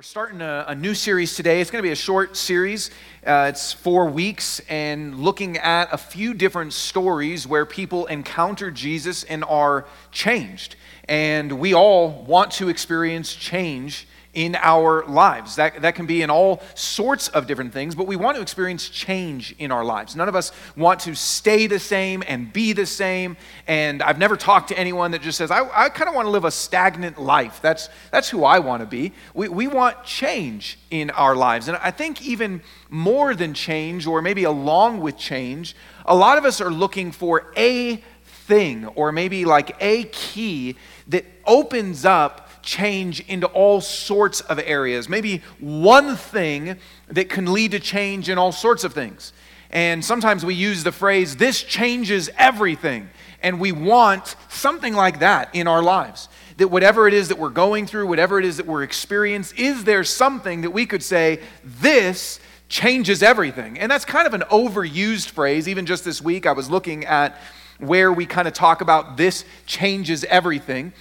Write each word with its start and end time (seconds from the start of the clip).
We're 0.00 0.04
starting 0.04 0.40
a, 0.40 0.64
a, 0.68 0.74
new 0.74 0.94
series 0.94 1.36
today. 1.36 1.60
It's 1.60 1.70
going 1.70 1.82
to 1.82 1.86
be 1.86 1.92
a 1.92 1.94
short 1.94 2.34
series. 2.34 2.90
Uh, 3.26 3.48
it's 3.50 3.74
four 3.74 4.06
weeks 4.06 4.58
and 4.66 5.18
looking 5.18 5.58
at 5.58 5.92
a 5.92 5.98
few 5.98 6.32
different 6.32 6.72
stories 6.72 7.46
where 7.46 7.66
people 7.66 8.06
encounter 8.06 8.70
Jesus 8.70 9.24
and 9.24 9.44
are 9.44 9.84
changed. 10.10 10.76
And 11.06 11.52
we 11.60 11.74
all 11.74 12.24
want 12.24 12.50
to 12.52 12.70
experience 12.70 13.34
change 13.34 14.08
in 14.32 14.54
our 14.56 15.04
lives. 15.06 15.56
That, 15.56 15.82
that 15.82 15.94
can 15.94 16.06
be 16.06 16.22
in 16.22 16.30
all 16.30 16.62
sorts 16.74 17.28
of 17.28 17.46
different 17.46 17.72
things, 17.72 17.94
but 17.94 18.06
we 18.06 18.16
want 18.16 18.36
to 18.36 18.42
experience 18.42 18.88
change 18.88 19.54
in 19.58 19.72
our 19.72 19.84
lives. 19.84 20.14
None 20.14 20.28
of 20.28 20.36
us 20.36 20.52
want 20.76 21.00
to 21.00 21.14
stay 21.14 21.66
the 21.66 21.78
same 21.78 22.22
and 22.26 22.52
be 22.52 22.72
the 22.72 22.86
same. 22.86 23.36
And 23.66 24.02
I've 24.02 24.18
never 24.18 24.36
talked 24.36 24.68
to 24.68 24.78
anyone 24.78 25.10
that 25.12 25.22
just 25.22 25.38
says, 25.38 25.50
I, 25.50 25.68
I 25.74 25.88
kind 25.88 26.08
of 26.08 26.14
want 26.14 26.26
to 26.26 26.30
live 26.30 26.44
a 26.44 26.50
stagnant 26.50 27.20
life. 27.20 27.60
That's, 27.60 27.88
that's 28.12 28.28
who 28.28 28.44
I 28.44 28.60
want 28.60 28.80
to 28.80 28.86
be. 28.86 29.12
We, 29.34 29.48
we 29.48 29.66
want 29.66 30.04
change 30.04 30.78
in 30.90 31.10
our 31.10 31.34
lives. 31.34 31.68
And 31.68 31.76
I 31.78 31.90
think 31.90 32.22
even 32.22 32.62
more 32.88 33.34
than 33.34 33.54
change, 33.54 34.06
or 34.06 34.22
maybe 34.22 34.44
along 34.44 35.00
with 35.00 35.16
change, 35.16 35.74
a 36.06 36.14
lot 36.14 36.38
of 36.38 36.44
us 36.44 36.60
are 36.60 36.70
looking 36.70 37.12
for 37.12 37.52
a 37.56 38.02
thing, 38.24 38.86
or 38.86 39.12
maybe 39.12 39.44
like 39.44 39.76
a 39.80 40.04
key 40.04 40.76
that 41.08 41.24
opens 41.46 42.04
up 42.04 42.49
change 42.62 43.20
into 43.20 43.46
all 43.48 43.80
sorts 43.80 44.40
of 44.42 44.58
areas. 44.58 45.08
Maybe 45.08 45.42
one 45.58 46.16
thing 46.16 46.76
that 47.08 47.28
can 47.28 47.52
lead 47.52 47.72
to 47.72 47.80
change 47.80 48.28
in 48.28 48.38
all 48.38 48.52
sorts 48.52 48.84
of 48.84 48.92
things. 48.92 49.32
And 49.70 50.04
sometimes 50.04 50.44
we 50.44 50.54
use 50.54 50.82
the 50.82 50.92
phrase, 50.92 51.36
this 51.36 51.62
changes 51.62 52.28
everything. 52.36 53.08
And 53.42 53.60
we 53.60 53.72
want 53.72 54.36
something 54.48 54.94
like 54.94 55.20
that 55.20 55.54
in 55.54 55.66
our 55.66 55.82
lives. 55.82 56.28
That 56.58 56.68
whatever 56.68 57.08
it 57.08 57.14
is 57.14 57.28
that 57.28 57.38
we're 57.38 57.48
going 57.48 57.86
through, 57.86 58.06
whatever 58.06 58.38
it 58.38 58.44
is 58.44 58.58
that 58.58 58.66
we're 58.66 58.82
experiencing, 58.82 59.58
is 59.58 59.84
there 59.84 60.04
something 60.04 60.60
that 60.62 60.70
we 60.70 60.84
could 60.86 61.02
say, 61.02 61.40
this 61.64 62.38
changes 62.68 63.22
everything? 63.22 63.78
And 63.78 63.90
that's 63.90 64.04
kind 64.04 64.26
of 64.26 64.34
an 64.34 64.42
overused 64.50 65.30
phrase. 65.30 65.68
Even 65.68 65.86
just 65.86 66.04
this 66.04 66.20
week, 66.20 66.46
I 66.46 66.52
was 66.52 66.68
looking 66.68 67.06
at 67.06 67.40
where 67.78 68.12
we 68.12 68.26
kind 68.26 68.46
of 68.46 68.52
talk 68.52 68.82
about 68.82 69.16
this 69.16 69.44
changes 69.64 70.24
everything. 70.24 70.92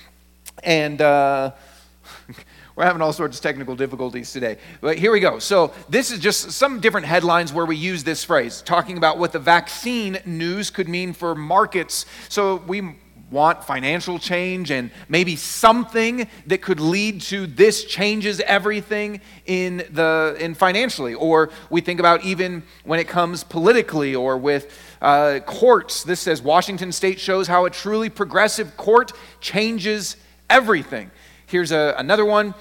And 0.64 1.02
uh, 1.02 1.52
we're 2.76 2.86
having 2.86 3.02
all 3.02 3.14
sorts 3.14 3.38
of 3.38 3.44
technical 3.44 3.76
difficulties 3.76 4.32
today. 4.32 4.58
But 4.82 4.98
here 4.98 5.12
we 5.12 5.20
go. 5.20 5.40
So, 5.40 5.74
this 5.90 6.12
is 6.12 6.20
just 6.20 6.52
some 6.52 6.80
different 6.80 7.06
headlines 7.06 7.52
where 7.52 7.66
we 7.66 7.76
use 7.76 8.04
this 8.04 8.24
phrase, 8.24 8.62
talking 8.62 8.98
about 8.98 9.18
what 9.18 9.32
the 9.32 9.40
vaccine 9.40 10.20
news 10.26 10.70
could 10.70 10.88
mean 10.88 11.14
for 11.14 11.36
markets. 11.36 12.06
So, 12.30 12.58
we 12.68 12.96
want 13.32 13.64
financial 13.64 14.18
change 14.18 14.72
and 14.72 14.90
maybe 15.08 15.36
something 15.36 16.28
that 16.48 16.62
could 16.62 16.80
lead 16.80 17.22
to 17.22 17.46
this 17.46 17.84
changes 17.84 18.40
everything 18.42 19.22
in 19.46 19.78
the 19.92 20.36
in 20.40 20.56
financially 20.56 21.14
or 21.14 21.52
we 21.70 21.82
think 21.82 22.00
about 22.00 22.24
even 22.24 22.64
when 22.84 23.00
it 23.00 23.08
comes 23.08 23.44
politically 23.44 24.16
or 24.16 24.38
with 24.38 24.76
uh, 25.02 25.40
courts 25.46 26.04
this 26.04 26.20
says 26.20 26.42
washington 26.42 26.92
state 26.92 27.20
shows 27.20 27.48
how 27.48 27.66
a 27.66 27.70
truly 27.70 28.10
progressive 28.10 28.76
court 28.78 29.12
changes 29.40 30.16
everything. 30.50 31.12
Here's 31.46 31.72
a, 31.72 31.96
another 31.98 32.26
one. 32.26 32.54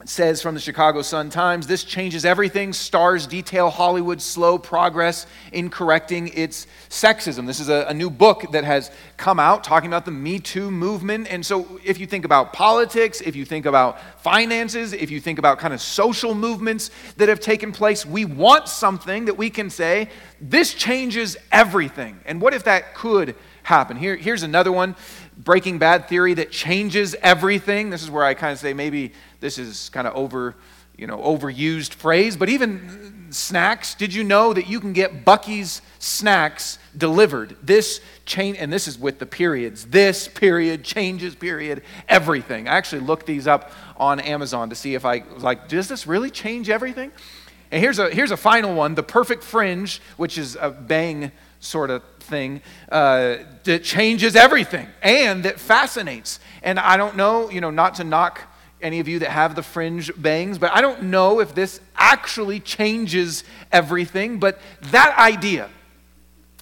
It 0.00 0.08
says 0.08 0.42
from 0.42 0.54
the 0.54 0.60
Chicago 0.60 1.00
Sun 1.02 1.30
Times 1.30 1.66
this 1.66 1.82
changes 1.82 2.26
everything. 2.26 2.74
Stars 2.74 3.26
detail 3.26 3.70
Hollywood's 3.70 4.24
slow 4.24 4.58
progress 4.58 5.26
in 5.52 5.70
correcting 5.70 6.28
its 6.34 6.66
sexism. 6.90 7.46
This 7.46 7.58
is 7.58 7.70
a, 7.70 7.86
a, 7.88 7.94
new 7.94 8.10
book 8.10 8.52
that 8.52 8.64
has 8.64 8.90
come 9.16 9.40
out 9.40 9.64
talking 9.64 9.88
about 9.88 10.04
the 10.04 10.10
Me 10.10 10.40
Too 10.40 10.70
movement. 10.70 11.28
And 11.30 11.46
so, 11.46 11.80
if 11.82 11.98
you 11.98 12.06
think 12.06 12.26
about 12.26 12.52
politics, 12.52 13.22
if 13.22 13.34
you 13.34 13.46
think 13.46 13.64
about 13.64 13.98
finances, 14.20 14.92
if 14.92 15.10
you 15.10 15.20
think 15.20 15.38
about 15.38 15.58
kind 15.58 15.72
of 15.72 15.80
social 15.80 16.34
movements 16.34 16.90
that 17.16 17.30
have 17.30 17.40
taken 17.40 17.72
place, 17.72 18.04
we 18.04 18.26
want 18.26 18.68
something 18.68 19.24
that 19.24 19.38
we 19.38 19.48
can 19.48 19.70
say, 19.70 20.10
this 20.38 20.74
changes 20.74 21.36
everything. 21.50 22.20
And 22.26 22.42
what 22.42 22.52
if 22.52 22.64
that 22.64 22.94
could 22.94 23.36
happen? 23.62 23.96
Here, 23.96 24.16
here's 24.16 24.42
another 24.42 24.72
one 24.72 24.96
Breaking 25.36 25.78
Bad 25.78 26.08
theory 26.08 26.34
that 26.34 26.50
changes 26.50 27.14
everything. 27.20 27.90
This 27.90 28.02
is 28.02 28.10
where 28.10 28.24
I 28.24 28.34
kind 28.34 28.52
of 28.52 28.58
say 28.58 28.72
maybe 28.72 29.12
this 29.40 29.58
is 29.58 29.88
kind 29.90 30.06
of 30.06 30.14
over, 30.14 30.54
you 30.96 31.06
know, 31.06 31.18
overused 31.18 31.94
phrase, 31.94 32.36
but 32.36 32.48
even 32.48 33.26
snacks. 33.30 33.94
Did 33.94 34.14
you 34.14 34.22
know 34.24 34.52
that 34.52 34.68
you 34.68 34.80
can 34.80 34.92
get 34.92 35.24
Buc-ee's 35.24 35.82
snacks 35.98 36.78
delivered? 36.96 37.56
This 37.62 38.00
change, 38.26 38.58
and 38.58 38.72
this 38.72 38.86
is 38.86 38.98
with 38.98 39.18
the 39.18 39.26
periods. 39.26 39.86
This 39.86 40.28
period 40.28 40.84
changes 40.84 41.34
period 41.34 41.82
everything. 42.08 42.68
I 42.68 42.76
actually 42.76 43.02
looked 43.02 43.26
these 43.26 43.46
up 43.46 43.72
on 43.96 44.20
Amazon 44.20 44.70
to 44.70 44.76
see 44.76 44.94
if 44.94 45.04
I 45.04 45.24
was 45.34 45.42
like, 45.42 45.68
does 45.68 45.88
this 45.88 46.06
really 46.06 46.30
change 46.30 46.70
everything? 46.70 47.10
And 47.70 47.82
here's 47.82 47.98
a 47.98 48.08
here's 48.10 48.30
a 48.30 48.36
final 48.36 48.74
one: 48.74 48.94
the 48.94 49.02
perfect 49.02 49.42
fringe, 49.42 50.00
which 50.16 50.38
is 50.38 50.56
a 50.60 50.70
bang 50.70 51.32
sort 51.58 51.90
of 51.90 52.02
thing 52.24 52.60
uh, 52.90 53.36
that 53.64 53.84
changes 53.84 54.36
everything 54.36 54.88
and 55.02 55.44
that 55.44 55.60
fascinates. 55.60 56.40
And 56.62 56.78
I 56.78 56.96
don't 56.96 57.16
know, 57.16 57.50
you 57.50 57.60
know, 57.60 57.70
not 57.70 57.94
to 57.96 58.04
knock 58.04 58.40
any 58.82 59.00
of 59.00 59.08
you 59.08 59.20
that 59.20 59.30
have 59.30 59.54
the 59.54 59.62
fringe 59.62 60.10
bangs, 60.20 60.58
but 60.58 60.70
I 60.72 60.80
don't 60.80 61.04
know 61.04 61.40
if 61.40 61.54
this 61.54 61.80
actually 61.96 62.60
changes 62.60 63.44
everything, 63.72 64.38
but 64.38 64.60
that 64.82 65.16
idea, 65.18 65.70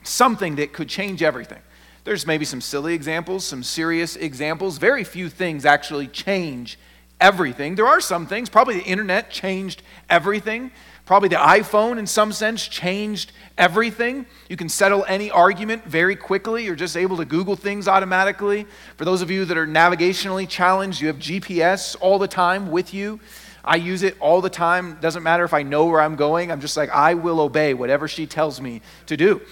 something 0.04 0.56
that 0.56 0.72
could 0.72 0.88
change 0.88 1.22
everything. 1.22 1.60
There's 2.04 2.26
maybe 2.26 2.44
some 2.44 2.60
silly 2.60 2.94
examples, 2.94 3.44
some 3.44 3.62
serious 3.62 4.16
examples. 4.16 4.78
Very 4.78 5.04
few 5.04 5.28
things 5.28 5.64
actually 5.64 6.08
change 6.08 6.78
everything. 7.20 7.76
There 7.76 7.86
are 7.86 8.00
some 8.00 8.26
things, 8.26 8.48
probably 8.48 8.74
the 8.74 8.84
internet 8.84 9.30
changed 9.30 9.82
everything. 10.10 10.72
Probably 11.12 11.28
the 11.28 11.36
iPhone, 11.36 11.98
in 11.98 12.06
some 12.06 12.32
sense, 12.32 12.66
changed 12.66 13.32
everything. 13.58 14.24
You 14.48 14.56
can 14.56 14.70
settle 14.70 15.04
any 15.06 15.30
argument 15.30 15.84
very 15.84 16.16
quickly. 16.16 16.64
You're 16.64 16.74
just 16.74 16.96
able 16.96 17.18
to 17.18 17.26
Google 17.26 17.54
things 17.54 17.86
automatically. 17.86 18.66
For 18.96 19.04
those 19.04 19.20
of 19.20 19.30
you 19.30 19.44
that 19.44 19.58
are 19.58 19.66
navigationally 19.66 20.48
challenged, 20.48 21.02
you 21.02 21.08
have 21.08 21.18
GPS 21.18 21.96
all 22.00 22.18
the 22.18 22.26
time 22.26 22.70
with 22.70 22.94
you. 22.94 23.20
I 23.62 23.76
use 23.76 24.02
it 24.02 24.16
all 24.20 24.40
the 24.40 24.48
time. 24.48 24.96
Doesn't 25.02 25.22
matter 25.22 25.44
if 25.44 25.52
I 25.52 25.62
know 25.62 25.84
where 25.84 26.00
I'm 26.00 26.16
going. 26.16 26.50
I'm 26.50 26.62
just 26.62 26.78
like, 26.78 26.88
I 26.88 27.12
will 27.12 27.40
obey 27.40 27.74
whatever 27.74 28.08
she 28.08 28.26
tells 28.26 28.58
me 28.58 28.80
to 29.04 29.14
do. 29.14 29.42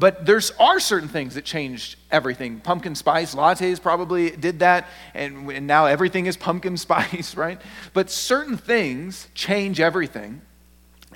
But 0.00 0.26
there's 0.26 0.50
are 0.58 0.80
certain 0.80 1.08
things 1.08 1.36
that 1.36 1.44
changed 1.44 2.00
everything. 2.10 2.58
Pumpkin 2.58 2.96
spice 2.96 3.32
lattes 3.32 3.80
probably 3.80 4.30
did 4.32 4.58
that, 4.58 4.88
and, 5.14 5.48
and 5.52 5.68
now 5.68 5.86
everything 5.86 6.26
is 6.26 6.36
pumpkin 6.36 6.76
spice, 6.76 7.36
right? 7.36 7.62
But 7.92 8.10
certain 8.10 8.56
things 8.56 9.28
change 9.34 9.78
everything. 9.78 10.42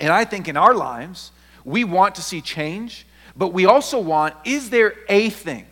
And 0.00 0.12
I 0.12 0.24
think 0.24 0.48
in 0.48 0.56
our 0.56 0.74
lives, 0.74 1.30
we 1.64 1.84
want 1.84 2.14
to 2.16 2.22
see 2.22 2.40
change, 2.40 3.06
but 3.36 3.48
we 3.48 3.66
also 3.66 4.00
want 4.00 4.34
is 4.44 4.70
there 4.70 4.94
a 5.08 5.30
thing 5.30 5.66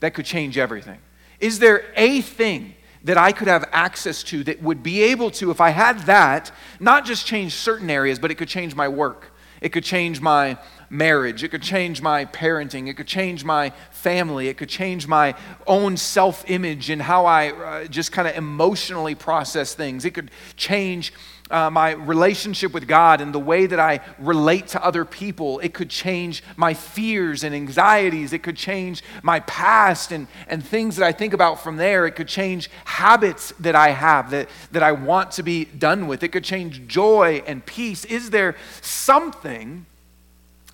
that 0.00 0.14
could 0.14 0.24
change 0.24 0.58
everything? 0.58 0.98
Is 1.38 1.58
there 1.58 1.84
a 1.94 2.20
thing 2.22 2.74
that 3.04 3.16
I 3.16 3.32
could 3.32 3.48
have 3.48 3.68
access 3.72 4.22
to 4.24 4.42
that 4.44 4.62
would 4.62 4.82
be 4.82 5.02
able 5.02 5.30
to, 5.32 5.50
if 5.50 5.60
I 5.60 5.70
had 5.70 6.00
that, 6.00 6.50
not 6.80 7.04
just 7.04 7.26
change 7.26 7.54
certain 7.54 7.90
areas, 7.90 8.18
but 8.18 8.30
it 8.30 8.34
could 8.36 8.48
change 8.48 8.74
my 8.74 8.88
work? 8.88 9.32
It 9.60 9.70
could 9.70 9.84
change 9.84 10.20
my 10.20 10.56
marriage. 10.90 11.42
It 11.42 11.48
could 11.48 11.62
change 11.62 12.00
my 12.00 12.24
parenting. 12.24 12.88
It 12.88 12.94
could 12.94 13.06
change 13.06 13.44
my 13.44 13.70
family. 13.90 14.48
It 14.48 14.56
could 14.56 14.68
change 14.68 15.06
my 15.06 15.34
own 15.66 15.96
self 15.96 16.48
image 16.48 16.90
and 16.90 17.02
how 17.02 17.26
I 17.26 17.50
uh, 17.50 17.84
just 17.86 18.12
kind 18.12 18.28
of 18.28 18.36
emotionally 18.36 19.14
process 19.14 19.74
things. 19.74 20.04
It 20.04 20.14
could 20.14 20.30
change 20.56 21.12
uh, 21.50 21.70
my 21.70 21.92
relationship 21.92 22.72
with 22.74 22.86
God 22.86 23.20
and 23.20 23.34
the 23.34 23.38
way 23.38 23.66
that 23.66 23.80
I 23.80 24.00
relate 24.18 24.68
to 24.68 24.84
other 24.84 25.04
people. 25.04 25.58
It 25.60 25.74
could 25.74 25.90
change 25.90 26.42
my 26.56 26.74
fears 26.74 27.44
and 27.44 27.54
anxieties. 27.54 28.32
It 28.32 28.42
could 28.42 28.56
change 28.56 29.02
my 29.22 29.40
past 29.40 30.12
and, 30.12 30.26
and 30.46 30.64
things 30.64 30.96
that 30.96 31.06
I 31.06 31.12
think 31.12 31.32
about 31.32 31.60
from 31.62 31.76
there. 31.76 32.06
It 32.06 32.12
could 32.12 32.28
change 32.28 32.70
habits 32.84 33.52
that 33.60 33.74
I 33.74 33.90
have 33.90 34.30
that, 34.30 34.48
that 34.72 34.82
I 34.82 34.92
want 34.92 35.32
to 35.32 35.42
be 35.42 35.64
done 35.64 36.06
with. 36.06 36.22
It 36.22 36.28
could 36.28 36.44
change 36.44 36.86
joy 36.86 37.42
and 37.46 37.64
peace. 37.64 38.04
Is 38.04 38.30
there 38.30 38.56
something 38.82 39.86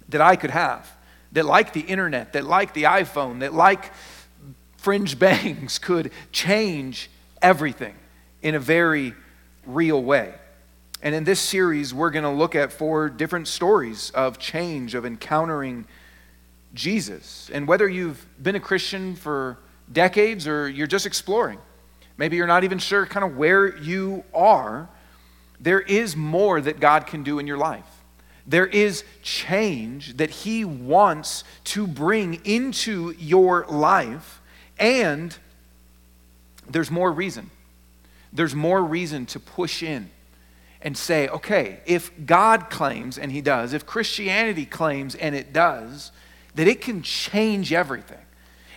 that 0.08 0.20
I 0.20 0.36
could 0.36 0.50
have 0.50 0.90
that, 1.32 1.44
like 1.44 1.72
the 1.72 1.80
internet, 1.80 2.32
that, 2.32 2.44
like 2.44 2.74
the 2.74 2.84
iPhone, 2.84 3.40
that, 3.40 3.54
like 3.54 3.92
fringe 4.76 5.18
bangs, 5.18 5.78
could 5.78 6.10
change 6.32 7.10
everything 7.40 7.94
in 8.42 8.54
a 8.54 8.60
very 8.60 9.14
real 9.66 10.02
way? 10.02 10.34
And 11.04 11.14
in 11.14 11.24
this 11.24 11.38
series, 11.38 11.92
we're 11.92 12.10
going 12.10 12.24
to 12.24 12.30
look 12.30 12.54
at 12.54 12.72
four 12.72 13.10
different 13.10 13.46
stories 13.46 14.10
of 14.12 14.38
change, 14.38 14.94
of 14.94 15.04
encountering 15.04 15.84
Jesus. 16.72 17.50
And 17.52 17.68
whether 17.68 17.86
you've 17.86 18.26
been 18.42 18.56
a 18.56 18.60
Christian 18.60 19.14
for 19.14 19.58
decades 19.92 20.48
or 20.48 20.66
you're 20.66 20.86
just 20.86 21.04
exploring, 21.04 21.58
maybe 22.16 22.36
you're 22.36 22.46
not 22.46 22.64
even 22.64 22.78
sure 22.78 23.04
kind 23.04 23.22
of 23.22 23.36
where 23.36 23.76
you 23.76 24.24
are, 24.34 24.88
there 25.60 25.82
is 25.82 26.16
more 26.16 26.58
that 26.62 26.80
God 26.80 27.06
can 27.06 27.22
do 27.22 27.38
in 27.38 27.46
your 27.46 27.58
life. 27.58 27.84
There 28.46 28.66
is 28.66 29.04
change 29.22 30.16
that 30.16 30.30
He 30.30 30.64
wants 30.64 31.44
to 31.64 31.86
bring 31.86 32.40
into 32.46 33.14
your 33.18 33.66
life, 33.68 34.40
and 34.78 35.36
there's 36.66 36.90
more 36.90 37.12
reason. 37.12 37.50
There's 38.32 38.54
more 38.54 38.82
reason 38.82 39.26
to 39.26 39.38
push 39.38 39.82
in 39.82 40.10
and 40.84 40.96
say, 40.96 41.26
okay, 41.28 41.80
if 41.86 42.12
God 42.26 42.68
claims, 42.70 43.18
and 43.18 43.32
He 43.32 43.40
does, 43.40 43.72
if 43.72 43.86
Christianity 43.86 44.66
claims, 44.66 45.14
and 45.14 45.34
it 45.34 45.52
does, 45.52 46.12
that 46.54 46.68
it 46.68 46.82
can 46.82 47.02
change 47.02 47.72
everything. 47.72 48.18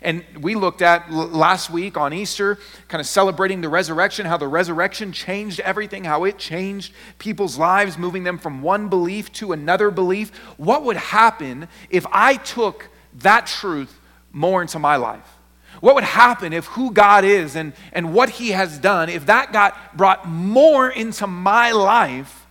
And 0.02 0.24
we 0.40 0.56
looked 0.56 0.82
at 0.82 1.12
last 1.12 1.70
week 1.70 1.98
on 1.98 2.14
Easter, 2.14 2.60
kind 2.88 3.02
of 3.02 3.08
celebrating 3.08 3.62
the 3.62 3.70
resurrection, 3.70 4.26
how 4.26 4.38
the 4.38 4.48
resurrection 4.48 5.12
changed 5.12 5.60
everything, 5.60 6.04
how 6.06 6.24
it 6.24 6.38
changed 6.38 6.94
people's 7.18 7.58
lives, 7.58 7.98
moving 7.98 8.24
them 8.24 8.38
from 8.38 8.62
one 8.62 8.90
belief 8.90 9.32
to 9.34 9.52
another 9.52 9.92
belief. 9.92 10.36
What 10.58 10.84
would 10.84 10.98
happen 10.98 11.68
if 11.90 12.06
I 12.12 12.36
took 12.36 12.90
that 13.16 13.48
truth 13.48 14.00
more 14.32 14.62
into 14.62 14.80
my 14.80 14.96
life? 14.96 15.37
What 15.80 15.96
would 15.96 16.04
happen 16.04 16.54
if 16.54 16.66
who 16.66 16.92
God 16.92 17.24
is 17.24 17.56
and, 17.56 17.74
and 17.94 18.14
what 18.14 18.30
He 18.30 18.50
has 18.50 18.78
done, 18.78 19.10
if 19.10 19.28
that 19.28 19.54
got 19.54 19.96
brought 19.96 20.28
more 20.28 20.90
into 20.90 21.28
my 21.28 21.72
life, 21.72 22.46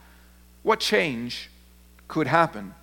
what 0.63 0.81
change 0.81 1.51
could 2.09 2.27
happen? 2.27 2.75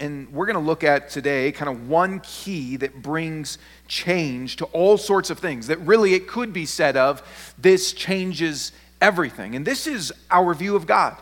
And 0.00 0.32
we're 0.32 0.46
going 0.46 0.54
to 0.54 0.60
look 0.60 0.82
at 0.82 1.10
today 1.10 1.52
kind 1.52 1.68
of 1.68 1.88
one 1.88 2.20
key 2.20 2.76
that 2.76 3.02
brings 3.02 3.58
change 3.86 4.56
to 4.56 4.64
all 4.66 4.96
sorts 4.96 5.28
of 5.30 5.38
things, 5.38 5.66
that 5.66 5.78
really 5.80 6.14
it 6.14 6.26
could 6.26 6.52
be 6.52 6.64
said 6.66 6.96
of 6.96 7.22
this 7.58 7.92
changes 7.92 8.72
everything. 9.00 9.54
And 9.54 9.66
this 9.66 9.86
is 9.86 10.12
our 10.30 10.54
view 10.54 10.74
of 10.74 10.86
God, 10.86 11.16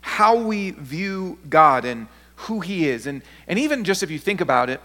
how 0.00 0.36
we 0.36 0.70
view 0.70 1.38
God 1.50 1.84
and 1.84 2.06
who 2.36 2.60
He 2.60 2.88
is. 2.88 3.06
And, 3.06 3.22
and 3.48 3.58
even 3.58 3.84
just 3.84 4.02
if 4.02 4.10
you 4.10 4.18
think 4.18 4.40
about 4.40 4.70
it, 4.70 4.80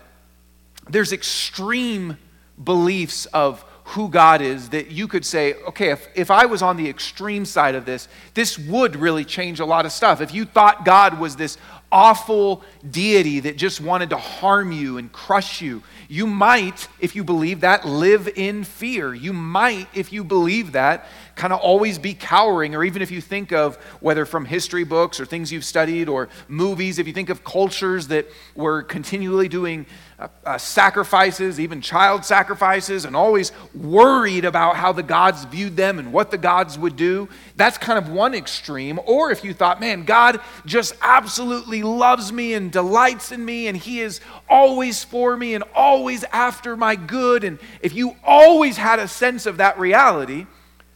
there's 0.90 1.12
extreme 1.12 2.18
beliefs 2.64 3.26
of 3.28 3.64
who 3.92 4.10
God 4.10 4.42
is 4.42 4.70
that 4.70 4.92
you 4.92 5.08
could 5.08 5.26
say, 5.26 5.54
okay, 5.54 5.92
if, 5.92 6.10
if 6.14 6.30
I 6.30 6.46
was 6.46 6.62
on 6.62 6.76
the 6.76 6.90
extreme 6.90 7.46
side 7.46 7.74
of 7.74 7.86
this, 7.86 8.10
this 8.34 8.60
would 8.60 8.98
really 8.98 9.24
change 9.24 9.62
a 9.62 9.66
lot 9.66 9.86
of 9.86 9.94
stuff. 9.94 10.20
If 10.20 10.34
you 10.34 10.44
thought 10.44 10.84
God 10.84 11.20
was 11.20 11.38
this 11.38 11.58
awful 11.90 12.64
deity 12.90 13.40
that 13.40 13.56
just 13.56 13.80
wanted 13.80 14.10
to 14.10 14.18
harm 14.18 14.74
you 14.74 14.98
and 14.98 15.10
crush 15.10 15.62
you, 15.62 15.82
you 16.10 16.28
might, 16.28 16.90
if 17.00 17.16
you 17.16 17.24
believe 17.24 17.62
that, 17.62 17.86
live 17.86 18.28
in 18.36 18.66
fear. 18.66 19.14
You 19.14 19.32
might, 19.32 19.88
if 19.94 20.12
you 20.12 20.26
believe 20.26 20.74
that, 20.74 21.06
kind 21.36 21.54
of 21.54 21.60
always 21.60 21.98
be 21.98 22.14
cowering, 22.14 22.76
or 22.76 22.84
even 22.84 23.02
if 23.02 23.10
you 23.10 23.22
think 23.22 23.54
of 23.54 23.78
whether 24.02 24.26
from 24.26 24.44
history 24.44 24.84
books 24.84 25.20
or 25.20 25.26
things 25.26 25.50
you've 25.50 25.64
studied 25.64 26.10
or 26.10 26.28
movies, 26.50 27.00
if 27.00 27.08
you 27.08 27.14
think 27.14 27.30
of 27.30 27.46
cultures 27.46 28.10
that 28.10 28.26
were 28.54 28.84
continually 28.84 29.48
doing 29.48 29.86
uh, 30.20 30.28
uh, 30.46 30.58
sacrifices, 30.58 31.60
even 31.60 31.80
child 31.80 32.26
sacrifices, 32.26 33.06
and 33.06 33.16
always 33.16 33.52
worried 33.76 34.46
about 34.46 34.76
how 34.76 34.92
the 34.92 35.04
gods 35.04 35.46
viewed 35.46 35.78
them 35.78 36.00
and 36.00 36.12
what 36.12 36.32
the 36.32 36.38
gods 36.40 36.76
would 36.76 36.96
do. 36.96 37.30
That's 37.56 37.78
kind 37.78 38.00
of 38.00 38.10
one 38.10 38.34
extreme. 38.34 39.00
Or 39.06 39.30
if 39.30 39.44
you 39.44 39.54
thought, 39.54 39.80
man, 39.80 40.06
God 40.06 40.40
just 40.66 40.96
absolutely 41.04 41.84
loves 41.84 42.34
me 42.34 42.56
and 42.56 42.72
delights 42.72 43.32
in 43.32 43.46
me, 43.46 43.68
and 43.68 43.78
He 43.78 44.00
is 44.00 44.20
always 44.50 45.04
for 45.04 45.38
me 45.38 45.54
and 45.54 45.64
always 45.76 46.24
after 46.26 46.76
my 46.76 46.96
good, 46.96 47.44
and 47.44 47.60
if 47.82 47.94
you 47.94 48.16
always 48.24 48.76
had 48.76 48.98
a 48.98 49.08
sense 49.08 49.46
of 49.46 49.58
that 49.58 49.78
reality, 49.78 50.48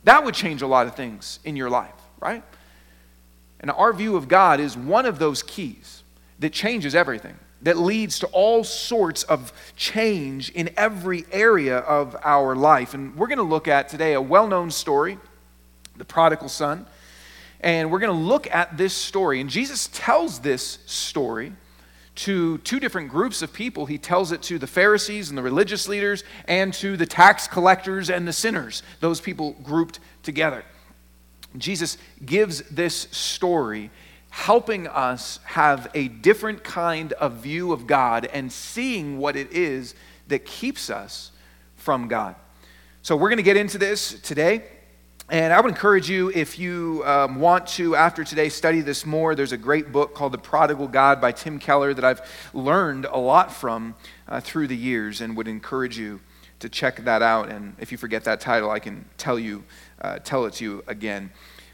that 0.03 0.25
would 0.25 0.33
change 0.33 0.63
a 0.63 0.67
lot 0.67 0.87
of 0.87 0.95
things 0.95 1.37
in 1.43 1.55
your 1.55 1.69
life, 1.69 1.93
right? 2.19 2.43
And 3.59 3.69
our 3.69 3.93
view 3.93 4.15
of 4.15 4.27
God 4.27 4.59
is 4.59 4.75
one 4.75 5.05
of 5.05 5.19
those 5.19 5.43
keys 5.43 6.01
that 6.39 6.53
changes 6.53 6.95
everything 6.95 7.37
that 7.63 7.77
leads 7.77 8.19
to 8.19 8.27
all 8.27 8.63
sorts 8.63 9.23
of 9.23 9.53
change 9.75 10.49
in 10.51 10.69
every 10.77 11.25
area 11.31 11.77
of 11.77 12.15
our 12.23 12.55
life. 12.55 12.93
And 12.93 13.15
we're 13.15 13.27
going 13.27 13.37
to 13.37 13.43
look 13.43 13.67
at 13.67 13.89
today 13.89 14.13
a 14.13 14.21
well 14.21 14.47
known 14.47 14.71
story, 14.71 15.17
the 15.97 16.05
prodigal 16.05 16.49
son. 16.49 16.85
And 17.59 17.91
we're 17.91 17.99
going 17.99 18.17
to 18.17 18.25
look 18.25 18.49
at 18.49 18.77
this 18.77 18.93
story. 18.93 19.39
And 19.39 19.49
Jesus 19.49 19.89
tells 19.93 20.39
this 20.39 20.79
story 20.87 21.53
to 22.13 22.57
two 22.59 22.79
different 22.79 23.09
groups 23.09 23.41
of 23.41 23.53
people. 23.53 23.85
He 23.85 23.97
tells 23.97 24.31
it 24.31 24.41
to 24.43 24.57
the 24.59 24.67
Pharisees 24.67 25.29
and 25.29 25.37
the 25.37 25.43
religious 25.43 25.87
leaders, 25.87 26.23
and 26.45 26.73
to 26.75 26.97
the 26.97 27.05
tax 27.05 27.47
collectors 27.47 28.09
and 28.09 28.27
the 28.27 28.33
sinners, 28.33 28.83
those 28.99 29.21
people 29.21 29.55
grouped 29.63 29.99
together. 30.23 30.63
Jesus 31.57 31.97
gives 32.25 32.61
this 32.69 33.07
story 33.11 33.91
helping 34.31 34.87
us 34.87 35.39
have 35.43 35.91
a 35.93 36.07
different 36.07 36.63
kind 36.63 37.13
of 37.13 37.33
view 37.33 37.71
of 37.71 37.85
God 37.85 38.25
and 38.25 38.51
seeing 38.51 39.19
what 39.19 39.35
it 39.35 39.51
is 39.51 39.93
that 40.29 40.45
keeps 40.45 40.89
us 40.89 41.31
from 41.75 42.07
God. 42.07 42.35
So, 43.03 43.15
we're 43.15 43.29
going 43.29 43.37
to 43.37 43.43
get 43.43 43.57
into 43.57 43.77
this 43.77 44.19
today. 44.21 44.63
And 45.29 45.53
I 45.53 45.61
would 45.61 45.69
encourage 45.69 46.09
you, 46.09 46.29
if 46.35 46.59
you 46.59 47.03
um, 47.05 47.39
want 47.39 47.65
to, 47.67 47.95
after 47.95 48.25
today, 48.25 48.49
study 48.49 48.81
this 48.81 49.05
more. 49.05 49.33
There's 49.33 49.53
a 49.53 49.57
great 49.57 49.93
book 49.93 50.13
called 50.13 50.33
The 50.33 50.37
Prodigal 50.37 50.89
God 50.89 51.21
by 51.21 51.31
Tim 51.31 51.57
Keller 51.57 51.93
that 51.93 52.03
I've 52.03 52.21
learned 52.53 53.05
a 53.05 53.17
lot 53.17 53.49
from 53.49 53.95
uh, 54.27 54.41
through 54.41 54.67
the 54.67 54.75
years 54.75 55.21
and 55.21 55.37
would 55.37 55.47
encourage 55.47 55.97
you 55.97 56.19
to 56.59 56.67
check 56.67 57.05
that 57.05 57.21
out. 57.21 57.49
And 57.49 57.75
if 57.79 57.93
you 57.93 57.97
forget 57.97 58.25
that 58.25 58.41
title, 58.41 58.69
I 58.69 58.79
can 58.79 59.05
tell 59.17 59.39
you, 59.39 59.63
uh, 60.01 60.19
tell 60.19 60.45
it 60.45 60.53
to 60.55 60.65
you 60.65 60.83
again. 60.85 61.31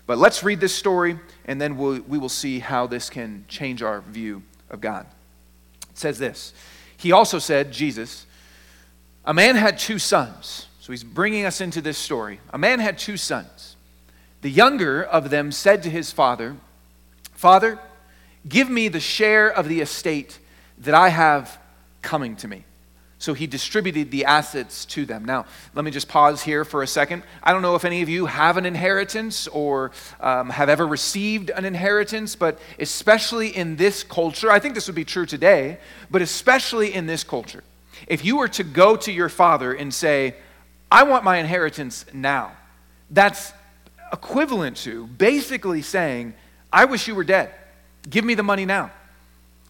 But 0.08 0.18
let's 0.18 0.42
read 0.42 0.62
this 0.62 0.74
story, 0.74 1.20
and 1.46 1.62
then 1.62 1.78
we'll, 1.78 2.02
we 2.02 2.18
will 2.18 2.30
see 2.30 2.60
how 2.60 2.88
this 2.88 3.10
can 3.10 3.46
change 3.48 3.84
our 3.84 4.02
view 4.02 4.42
of 4.70 4.82
God. 4.82 5.06
It 5.92 5.98
says 5.98 6.18
this 6.18 6.54
He 6.96 7.12
also 7.12 7.38
said, 7.38 7.72
Jesus, 7.72 8.26
a 9.26 9.34
man 9.34 9.56
had 9.56 9.78
two 9.78 10.00
sons. 10.00 10.68
So 10.80 10.94
he's 10.94 11.04
bringing 11.04 11.44
us 11.44 11.60
into 11.60 11.82
this 11.82 11.98
story. 11.98 12.40
A 12.52 12.58
man 12.58 12.80
had 12.80 12.98
two 12.98 13.18
sons. 13.18 13.76
The 14.42 14.50
younger 14.50 15.04
of 15.04 15.30
them 15.30 15.52
said 15.52 15.84
to 15.84 15.90
his 15.90 16.14
father, 16.14 16.56
Father, 17.34 17.78
give 18.48 18.70
me 18.70 18.88
the 18.88 19.02
share 19.02 19.50
of 19.50 19.68
the 19.68 19.82
estate 19.82 20.40
that 20.78 20.94
I 20.94 21.10
have 21.10 21.60
coming 22.02 22.38
to 22.38 22.48
me. 22.48 22.64
So 23.20 23.34
he 23.34 23.48
distributed 23.48 24.12
the 24.12 24.26
assets 24.26 24.86
to 24.86 25.06
them. 25.06 25.26
Now, 25.26 25.46
let 25.74 25.84
me 25.84 25.90
just 25.90 26.08
pause 26.08 26.44
here 26.44 26.64
for 26.64 26.84
a 26.84 26.88
second. 26.88 27.24
I 27.42 27.52
don't 27.52 27.64
know 27.64 27.74
if 27.76 27.84
any 27.84 28.04
of 28.04 28.10
you 28.10 28.28
have 28.28 28.58
an 28.58 28.66
inheritance 28.66 29.48
or 29.48 29.92
um, 30.20 30.52
have 30.52 30.70
ever 30.70 30.86
received 30.86 31.50
an 31.50 31.66
inheritance, 31.66 32.36
but 32.36 32.60
especially 32.78 33.56
in 33.56 33.76
this 33.76 34.04
culture, 34.04 34.52
I 34.52 34.60
think 34.60 34.76
this 34.76 34.86
would 34.88 34.96
be 34.96 35.06
true 35.06 35.26
today, 35.26 35.80
but 36.12 36.22
especially 36.22 36.94
in 36.94 37.08
this 37.08 37.24
culture, 37.24 37.64
if 38.06 38.24
you 38.24 38.38
were 38.38 38.50
to 38.50 38.64
go 38.64 38.96
to 38.98 39.12
your 39.12 39.30
father 39.30 39.74
and 39.74 39.92
say, 39.92 40.36
I 40.92 41.04
want 41.04 41.24
my 41.24 41.38
inheritance 41.38 42.06
now, 42.14 42.52
that's 43.10 43.52
equivalent 44.14 44.78
to 44.78 45.08
basically 45.08 45.82
saying, 45.82 46.36
I 46.72 46.86
wish 46.86 47.08
you 47.08 47.16
were 47.16 47.24
dead. 47.24 47.52
Give 48.08 48.24
me 48.24 48.36
the 48.36 48.44
money 48.44 48.66
now. 48.66 48.92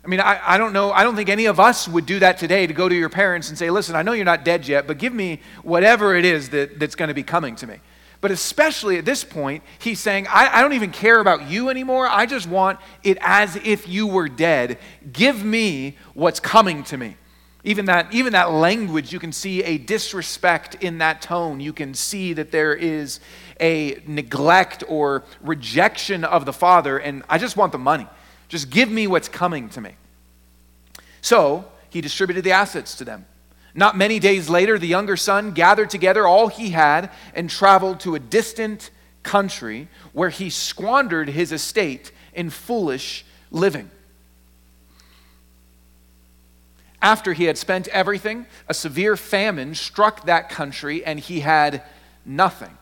I 0.07 0.09
mean, 0.09 0.21
I, 0.21 0.39
I 0.53 0.57
don't 0.57 0.71
know, 0.71 0.93
I 0.93 1.03
don't 1.03 1.17
think 1.17 1.27
any 1.27 1.47
of 1.47 1.59
us 1.59 1.85
would 1.85 2.05
do 2.05 2.19
that 2.19 2.37
today 2.37 2.65
to 2.65 2.73
go 2.73 2.87
to 2.87 2.95
your 2.95 3.09
parents 3.09 3.49
and 3.49 3.57
say, 3.57 3.69
listen, 3.69 3.93
I 3.93 4.03
know 4.03 4.13
you're 4.13 4.23
not 4.23 4.45
dead 4.45 4.65
yet, 4.65 4.87
but 4.87 4.99
give 4.99 5.13
me 5.13 5.41
whatever 5.63 6.15
it 6.15 6.23
is 6.23 6.47
that, 6.51 6.79
that's 6.79 6.95
going 6.95 7.09
to 7.09 7.13
be 7.13 7.23
coming 7.23 7.57
to 7.57 7.67
me. 7.67 7.81
But 8.21 8.31
especially 8.31 8.97
at 8.97 9.03
this 9.03 9.25
point, 9.25 9.63
he's 9.79 9.99
saying, 9.99 10.27
I, 10.29 10.59
I, 10.59 10.61
don't 10.61 10.71
even 10.71 10.91
care 10.91 11.19
about 11.19 11.49
you 11.49 11.67
anymore. 11.67 12.07
I 12.07 12.25
just 12.25 12.47
want 12.47 12.79
it 13.03 13.17
as 13.19 13.57
if 13.57 13.85
you 13.89 14.07
were 14.07 14.29
dead. 14.29 14.79
Give 15.11 15.43
me 15.43 15.97
what's 16.13 16.39
coming 16.39 16.85
to 16.85 16.97
me. 16.97 17.17
Even 17.65 17.83
that, 17.87 18.13
even 18.13 18.31
that 18.31 18.49
language, 18.49 19.11
you 19.11 19.19
can 19.19 19.33
see 19.33 19.61
a 19.63 19.77
disrespect 19.77 20.75
in 20.81 20.99
that 20.99 21.21
tone. 21.21 21.59
You 21.59 21.73
can 21.73 21.93
see 21.93 22.31
that 22.31 22.53
there 22.53 22.73
is 22.73 23.19
a 23.59 24.01
neglect 24.07 24.85
or 24.87 25.25
rejection 25.41 26.23
of 26.23 26.45
the 26.45 26.53
Father, 26.53 26.97
and 26.97 27.23
I 27.27 27.37
just 27.37 27.57
want 27.57 27.73
the 27.73 27.77
money. 27.77 28.07
Just 28.47 28.69
give 28.69 28.89
me 28.89 29.07
what's 29.07 29.29
coming 29.29 29.69
to 29.69 29.81
me. 29.81 29.95
So 31.21 31.65
he 31.89 32.01
distributed 32.01 32.43
the 32.43 32.51
assets 32.51 32.95
to 32.95 33.05
them. 33.05 33.25
Not 33.73 33.97
many 33.97 34.19
days 34.19 34.49
later, 34.49 34.79
the 34.79 34.87
younger 34.87 35.17
son 35.17 35.51
gathered 35.51 35.89
together 35.89 36.25
all 36.25 36.47
he 36.47 36.71
had 36.71 37.11
and 37.35 37.49
traveled 37.49 37.99
to 38.01 38.15
a 38.15 38.19
distant 38.19 38.89
country 39.23 39.87
where 40.13 40.29
he 40.29 40.49
squandered 40.49 41.29
his 41.29 41.51
estate 41.51 42.11
in 42.33 42.49
foolish 42.49 43.25
living. 43.51 43.91
After 47.01 47.33
he 47.33 47.43
had 47.43 47.57
spent 47.57 47.87
everything, 47.89 48.47
a 48.67 48.73
severe 48.73 49.15
famine 49.15 49.75
struck 49.75 50.25
that 50.25 50.49
country 50.49 51.05
and 51.05 51.19
he 51.19 51.41
had 51.41 51.83
nothing. 52.25 52.75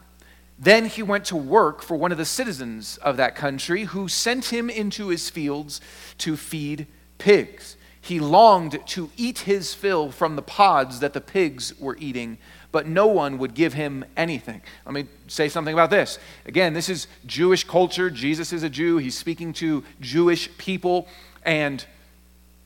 Then 0.58 0.86
he 0.86 1.04
went 1.04 1.26
to 1.26 1.36
work 1.36 1.82
for 1.82 1.98
one 1.98 2.12
of 2.12 2.18
the 2.18 2.26
citizens 2.26 2.98
of 2.98 3.18
that 3.18 3.36
country 3.36 3.86
who 3.86 4.08
sent 4.08 4.46
him 4.46 4.70
into 4.70 5.10
his 5.10 5.30
fields 5.30 5.82
to 6.20 6.38
feed 6.38 6.88
pigs. 7.18 7.76
He 8.00 8.20
longed 8.20 8.80
to 8.88 9.10
eat 9.18 9.40
his 9.40 9.74
fill 9.74 10.12
from 10.12 10.36
the 10.36 10.42
pods 10.42 11.00
that 11.00 11.14
the 11.14 11.22
pigs 11.22 11.78
were 11.80 11.98
eating, 12.00 12.38
but 12.72 12.88
no 12.88 13.08
one 13.08 13.40
would 13.40 13.56
give 13.56 13.74
him 13.74 14.06
anything. 14.16 14.62
Let 14.86 14.94
me 14.94 15.08
say 15.28 15.50
something 15.50 15.74
about 15.74 15.90
this. 15.90 16.20
Again, 16.46 16.74
this 16.74 16.88
is 16.88 17.08
Jewish 17.26 17.64
culture. 17.64 18.10
Jesus 18.10 18.54
is 18.54 18.64
a 18.64 18.70
Jew. 18.70 18.98
He's 18.98 19.18
speaking 19.18 19.54
to 19.54 19.84
Jewish 20.00 20.56
people. 20.58 21.08
And 21.44 21.84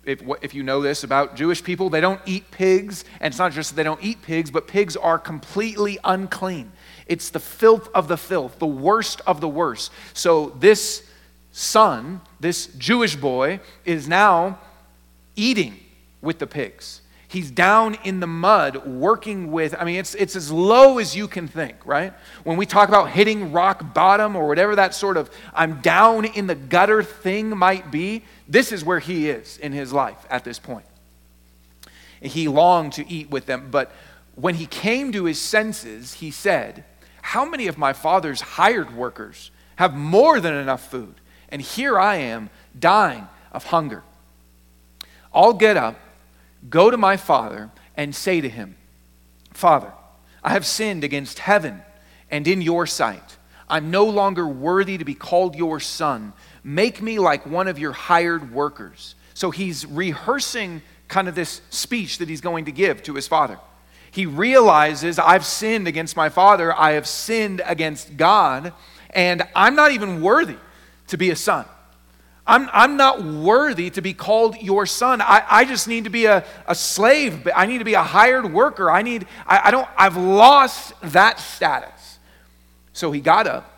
if, 0.03 0.21
if 0.41 0.53
you 0.53 0.61
know 0.61 0.81
this 0.81 1.03
about 1.03 1.35
Jewish 1.35 1.63
people, 1.63 1.89
they 1.89 2.01
don't 2.01 2.21
eat 2.25 2.51
pigs. 2.51 3.05
And 3.21 3.31
it's 3.31 3.39
not 3.39 3.53
just 3.53 3.71
that 3.71 3.75
they 3.77 3.83
don't 3.83 4.03
eat 4.03 4.21
pigs, 4.21 4.51
but 4.51 4.67
pigs 4.67 4.97
are 4.97 5.17
completely 5.17 5.99
unclean. 6.03 6.73
It's 7.09 7.31
the 7.31 7.39
filth 7.39 7.89
of 7.93 8.07
the 8.07 8.17
filth, 8.17 8.59
the 8.59 8.67
worst 8.67 9.21
of 9.27 9.41
the 9.41 9.49
worst. 9.49 9.91
So 10.13 10.51
this 10.59 11.03
son, 11.51 12.21
this 12.39 12.67
Jewish 12.77 13.15
boy, 13.15 13.59
is 13.83 14.07
now 14.07 14.59
eating 15.35 15.77
with 16.21 16.39
the 16.39 16.47
pigs. 16.47 17.01
He's 17.27 17.51
down 17.51 17.95
in 18.03 18.19
the 18.19 18.27
mud 18.27 18.87
working 18.87 19.51
with, 19.51 19.75
I 19.77 19.85
mean, 19.85 19.97
it's, 19.97 20.15
it's 20.15 20.35
as 20.35 20.51
low 20.51 20.97
as 20.97 21.15
you 21.15 21.27
can 21.27 21.47
think, 21.47 21.75
right? 21.85 22.13
When 22.43 22.57
we 22.57 22.65
talk 22.65 22.89
about 22.89 23.09
hitting 23.09 23.51
rock 23.51 23.93
bottom 23.93 24.35
or 24.35 24.47
whatever 24.47 24.75
that 24.75 24.95
sort 24.95 25.17
of 25.17 25.29
I'm 25.53 25.81
down 25.81 26.25
in 26.25 26.47
the 26.47 26.55
gutter 26.55 27.03
thing 27.03 27.55
might 27.55 27.91
be, 27.91 28.23
this 28.47 28.71
is 28.71 28.83
where 28.83 28.99
he 28.99 29.29
is 29.29 29.57
in 29.57 29.73
his 29.73 29.93
life 29.93 30.25
at 30.29 30.43
this 30.43 30.57
point. 30.57 30.85
He 32.21 32.47
longed 32.47 32.93
to 32.93 33.07
eat 33.09 33.29
with 33.29 33.45
them, 33.45 33.69
but 33.71 33.91
when 34.35 34.55
he 34.55 34.65
came 34.65 35.11
to 35.11 35.25
his 35.25 35.39
senses, 35.39 36.13
he 36.13 36.31
said, 36.31 36.83
How 37.21 37.45
many 37.45 37.67
of 37.67 37.77
my 37.77 37.93
father's 37.93 38.41
hired 38.41 38.95
workers 38.95 39.51
have 39.75 39.95
more 39.95 40.39
than 40.39 40.53
enough 40.53 40.89
food? 40.89 41.15
And 41.49 41.61
here 41.61 41.99
I 41.99 42.15
am 42.15 42.49
dying 42.77 43.27
of 43.51 43.65
hunger. 43.65 44.03
I'll 45.33 45.53
get 45.53 45.77
up 45.77 45.99
Go 46.67 46.91
to 46.91 46.97
my 46.97 47.15
father 47.15 47.69
and 47.95 48.13
say 48.13 48.41
to 48.41 48.49
him, 48.49 48.75
Father, 49.53 49.93
I 50.43 50.51
have 50.51 50.65
sinned 50.65 51.03
against 51.03 51.39
heaven 51.39 51.81
and 52.29 52.47
in 52.47 52.61
your 52.61 52.85
sight. 52.85 53.37
I'm 53.69 53.91
no 53.91 54.05
longer 54.05 54.47
worthy 54.47 54.97
to 54.97 55.05
be 55.05 55.13
called 55.13 55.55
your 55.55 55.79
son. 55.79 56.33
Make 56.63 57.01
me 57.01 57.19
like 57.19 57.45
one 57.45 57.67
of 57.67 57.79
your 57.79 57.91
hired 57.91 58.51
workers. 58.51 59.15
So 59.33 59.51
he's 59.51 59.85
rehearsing 59.85 60.81
kind 61.07 61.27
of 61.27 61.35
this 61.35 61.61
speech 61.69 62.17
that 62.17 62.29
he's 62.29 62.41
going 62.41 62.65
to 62.65 62.71
give 62.71 63.03
to 63.03 63.13
his 63.13 63.27
father. 63.27 63.59
He 64.11 64.25
realizes, 64.25 65.19
I've 65.19 65.45
sinned 65.45 65.87
against 65.87 66.15
my 66.15 66.29
father, 66.29 66.73
I 66.77 66.91
have 66.91 67.07
sinned 67.07 67.61
against 67.65 68.17
God, 68.17 68.73
and 69.11 69.43
I'm 69.55 69.75
not 69.75 69.91
even 69.91 70.21
worthy 70.21 70.57
to 71.07 71.17
be 71.17 71.29
a 71.29 71.35
son. 71.35 71.65
I'm, 72.49 72.67
I'm 72.73 72.97
not 72.97 73.23
worthy 73.23 73.91
to 73.91 74.01
be 74.01 74.15
called 74.15 74.59
your 74.59 74.87
son. 74.87 75.21
I, 75.21 75.43
I 75.47 75.65
just 75.65 75.87
need 75.87 76.05
to 76.05 76.09
be 76.09 76.25
a, 76.25 76.43
a 76.65 76.73
slave. 76.73 77.47
I 77.55 77.67
need 77.67 77.77
to 77.77 77.85
be 77.85 77.93
a 77.93 78.01
hired 78.01 78.51
worker. 78.51 78.89
I 78.89 79.03
need, 79.03 79.27
I, 79.45 79.61
I 79.65 79.71
don't, 79.71 79.87
I've 79.95 80.17
lost 80.17 80.93
that 81.01 81.39
status. 81.39 82.17
So 82.91 83.11
he 83.11 83.21
got 83.21 83.45
up 83.45 83.71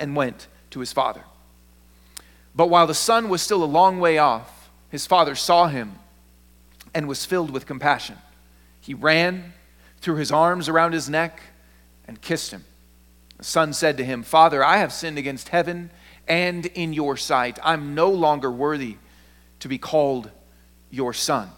and 0.00 0.16
went 0.16 0.48
to 0.70 0.80
his 0.80 0.92
father. 0.92 1.22
But 2.56 2.70
while 2.70 2.88
the 2.88 2.94
son 2.94 3.28
was 3.28 3.40
still 3.40 3.62
a 3.62 3.66
long 3.66 4.00
way 4.00 4.18
off, 4.18 4.70
his 4.90 5.06
father 5.06 5.36
saw 5.36 5.68
him 5.68 5.94
and 6.92 7.06
was 7.06 7.24
filled 7.24 7.50
with 7.50 7.66
compassion. 7.66 8.16
He 8.86 8.94
ran, 8.94 9.52
threw 10.00 10.14
his 10.14 10.30
arms 10.30 10.68
around 10.68 10.92
his 10.92 11.10
neck, 11.10 11.40
and 12.06 12.22
kissed 12.22 12.52
him. 12.52 12.64
The 13.36 13.42
son 13.42 13.72
said 13.72 13.96
to 13.96 14.04
him, 14.04 14.22
Father, 14.22 14.62
I 14.62 14.76
have 14.76 14.92
sinned 14.92 15.18
against 15.18 15.48
heaven 15.48 15.90
and 16.28 16.66
in 16.66 16.92
your 16.92 17.16
sight. 17.16 17.58
I'm 17.64 17.96
no 17.96 18.08
longer 18.10 18.48
worthy 18.48 18.96
to 19.58 19.66
be 19.66 19.76
called 19.76 20.30
your 20.88 21.12
son. 21.12 21.50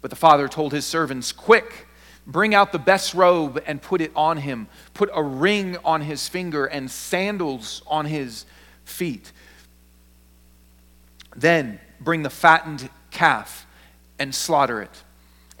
But 0.00 0.10
the 0.10 0.16
father 0.16 0.46
told 0.46 0.72
his 0.72 0.86
servants, 0.86 1.32
Quick, 1.32 1.88
bring 2.24 2.54
out 2.54 2.70
the 2.70 2.78
best 2.78 3.14
robe 3.14 3.60
and 3.66 3.82
put 3.82 4.00
it 4.00 4.12
on 4.14 4.36
him. 4.36 4.68
Put 4.94 5.10
a 5.12 5.24
ring 5.24 5.76
on 5.84 6.02
his 6.02 6.28
finger 6.28 6.66
and 6.66 6.88
sandals 6.88 7.82
on 7.88 8.06
his 8.06 8.46
feet. 8.84 9.32
Then 11.34 11.80
bring 12.00 12.22
the 12.22 12.30
fattened 12.30 12.88
calf 13.10 13.66
and 14.20 14.32
slaughter 14.32 14.80
it. 14.80 15.02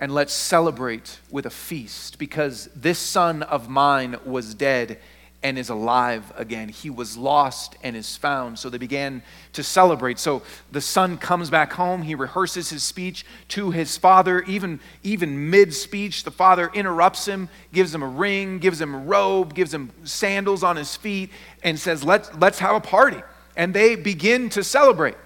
And 0.04 0.12
let's 0.12 0.34
celebrate 0.34 1.18
with 1.30 1.46
a 1.46 1.50
feast, 1.50 2.18
because 2.18 2.68
this 2.76 2.98
son 2.98 3.42
of 3.42 3.70
mine 3.70 4.16
was 4.26 4.54
dead 4.54 4.98
and 5.42 5.58
is 5.58 5.70
alive 5.70 6.30
again. 6.36 6.68
He 6.68 6.90
was 6.90 7.16
lost 7.16 7.76
and 7.82 7.96
is 7.96 8.14
found. 8.14 8.58
So 8.58 8.68
they 8.68 8.76
began 8.76 9.22
to 9.54 9.62
celebrate. 9.62 10.18
So 10.18 10.42
the 10.70 10.82
son 10.82 11.16
comes 11.16 11.48
back 11.48 11.72
home. 11.72 12.02
He 12.02 12.14
rehearses 12.14 12.68
his 12.68 12.82
speech 12.82 13.24
to 13.48 13.70
his 13.70 13.96
father. 13.96 14.42
Even, 14.42 14.78
even 15.02 15.48
mid 15.48 15.72
speech, 15.72 16.24
the 16.24 16.30
father 16.30 16.70
interrupts 16.74 17.26
him, 17.26 17.48
gives 17.72 17.94
him 17.94 18.02
a 18.02 18.06
ring, 18.06 18.58
gives 18.58 18.78
him 18.78 18.94
a 18.94 18.98
robe, 18.98 19.54
gives 19.54 19.72
him 19.72 19.90
sandals 20.04 20.62
on 20.62 20.76
his 20.76 20.94
feet, 20.94 21.30
and 21.62 21.80
says, 21.80 22.04
Let, 22.04 22.38
Let's 22.38 22.58
have 22.58 22.76
a 22.76 22.80
party. 22.80 23.22
And 23.56 23.72
they 23.72 23.96
begin 23.96 24.50
to 24.50 24.62
celebrate. 24.62 25.16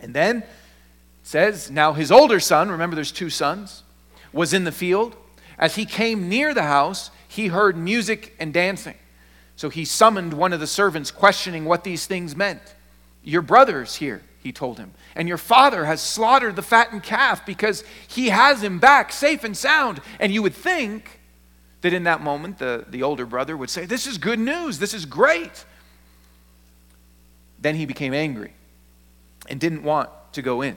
And 0.00 0.12
then 0.12 0.42
says, 1.22 1.70
Now 1.70 1.92
his 1.92 2.10
older 2.10 2.40
son, 2.40 2.72
remember 2.72 2.96
there's 2.96 3.12
two 3.12 3.30
sons, 3.30 3.83
was 4.34 4.52
in 4.52 4.64
the 4.64 4.72
field. 4.72 5.16
As 5.58 5.76
he 5.76 5.86
came 5.86 6.28
near 6.28 6.52
the 6.52 6.64
house, 6.64 7.10
he 7.28 7.46
heard 7.46 7.76
music 7.76 8.34
and 8.38 8.52
dancing. 8.52 8.96
So 9.56 9.70
he 9.70 9.84
summoned 9.84 10.34
one 10.34 10.52
of 10.52 10.60
the 10.60 10.66
servants, 10.66 11.10
questioning 11.10 11.64
what 11.64 11.84
these 11.84 12.06
things 12.06 12.34
meant. 12.34 12.74
Your 13.22 13.42
brother 13.42 13.82
is 13.82 13.94
here, 13.94 14.22
he 14.42 14.52
told 14.52 14.78
him, 14.78 14.92
and 15.14 15.28
your 15.28 15.38
father 15.38 15.84
has 15.84 16.02
slaughtered 16.02 16.56
the 16.56 16.62
fattened 16.62 17.04
calf 17.04 17.46
because 17.46 17.84
he 18.08 18.28
has 18.28 18.62
him 18.62 18.78
back 18.78 19.12
safe 19.12 19.44
and 19.44 19.56
sound. 19.56 20.00
And 20.18 20.34
you 20.34 20.42
would 20.42 20.54
think 20.54 21.20
that 21.80 21.92
in 21.92 22.04
that 22.04 22.20
moment, 22.20 22.58
the, 22.58 22.84
the 22.88 23.02
older 23.02 23.26
brother 23.26 23.56
would 23.56 23.70
say, 23.70 23.86
This 23.86 24.06
is 24.06 24.18
good 24.18 24.38
news, 24.38 24.78
this 24.78 24.92
is 24.92 25.06
great. 25.06 25.64
Then 27.60 27.76
he 27.76 27.86
became 27.86 28.12
angry 28.12 28.52
and 29.48 29.58
didn't 29.58 29.84
want 29.84 30.10
to 30.32 30.42
go 30.42 30.60
in. 30.60 30.76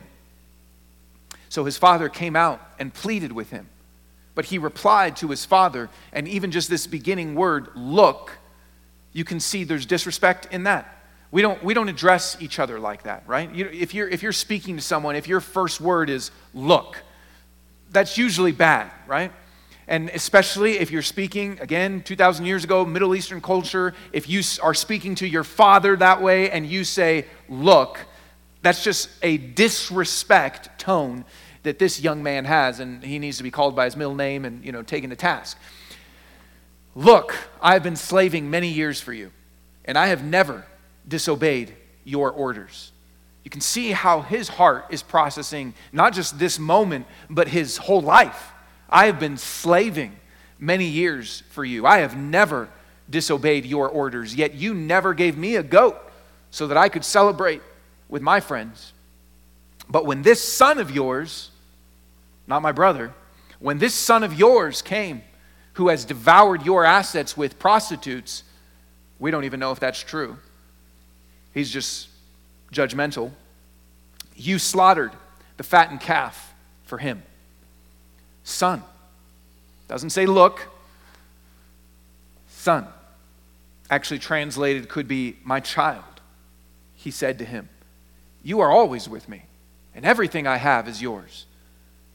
So 1.48 1.64
his 1.64 1.76
father 1.76 2.08
came 2.08 2.36
out 2.36 2.60
and 2.78 2.92
pleaded 2.92 3.32
with 3.32 3.50
him. 3.50 3.68
But 4.34 4.46
he 4.46 4.58
replied 4.58 5.16
to 5.16 5.28
his 5.28 5.44
father, 5.44 5.90
and 6.12 6.28
even 6.28 6.50
just 6.50 6.70
this 6.70 6.86
beginning 6.86 7.34
word, 7.34 7.70
look, 7.74 8.38
you 9.12 9.24
can 9.24 9.40
see 9.40 9.64
there's 9.64 9.86
disrespect 9.86 10.46
in 10.52 10.64
that. 10.64 10.94
We 11.30 11.42
don't, 11.42 11.62
we 11.62 11.74
don't 11.74 11.88
address 11.88 12.36
each 12.40 12.58
other 12.58 12.78
like 12.78 13.02
that, 13.02 13.24
right? 13.26 13.52
You, 13.52 13.68
if, 13.72 13.94
you're, 13.94 14.08
if 14.08 14.22
you're 14.22 14.32
speaking 14.32 14.76
to 14.76 14.82
someone, 14.82 15.16
if 15.16 15.28
your 15.28 15.40
first 15.40 15.80
word 15.80 16.08
is 16.08 16.30
look, 16.54 17.02
that's 17.90 18.16
usually 18.16 18.52
bad, 18.52 18.90
right? 19.06 19.32
And 19.88 20.10
especially 20.10 20.78
if 20.78 20.90
you're 20.90 21.02
speaking, 21.02 21.58
again, 21.60 22.02
2,000 22.02 22.44
years 22.44 22.62
ago, 22.62 22.84
Middle 22.84 23.14
Eastern 23.14 23.40
culture, 23.40 23.94
if 24.12 24.28
you 24.28 24.42
are 24.62 24.74
speaking 24.74 25.14
to 25.16 25.26
your 25.26 25.44
father 25.44 25.96
that 25.96 26.22
way 26.22 26.50
and 26.50 26.66
you 26.66 26.84
say, 26.84 27.24
look, 27.48 27.98
that's 28.62 28.82
just 28.82 29.08
a 29.22 29.36
disrespect 29.36 30.78
tone 30.78 31.24
that 31.62 31.78
this 31.78 32.00
young 32.00 32.22
man 32.22 32.44
has, 32.44 32.80
and 32.80 33.02
he 33.02 33.18
needs 33.18 33.36
to 33.38 33.42
be 33.42 33.50
called 33.50 33.76
by 33.76 33.84
his 33.84 33.96
middle 33.96 34.14
name 34.14 34.44
and, 34.44 34.64
you 34.64 34.72
know, 34.72 34.82
taken 34.82 35.10
to 35.10 35.16
task. 35.16 35.58
Look, 36.94 37.36
I 37.60 37.74
have 37.74 37.82
been 37.82 37.96
slaving 37.96 38.50
many 38.50 38.68
years 38.68 39.00
for 39.00 39.12
you, 39.12 39.30
and 39.84 39.96
I 39.98 40.08
have 40.08 40.24
never 40.24 40.64
disobeyed 41.06 41.74
your 42.04 42.30
orders. 42.30 42.92
You 43.44 43.50
can 43.50 43.60
see 43.60 43.92
how 43.92 44.22
his 44.22 44.48
heart 44.48 44.86
is 44.90 45.02
processing 45.02 45.74
not 45.92 46.12
just 46.12 46.38
this 46.38 46.58
moment, 46.58 47.06
but 47.30 47.48
his 47.48 47.76
whole 47.76 48.02
life. 48.02 48.52
I 48.90 49.06
have 49.06 49.20
been 49.20 49.36
slaving 49.36 50.16
many 50.58 50.86
years 50.86 51.42
for 51.50 51.64
you. 51.64 51.86
I 51.86 51.98
have 51.98 52.16
never 52.16 52.68
disobeyed 53.08 53.64
your 53.64 53.88
orders, 53.88 54.34
yet 54.34 54.54
you 54.54 54.74
never 54.74 55.14
gave 55.14 55.36
me 55.36 55.56
a 55.56 55.62
goat 55.62 55.96
so 56.50 56.66
that 56.66 56.76
I 56.76 56.88
could 56.88 57.04
celebrate 57.04 57.62
with 58.08 58.22
my 58.22 58.40
friends. 58.40 58.92
But 59.88 60.06
when 60.06 60.22
this 60.22 60.42
son 60.42 60.78
of 60.78 60.90
yours, 60.90 61.50
not 62.46 62.62
my 62.62 62.72
brother, 62.72 63.12
when 63.58 63.78
this 63.78 63.94
son 63.94 64.22
of 64.22 64.34
yours 64.34 64.82
came, 64.82 65.22
who 65.74 65.88
has 65.88 66.04
devoured 66.04 66.64
your 66.64 66.84
assets 66.84 67.36
with 67.36 67.58
prostitutes, 67.58 68.42
we 69.18 69.30
don't 69.30 69.44
even 69.44 69.60
know 69.60 69.72
if 69.72 69.80
that's 69.80 70.00
true. 70.00 70.36
He's 71.54 71.70
just 71.70 72.08
judgmental. 72.72 73.32
You 74.36 74.58
slaughtered 74.58 75.12
the 75.56 75.62
fattened 75.62 76.00
calf 76.00 76.54
for 76.84 76.98
him. 76.98 77.22
Son. 78.44 78.82
Doesn't 79.88 80.10
say 80.10 80.26
look. 80.26 80.66
Son. 82.48 82.86
Actually, 83.90 84.18
translated 84.18 84.88
could 84.88 85.08
be 85.08 85.36
my 85.44 85.60
child. 85.60 86.04
He 86.94 87.10
said 87.10 87.38
to 87.38 87.44
him, 87.44 87.68
You 88.42 88.60
are 88.60 88.70
always 88.70 89.08
with 89.08 89.28
me, 89.28 89.44
and 89.94 90.04
everything 90.04 90.46
I 90.46 90.56
have 90.56 90.88
is 90.88 91.02
yours. 91.02 91.46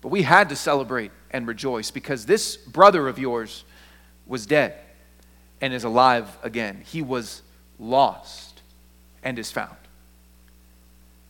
But 0.01 0.09
we 0.09 0.23
had 0.23 0.49
to 0.49 0.55
celebrate 0.55 1.11
and 1.31 1.47
rejoice 1.47 1.91
because 1.91 2.25
this 2.25 2.57
brother 2.57 3.07
of 3.07 3.17
yours 3.17 3.63
was 4.27 4.45
dead 4.45 4.75
and 5.61 5.73
is 5.73 5.83
alive 5.83 6.37
again. 6.43 6.83
He 6.85 7.01
was 7.01 7.41
lost 7.79 8.61
and 9.23 9.39
is 9.39 9.51
found. 9.51 9.77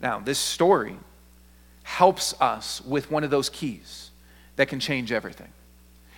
Now, 0.02 0.20
this 0.20 0.40
story 0.40 0.98
helps 1.84 2.34
us 2.42 2.82
with 2.82 3.12
one 3.12 3.24
of 3.24 3.30
those 3.30 3.50
keys 3.50 4.10
that 4.56 4.68
can 4.68 4.80
change 4.80 5.12
everything. 5.12 5.50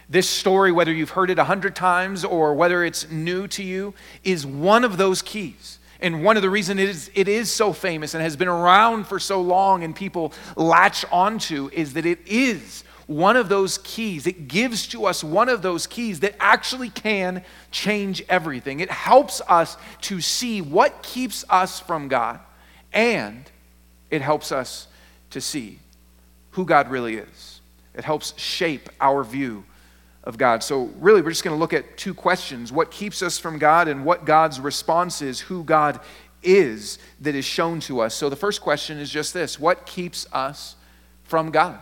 This 0.07 0.29
story, 0.29 0.71
whether 0.71 0.93
you've 0.93 1.11
heard 1.11 1.29
it 1.29 1.39
a 1.39 1.43
hundred 1.45 1.75
times 1.75 2.23
or 2.23 2.53
whether 2.53 2.83
it's 2.83 3.09
new 3.09 3.47
to 3.49 3.63
you, 3.63 3.93
is 4.23 4.45
one 4.45 4.83
of 4.83 4.97
those 4.97 5.21
keys 5.21 5.79
and 6.01 6.23
one 6.23 6.35
of 6.35 6.41
the 6.41 6.49
reasons 6.49 6.79
it 6.79 6.89
is, 6.89 7.11
it 7.15 7.27
is 7.27 7.51
so 7.51 7.73
famous 7.73 8.13
and 8.13 8.23
has 8.23 8.35
been 8.35 8.47
around 8.47 9.07
for 9.07 9.19
so 9.19 9.41
long 9.41 9.83
and 9.83 9.95
people 9.95 10.33
latch 10.55 11.05
onto 11.11 11.69
is 11.71 11.93
that 11.93 12.05
it 12.05 12.19
is 12.25 12.83
one 13.07 13.35
of 13.35 13.49
those 13.49 13.77
keys. 13.79 14.25
It 14.27 14.47
gives 14.47 14.87
to 14.89 15.05
us 15.05 15.23
one 15.23 15.49
of 15.49 15.61
those 15.61 15.87
keys 15.87 16.21
that 16.21 16.35
actually 16.39 16.89
can 16.89 17.43
change 17.71 18.23
everything. 18.27 18.79
It 18.79 18.91
helps 18.91 19.41
us 19.47 19.77
to 20.01 20.21
see 20.21 20.61
what 20.61 21.03
keeps 21.03 21.45
us 21.49 21.79
from 21.79 22.07
God, 22.07 22.39
and 22.91 23.49
it 24.09 24.21
helps 24.21 24.51
us 24.51 24.87
to 25.31 25.41
see 25.41 25.79
who 26.51 26.65
God 26.65 26.89
really 26.89 27.17
is. 27.17 27.61
It 27.93 28.03
helps 28.03 28.37
shape 28.39 28.89
our 28.99 29.23
view 29.23 29.65
of 30.25 30.37
God. 30.37 30.63
So, 30.63 30.85
really, 30.99 31.21
we're 31.21 31.29
just 31.29 31.43
going 31.43 31.55
to 31.55 31.59
look 31.59 31.73
at 31.73 31.97
two 31.97 32.13
questions 32.13 32.71
what 32.71 32.91
keeps 32.91 33.21
us 33.21 33.37
from 33.37 33.59
God, 33.59 33.87
and 33.87 34.03
what 34.03 34.25
God's 34.25 34.59
response 34.59 35.21
is, 35.21 35.39
who 35.39 35.63
God 35.63 35.99
is 36.41 36.99
that 37.21 37.35
is 37.35 37.45
shown 37.45 37.79
to 37.81 38.01
us. 38.01 38.15
So, 38.15 38.29
the 38.29 38.35
first 38.35 38.61
question 38.61 38.97
is 38.97 39.09
just 39.09 39.33
this 39.33 39.59
What 39.59 39.85
keeps 39.85 40.27
us 40.33 40.75
from 41.23 41.51
God? 41.51 41.79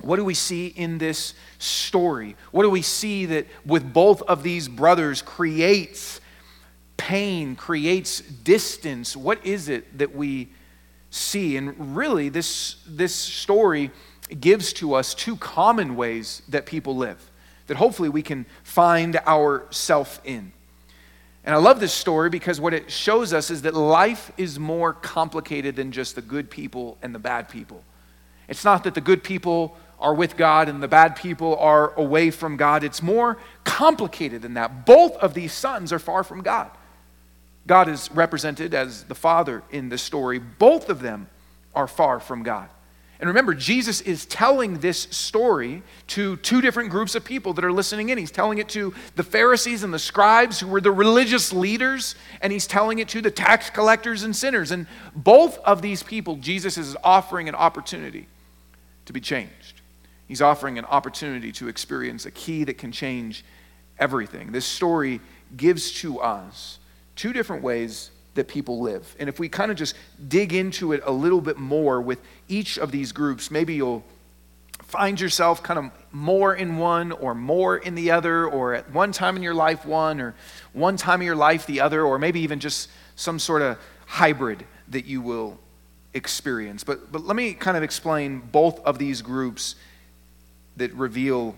What 0.00 0.16
do 0.16 0.24
we 0.24 0.34
see 0.34 0.68
in 0.68 0.98
this 0.98 1.34
story? 1.58 2.34
What 2.50 2.64
do 2.64 2.70
we 2.70 2.82
see 2.82 3.26
that 3.26 3.46
with 3.64 3.92
both 3.92 4.22
of 4.22 4.42
these 4.42 4.66
brothers 4.66 5.22
creates 5.22 6.20
pain, 6.96 7.54
creates 7.54 8.20
distance? 8.20 9.16
What 9.16 9.44
is 9.46 9.68
it 9.68 9.98
that 9.98 10.14
we 10.14 10.48
see? 11.10 11.56
And 11.56 11.94
really, 11.94 12.30
this, 12.30 12.76
this 12.86 13.14
story 13.14 13.92
gives 14.40 14.72
to 14.74 14.94
us 14.94 15.14
two 15.14 15.36
common 15.36 15.94
ways 15.94 16.42
that 16.48 16.66
people 16.66 16.96
live 16.96 17.30
that 17.66 17.76
hopefully 17.76 18.08
we 18.08 18.22
can 18.22 18.46
find 18.62 19.16
ourself 19.16 20.20
in. 20.24 20.52
And 21.44 21.54
I 21.54 21.58
love 21.58 21.80
this 21.80 21.92
story 21.92 22.30
because 22.30 22.60
what 22.60 22.72
it 22.72 22.90
shows 22.90 23.32
us 23.32 23.50
is 23.50 23.62
that 23.62 23.74
life 23.74 24.30
is 24.36 24.58
more 24.58 24.92
complicated 24.92 25.74
than 25.76 25.90
just 25.90 26.14
the 26.14 26.22
good 26.22 26.50
people 26.50 26.98
and 27.02 27.14
the 27.14 27.18
bad 27.18 27.48
people. 27.48 27.82
It's 28.48 28.64
not 28.64 28.84
that 28.84 28.94
the 28.94 29.00
good 29.00 29.24
people 29.24 29.76
are 29.98 30.14
with 30.14 30.36
God 30.36 30.68
and 30.68 30.82
the 30.82 30.88
bad 30.88 31.16
people 31.16 31.56
are 31.56 31.94
away 31.94 32.30
from 32.30 32.56
God. 32.56 32.84
It's 32.84 33.02
more 33.02 33.38
complicated 33.64 34.42
than 34.42 34.54
that. 34.54 34.84
Both 34.84 35.16
of 35.16 35.34
these 35.34 35.52
sons 35.52 35.92
are 35.92 35.98
far 35.98 36.22
from 36.24 36.42
God. 36.42 36.70
God 37.66 37.88
is 37.88 38.10
represented 38.12 38.74
as 38.74 39.04
the 39.04 39.14
father 39.14 39.62
in 39.70 39.88
this 39.88 40.02
story. 40.02 40.38
Both 40.38 40.88
of 40.88 41.00
them 41.00 41.28
are 41.74 41.86
far 41.86 42.20
from 42.20 42.42
God. 42.42 42.68
And 43.22 43.28
remember, 43.28 43.54
Jesus 43.54 44.00
is 44.00 44.26
telling 44.26 44.80
this 44.80 45.02
story 45.02 45.84
to 46.08 46.34
two 46.38 46.60
different 46.60 46.90
groups 46.90 47.14
of 47.14 47.24
people 47.24 47.52
that 47.52 47.64
are 47.64 47.70
listening 47.70 48.08
in. 48.08 48.18
He's 48.18 48.32
telling 48.32 48.58
it 48.58 48.68
to 48.70 48.92
the 49.14 49.22
Pharisees 49.22 49.84
and 49.84 49.94
the 49.94 50.00
scribes, 50.00 50.58
who 50.58 50.66
were 50.66 50.80
the 50.80 50.90
religious 50.90 51.52
leaders, 51.52 52.16
and 52.40 52.52
he's 52.52 52.66
telling 52.66 52.98
it 52.98 53.08
to 53.10 53.20
the 53.22 53.30
tax 53.30 53.70
collectors 53.70 54.24
and 54.24 54.34
sinners. 54.34 54.72
And 54.72 54.88
both 55.14 55.58
of 55.58 55.82
these 55.82 56.02
people, 56.02 56.34
Jesus 56.34 56.76
is 56.76 56.96
offering 57.04 57.48
an 57.48 57.54
opportunity 57.54 58.26
to 59.04 59.12
be 59.12 59.20
changed. 59.20 59.82
He's 60.26 60.42
offering 60.42 60.76
an 60.76 60.84
opportunity 60.86 61.52
to 61.52 61.68
experience 61.68 62.26
a 62.26 62.32
key 62.32 62.64
that 62.64 62.76
can 62.76 62.90
change 62.90 63.44
everything. 64.00 64.50
This 64.50 64.66
story 64.66 65.20
gives 65.56 65.92
to 66.00 66.18
us 66.18 66.80
two 67.14 67.32
different 67.32 67.62
ways 67.62 68.10
that 68.34 68.48
people 68.48 68.80
live. 68.80 69.14
And 69.18 69.28
if 69.28 69.38
we 69.38 69.48
kind 69.48 69.70
of 69.70 69.76
just 69.76 69.94
dig 70.28 70.52
into 70.52 70.92
it 70.92 71.02
a 71.04 71.12
little 71.12 71.40
bit 71.40 71.58
more 71.58 72.00
with 72.00 72.18
each 72.48 72.78
of 72.78 72.90
these 72.90 73.12
groups, 73.12 73.50
maybe 73.50 73.74
you'll 73.74 74.04
find 74.82 75.20
yourself 75.20 75.62
kind 75.62 75.78
of 75.78 75.90
more 76.10 76.54
in 76.54 76.76
one 76.76 77.12
or 77.12 77.34
more 77.34 77.76
in 77.76 77.94
the 77.94 78.10
other, 78.10 78.46
or 78.46 78.74
at 78.74 78.90
one 78.90 79.12
time 79.12 79.36
in 79.36 79.42
your 79.42 79.54
life, 79.54 79.84
one, 79.86 80.20
or 80.20 80.34
one 80.72 80.96
time 80.96 81.20
in 81.20 81.26
your 81.26 81.36
life, 81.36 81.66
the 81.66 81.80
other, 81.80 82.04
or 82.04 82.18
maybe 82.18 82.40
even 82.40 82.60
just 82.60 82.90
some 83.16 83.38
sort 83.38 83.62
of 83.62 83.78
hybrid 84.06 84.64
that 84.88 85.06
you 85.06 85.20
will 85.20 85.58
experience. 86.14 86.84
But, 86.84 87.10
but 87.10 87.24
let 87.24 87.36
me 87.36 87.54
kind 87.54 87.76
of 87.76 87.82
explain 87.82 88.40
both 88.40 88.80
of 88.80 88.98
these 88.98 89.22
groups 89.22 89.76
that 90.76 90.92
reveal 90.94 91.54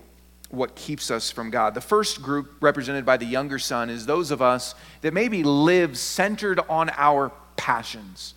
what 0.49 0.75
keeps 0.75 1.11
us 1.11 1.31
from 1.31 1.49
God. 1.49 1.73
The 1.73 1.81
first 1.81 2.21
group, 2.21 2.55
represented 2.61 3.05
by 3.05 3.17
the 3.17 3.25
younger 3.25 3.59
son, 3.59 3.89
is 3.89 4.05
those 4.05 4.31
of 4.31 4.41
us 4.41 4.75
that 5.01 5.13
maybe 5.13 5.43
live 5.43 5.97
centered 5.97 6.59
on 6.69 6.89
our 6.95 7.31
passions. 7.57 8.33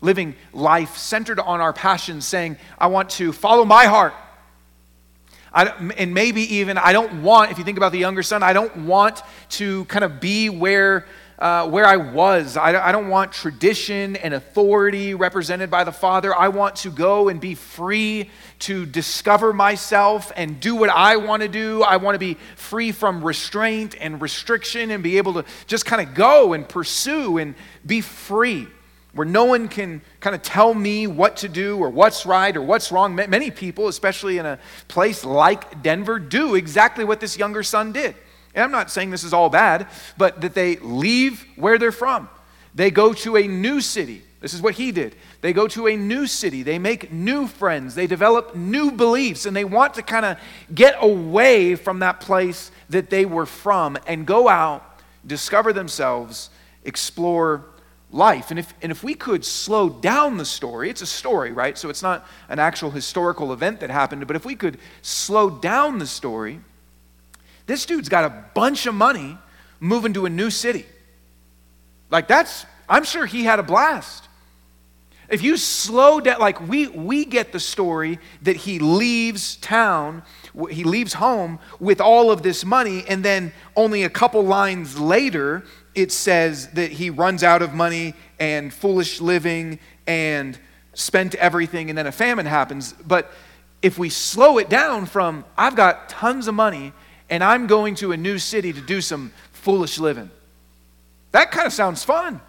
Living 0.00 0.34
life 0.52 0.96
centered 0.96 1.40
on 1.40 1.60
our 1.60 1.72
passions, 1.72 2.26
saying, 2.26 2.56
I 2.78 2.88
want 2.88 3.10
to 3.10 3.32
follow 3.32 3.64
my 3.64 3.86
heart. 3.86 4.14
I, 5.52 5.68
and 5.96 6.12
maybe 6.12 6.56
even, 6.56 6.76
I 6.76 6.92
don't 6.92 7.22
want, 7.22 7.50
if 7.50 7.58
you 7.58 7.64
think 7.64 7.78
about 7.78 7.92
the 7.92 7.98
younger 7.98 8.22
son, 8.22 8.42
I 8.42 8.52
don't 8.52 8.84
want 8.84 9.22
to 9.50 9.86
kind 9.86 10.04
of 10.04 10.20
be 10.20 10.50
where 10.50 11.06
uh, 11.38 11.68
where 11.68 11.84
I 11.84 11.96
was. 11.96 12.56
I, 12.56 12.88
I 12.88 12.92
don't 12.92 13.08
want 13.08 13.32
tradition 13.32 14.16
and 14.16 14.34
authority 14.34 15.14
represented 15.14 15.70
by 15.70 15.84
the 15.84 15.92
Father. 15.92 16.34
I 16.34 16.48
want 16.48 16.76
to 16.76 16.90
go 16.90 17.28
and 17.28 17.40
be 17.40 17.54
free 17.54 18.30
to 18.60 18.86
discover 18.86 19.52
myself 19.52 20.32
and 20.36 20.58
do 20.60 20.74
what 20.74 20.90
I 20.90 21.16
want 21.16 21.42
to 21.42 21.48
do. 21.48 21.82
I 21.82 21.96
want 21.96 22.14
to 22.14 22.18
be 22.18 22.38
free 22.56 22.92
from 22.92 23.22
restraint 23.22 23.94
and 24.00 24.20
restriction 24.20 24.90
and 24.90 25.02
be 25.02 25.18
able 25.18 25.34
to 25.34 25.44
just 25.66 25.84
kind 25.84 26.06
of 26.06 26.14
go 26.14 26.52
and 26.52 26.68
pursue 26.68 27.38
and 27.38 27.54
be 27.84 28.00
free 28.00 28.66
where 29.16 29.26
no 29.26 29.44
one 29.46 29.66
can 29.66 30.02
kind 30.20 30.36
of 30.36 30.42
tell 30.42 30.74
me 30.74 31.06
what 31.06 31.38
to 31.38 31.48
do 31.48 31.78
or 31.78 31.88
what's 31.88 32.26
right 32.26 32.54
or 32.54 32.60
what's 32.60 32.92
wrong. 32.92 33.14
Many 33.14 33.50
people, 33.50 33.88
especially 33.88 34.36
in 34.36 34.44
a 34.44 34.58
place 34.88 35.24
like 35.24 35.82
Denver, 35.82 36.18
do 36.18 36.54
exactly 36.54 37.02
what 37.02 37.18
this 37.20 37.38
younger 37.38 37.62
son 37.62 37.92
did. 37.92 38.14
And 38.56 38.64
I'm 38.64 38.72
not 38.72 38.90
saying 38.90 39.10
this 39.10 39.22
is 39.22 39.34
all 39.34 39.50
bad, 39.50 39.86
but 40.16 40.40
that 40.40 40.54
they 40.54 40.76
leave 40.76 41.44
where 41.56 41.78
they're 41.78 41.92
from. 41.92 42.28
They 42.74 42.90
go 42.90 43.12
to 43.12 43.36
a 43.36 43.46
new 43.46 43.80
city. 43.80 44.22
This 44.40 44.54
is 44.54 44.62
what 44.62 44.74
he 44.74 44.92
did. 44.92 45.14
They 45.42 45.52
go 45.52 45.68
to 45.68 45.88
a 45.88 45.96
new 45.96 46.26
city. 46.26 46.62
They 46.62 46.78
make 46.78 47.12
new 47.12 47.46
friends. 47.46 47.94
They 47.94 48.06
develop 48.06 48.54
new 48.56 48.90
beliefs, 48.90 49.44
and 49.44 49.54
they 49.54 49.64
want 49.64 49.94
to 49.94 50.02
kind 50.02 50.24
of 50.24 50.38
get 50.74 50.96
away 51.00 51.74
from 51.74 52.00
that 52.00 52.20
place 52.20 52.70
that 52.88 53.10
they 53.10 53.26
were 53.26 53.46
from 53.46 53.98
and 54.06 54.26
go 54.26 54.48
out, 54.48 55.00
discover 55.26 55.72
themselves, 55.72 56.50
explore 56.84 57.64
life. 58.10 58.50
And 58.50 58.58
if, 58.58 58.72
and 58.80 58.90
if 58.90 59.02
we 59.02 59.14
could 59.14 59.44
slow 59.44 59.88
down 59.90 60.38
the 60.38 60.44
story, 60.44 60.88
it's 60.88 61.02
a 61.02 61.06
story, 61.06 61.52
right? 61.52 61.76
So 61.76 61.90
it's 61.90 62.02
not 62.02 62.26
an 62.48 62.58
actual 62.58 62.90
historical 62.90 63.52
event 63.52 63.80
that 63.80 63.90
happened, 63.90 64.26
but 64.26 64.36
if 64.36 64.46
we 64.46 64.54
could 64.54 64.78
slow 65.02 65.50
down 65.50 65.98
the 65.98 66.06
story, 66.06 66.60
this 67.66 67.86
dude's 67.86 68.08
got 68.08 68.24
a 68.24 68.44
bunch 68.54 68.86
of 68.86 68.94
money 68.94 69.36
moving 69.80 70.12
to 70.14 70.26
a 70.26 70.30
new 70.30 70.50
city. 70.50 70.86
Like, 72.10 72.28
that's, 72.28 72.64
I'm 72.88 73.04
sure 73.04 73.26
he 73.26 73.44
had 73.44 73.58
a 73.58 73.62
blast. 73.62 74.28
If 75.28 75.42
you 75.42 75.56
slow 75.56 76.20
down, 76.20 76.38
like 76.38 76.60
we, 76.68 76.86
we 76.86 77.24
get 77.24 77.50
the 77.50 77.58
story 77.58 78.20
that 78.42 78.54
he 78.54 78.78
leaves 78.78 79.56
town, 79.56 80.22
he 80.70 80.84
leaves 80.84 81.14
home 81.14 81.58
with 81.80 82.00
all 82.00 82.30
of 82.30 82.42
this 82.42 82.64
money, 82.64 83.04
and 83.08 83.24
then 83.24 83.52
only 83.74 84.04
a 84.04 84.10
couple 84.10 84.42
lines 84.42 84.98
later, 85.00 85.64
it 85.96 86.12
says 86.12 86.68
that 86.70 86.92
he 86.92 87.10
runs 87.10 87.42
out 87.42 87.60
of 87.60 87.74
money 87.74 88.14
and 88.38 88.72
foolish 88.72 89.20
living 89.20 89.80
and 90.06 90.56
spent 90.94 91.34
everything, 91.34 91.88
and 91.88 91.98
then 91.98 92.06
a 92.06 92.12
famine 92.12 92.46
happens. 92.46 92.92
But 92.92 93.32
if 93.82 93.98
we 93.98 94.10
slow 94.10 94.58
it 94.58 94.68
down 94.68 95.06
from, 95.06 95.44
I've 95.58 95.74
got 95.74 96.08
tons 96.08 96.46
of 96.46 96.54
money 96.54 96.92
and 97.28 97.42
I'm 97.42 97.66
going 97.66 97.94
to 97.96 98.12
a 98.12 98.16
new 98.16 98.38
city 98.38 98.72
to 98.72 98.80
do 98.80 99.00
some 99.00 99.32
foolish 99.52 99.98
living. 99.98 100.30
That 101.32 101.50
kind 101.50 101.66
of 101.66 101.72
sounds 101.72 102.04
fun. 102.04 102.40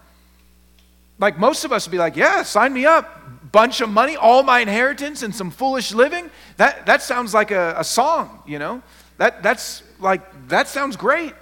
Like 1.19 1.39
most 1.39 1.65
of 1.65 1.71
us 1.71 1.87
would 1.87 1.91
be 1.91 1.97
like, 1.97 2.15
yeah, 2.15 2.43
sign 2.43 2.73
me 2.73 2.85
up. 2.85 3.51
Bunch 3.51 3.81
of 3.81 3.89
money, 3.89 4.15
all 4.15 4.43
my 4.43 4.59
inheritance, 4.59 5.23
and 5.23 5.33
some 5.33 5.51
foolish 5.51 5.93
living. 5.93 6.29
That, 6.57 6.85
that 6.85 7.01
sounds 7.01 7.33
like 7.33 7.51
a, 7.51 7.75
a 7.77 7.83
song, 7.83 8.43
you 8.45 8.59
know? 8.59 8.83
That, 9.17 9.41
that's 9.41 9.83
like, 9.99 10.49
that 10.49 10.67
sounds 10.67 10.95
great. 10.95 11.33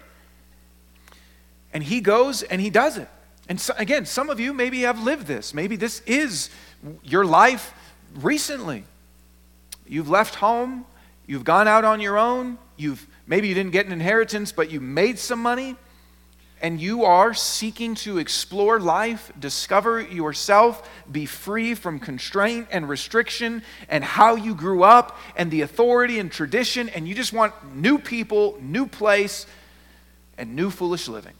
And 1.74 1.84
he 1.84 2.00
goes 2.00 2.42
and 2.44 2.62
he 2.62 2.70
does 2.70 2.98
it. 2.98 3.10
And 3.50 3.60
so, 3.60 3.74
again, 3.78 4.06
some 4.06 4.30
of 4.30 4.40
you 4.40 4.54
maybe 4.54 4.82
have 4.82 5.02
lived 5.04 5.28
this. 5.28 5.54
Maybe 5.54 5.76
this 5.76 6.02
is 6.06 6.50
your 7.04 7.26
life 7.26 7.74
recently. 8.16 8.86
You've 9.88 10.10
left 10.10 10.36
home, 10.36 10.86
you've 11.28 11.44
gone 11.44 11.68
out 11.68 11.84
on 11.84 12.00
your 12.00 12.18
own, 12.18 12.58
you've 12.78 13.06
Maybe 13.28 13.48
you 13.48 13.54
didn't 13.54 13.72
get 13.72 13.86
an 13.86 13.92
inheritance, 13.92 14.52
but 14.52 14.72
you 14.72 14.80
made 14.80 15.18
some 15.20 15.42
money 15.42 15.76
and 16.62 16.80
you 16.80 17.04
are 17.04 17.34
seeking 17.34 17.96
to 17.96 18.18
explore 18.18 18.80
life, 18.80 19.32
discover 19.38 20.02
yourself, 20.02 20.90
be 21.12 21.26
free 21.26 21.76
from 21.76 22.00
constraint 22.00 22.68
and 22.72 22.88
restriction 22.88 23.62
and 23.90 24.04
how 24.04 24.36
you 24.36 24.56
grew 24.56 24.84
up 24.84 25.18
and 25.36 25.52
the 25.52 25.62
authority 25.62 26.18
and 26.18 26.32
tradition, 26.32 26.90
and 26.90 27.08
you 27.08 27.14
just 27.14 27.34
want 27.34 27.54
new 27.76 28.00
people, 28.00 28.58
new 28.62 28.88
place, 28.88 29.46
and 30.38 30.56
new 30.56 30.70
foolish 30.70 31.08
living. 31.08 31.34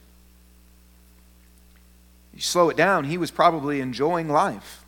You 2.34 2.40
slow 2.40 2.68
it 2.68 2.76
down, 2.76 3.04
he 3.04 3.18
was 3.18 3.30
probably 3.30 3.80
enjoying 3.80 4.28
life. 4.28 4.84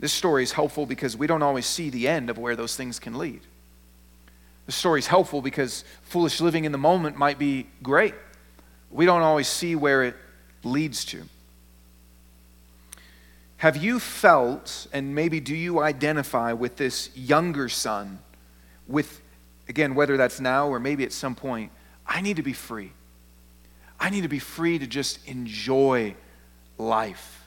This 0.00 0.12
story 0.12 0.42
is 0.42 0.52
helpful 0.52 0.86
because 0.86 1.16
we 1.16 1.26
don't 1.26 1.42
always 1.42 1.66
see 1.66 1.90
the 1.90 2.08
end 2.08 2.28
of 2.28 2.38
where 2.38 2.56
those 2.56 2.76
things 2.76 2.98
can 2.98 3.16
lead. 3.16 3.40
The 4.68 4.72
story 4.72 4.98
is 4.98 5.06
helpful 5.06 5.40
because 5.40 5.82
foolish 6.02 6.42
living 6.42 6.66
in 6.66 6.72
the 6.72 6.78
moment 6.78 7.16
might 7.16 7.38
be 7.38 7.68
great. 7.82 8.14
We 8.90 9.06
don't 9.06 9.22
always 9.22 9.48
see 9.48 9.74
where 9.74 10.04
it 10.04 10.14
leads 10.62 11.06
to. 11.06 11.22
Have 13.56 13.78
you 13.78 13.98
felt, 13.98 14.86
and 14.92 15.14
maybe 15.14 15.40
do 15.40 15.56
you 15.56 15.80
identify 15.80 16.52
with 16.52 16.76
this 16.76 17.08
younger 17.16 17.70
son 17.70 18.18
with, 18.86 19.22
again, 19.70 19.94
whether 19.94 20.18
that's 20.18 20.38
now 20.38 20.68
or 20.68 20.78
maybe 20.78 21.02
at 21.02 21.14
some 21.14 21.34
point, 21.34 21.72
I 22.06 22.20
need 22.20 22.36
to 22.36 22.42
be 22.42 22.52
free. 22.52 22.92
I 23.98 24.10
need 24.10 24.20
to 24.20 24.28
be 24.28 24.38
free 24.38 24.78
to 24.78 24.86
just 24.86 25.26
enjoy 25.26 26.14
life. 26.76 27.42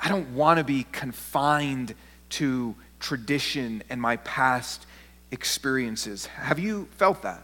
I 0.00 0.08
don't 0.08 0.36
want 0.36 0.58
to 0.58 0.64
be 0.64 0.86
confined 0.92 1.96
to 2.30 2.76
tradition 3.00 3.82
and 3.90 4.00
my 4.00 4.18
past 4.18 4.86
experiences. 5.30 6.26
Have 6.26 6.58
you 6.58 6.88
felt 6.92 7.22
that? 7.22 7.42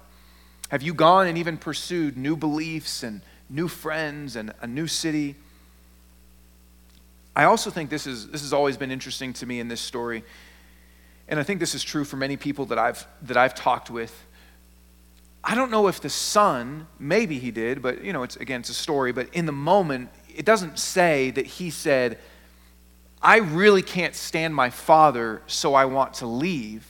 Have 0.71 0.83
you 0.83 0.95
gone 0.95 1.27
and 1.27 1.37
even 1.37 1.59
pursued 1.59 2.17
new 2.17 2.37
beliefs 2.37 3.03
and 3.03 3.21
new 3.51 3.69
friends 3.69 4.37
and 4.37 4.53
a 4.61 4.67
new 4.67 4.87
city? 4.87 5.37
I 7.35 7.45
also 7.45 7.71
think 7.71 7.91
this, 7.91 8.07
is, 8.07 8.29
this 8.29 8.43
has 8.43 8.53
always 8.53 8.77
been 8.77 8.91
interesting 8.91 9.33
to 9.35 9.47
me 9.47 9.61
in 9.61 9.69
this 9.69 9.81
story, 9.81 10.23
and 11.29 11.41
I 11.41 11.43
think 11.43 11.61
this 11.61 11.75
is 11.75 11.83
true 11.83 12.05
for 12.05 12.17
many 12.17 12.37
people 12.37 12.67
that 12.67 12.79
I've, 12.79 13.07
that 13.23 13.37
I've 13.37 13.55
talked 13.55 13.91
with. 13.91 14.15
I 15.45 15.55
don't 15.55 15.71
know 15.71 15.89
if 15.89 16.01
the 16.01 16.11
son, 16.11 16.87
maybe 16.99 17.39
he 17.39 17.51
did, 17.51 17.83
but 17.83 18.05
you 18.05 18.13
know, 18.13 18.23
it's 18.23 18.37
again, 18.37 18.61
it's 18.61 18.69
a 18.69 18.75
story, 18.75 19.13
but 19.13 19.29
in 19.33 19.47
the 19.47 19.53
moment, 19.53 20.11
it 20.35 20.45
doesn't 20.45 20.79
say 20.79 21.31
that 21.33 21.47
he 21.47 21.71
said, 21.71 22.19
I 23.21 23.39
really 23.39 23.83
can't 23.83 24.15
stand 24.15 24.55
my 24.55 24.71
father, 24.71 25.43
so 25.47 25.75
I 25.75 25.85
want 25.87 26.15
to 26.15 26.27
leave. 26.27 26.87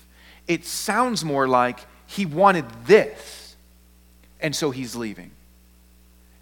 It 0.48 0.64
sounds 0.64 1.24
more 1.24 1.46
like 1.46 1.80
he 2.06 2.26
wanted 2.26 2.64
this, 2.86 3.56
and 4.40 4.54
so 4.54 4.70
he's 4.70 4.94
leaving. 4.94 5.30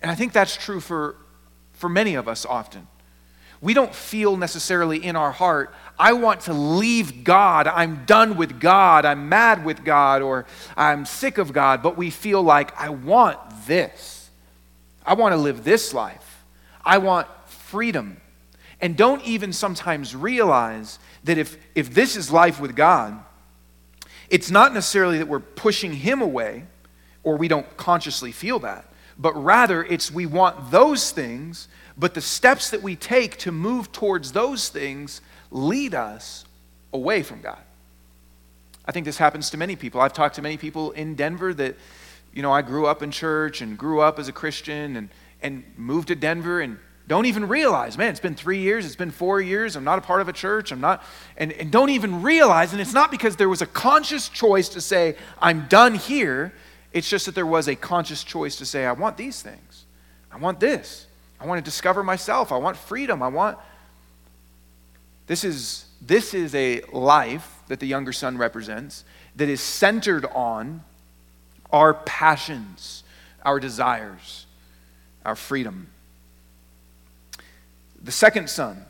And 0.03 0.11
I 0.11 0.15
think 0.15 0.33
that's 0.33 0.57
true 0.57 0.81
for, 0.81 1.17
for 1.75 1.89
many 1.89 2.15
of 2.15 2.29
us 2.29 2.47
often. 2.47 2.87
We 3.61 3.75
don't 3.75 3.95
feel 3.95 4.37
necessarily 4.37 5.05
in 5.05 5.17
our 5.17 5.33
heart, 5.33 5.75
I 5.99 6.15
want 6.15 6.43
to 6.43 6.55
leave 6.55 7.25
God. 7.25 7.67
I'm 7.67 8.07
done 8.07 8.37
with 8.37 8.59
God. 8.59 9.05
I'm 9.05 9.29
mad 9.29 9.67
with 9.67 9.85
God, 9.85 10.23
or 10.23 10.47
I'm 10.79 11.05
sick 11.05 11.37
of 11.37 11.53
God. 11.53 11.83
But 11.83 11.99
we 11.99 12.09
feel 12.09 12.43
like, 12.43 12.79
I 12.81 12.89
want 12.89 13.39
this. 13.67 14.31
I 15.05 15.13
want 15.13 15.33
to 15.33 15.37
live 15.37 15.63
this 15.63 15.93
life. 15.93 16.43
I 16.83 16.99
want 16.99 17.27
freedom. 17.47 18.19
And 18.81 18.97
don't 18.97 19.23
even 19.27 19.53
sometimes 19.53 20.17
realize 20.17 20.99
that 21.25 21.37
if, 21.37 21.59
if 21.75 21.93
this 21.93 22.17
is 22.17 22.31
life 22.31 22.61
with 22.61 22.75
God, 22.75 23.23
it's 24.31 24.51
not 24.51 24.73
necessarily 24.73 25.19
that 25.19 25.29
we're 25.29 25.41
pushing 25.41 25.93
Him 25.93 26.23
away, 26.23 26.65
or 27.23 27.37
we 27.37 27.49
don't 27.49 27.77
consciously 27.77 28.33
feel 28.33 28.61
that, 28.61 28.87
but 29.19 29.35
rather 29.35 29.85
it's 29.85 30.11
we 30.11 30.25
want 30.25 30.71
those 30.71 31.11
things 31.11 31.69
but 32.01 32.15
the 32.15 32.21
steps 32.23 32.71
that 32.71 32.83
we 32.83 32.97
take 32.97 33.37
to 33.37 33.53
move 33.53 33.93
towards 33.93 34.33
those 34.33 34.71
things 34.71 35.21
lead 35.51 35.95
us 35.95 36.47
away 36.95 37.23
from 37.23 37.43
God. 37.43 37.61
I 38.87 38.93
think 38.93 39.05
this 39.05 39.19
happens 39.19 39.51
to 39.51 39.59
many 39.59 39.77
people. 39.77 40.01
I've 40.01 40.15
talked 40.15 40.37
to 40.37 40.43
many 40.43 40.57
people 40.57 40.93
in 40.93 41.15
Denver 41.15 41.53
that, 41.55 41.77
you 42.33 42.41
know, 42.41 42.51
I 42.51 42.63
grew 42.63 42.87
up 42.87 43.03
in 43.03 43.11
church 43.11 43.61
and 43.61 43.77
grew 43.77 44.01
up 44.01 44.19
as 44.19 44.29
a 44.29 44.33
Christian 44.33 44.97
and, 44.97 45.11
and 45.43 45.63
moved 45.77 46.09
to 46.09 46.15
Denver 46.15 46.63
and 46.63 46.79
don't 47.11 47.27
even 47.27 47.49
realize, 47.49 47.99
man, 47.99 48.11
it's 48.11 48.21
been 48.21 48.37
three 48.37 48.61
years, 48.61 48.87
it's 48.87 48.95
been 48.95 49.11
four 49.11 49.41
years, 49.41 49.75
I'm 49.75 49.83
not 49.83 49.99
a 49.99 50.01
part 50.01 50.21
of 50.21 50.29
a 50.29 50.33
church, 50.33 50.71
I'm 50.71 50.81
not, 50.81 51.03
and, 51.37 51.51
and 51.51 51.69
don't 51.69 51.91
even 51.91 52.23
realize, 52.23 52.71
and 52.71 52.81
it's 52.81 52.93
not 52.93 53.11
because 53.11 53.35
there 53.35 53.49
was 53.49 53.61
a 53.61 53.67
conscious 53.67 54.29
choice 54.29 54.69
to 54.69 54.81
say, 54.81 55.17
I'm 55.43 55.67
done 55.67 55.97
here. 55.97 56.53
It's 56.93 57.11
just 57.11 57.27
that 57.27 57.35
there 57.35 57.45
was 57.45 57.67
a 57.67 57.75
conscious 57.75 58.23
choice 58.23 58.55
to 58.59 58.65
say, 58.65 58.87
I 58.87 58.93
want 58.93 59.17
these 59.17 59.43
things. 59.43 59.87
I 60.31 60.37
want 60.37 60.61
this. 60.61 61.09
I 61.41 61.47
want 61.47 61.59
to 61.59 61.69
discover 61.69 62.05
myself. 62.05 62.53
I 62.53 62.59
want 62.59 62.77
freedom. 62.77 63.25
I 63.25 63.29
want. 63.29 63.59
This 65.27 65.43
is, 65.43 65.87
this 66.01 66.33
is 66.33 66.55
a 66.55 66.83
life 66.93 67.59
that 67.67 67.81
the 67.81 67.87
younger 67.87 68.13
son 68.13 68.39
represents 68.39 69.03
that 69.35 69.49
is 69.49 69.61
centered 69.61 70.27
on 70.27 70.85
our 71.73 71.93
passions, 71.93 73.03
our 73.45 73.59
desires, 73.59 74.47
our 75.25 75.35
freedom. 75.35 75.89
The 78.03 78.13
second 78.13 78.49
son 78.49 78.85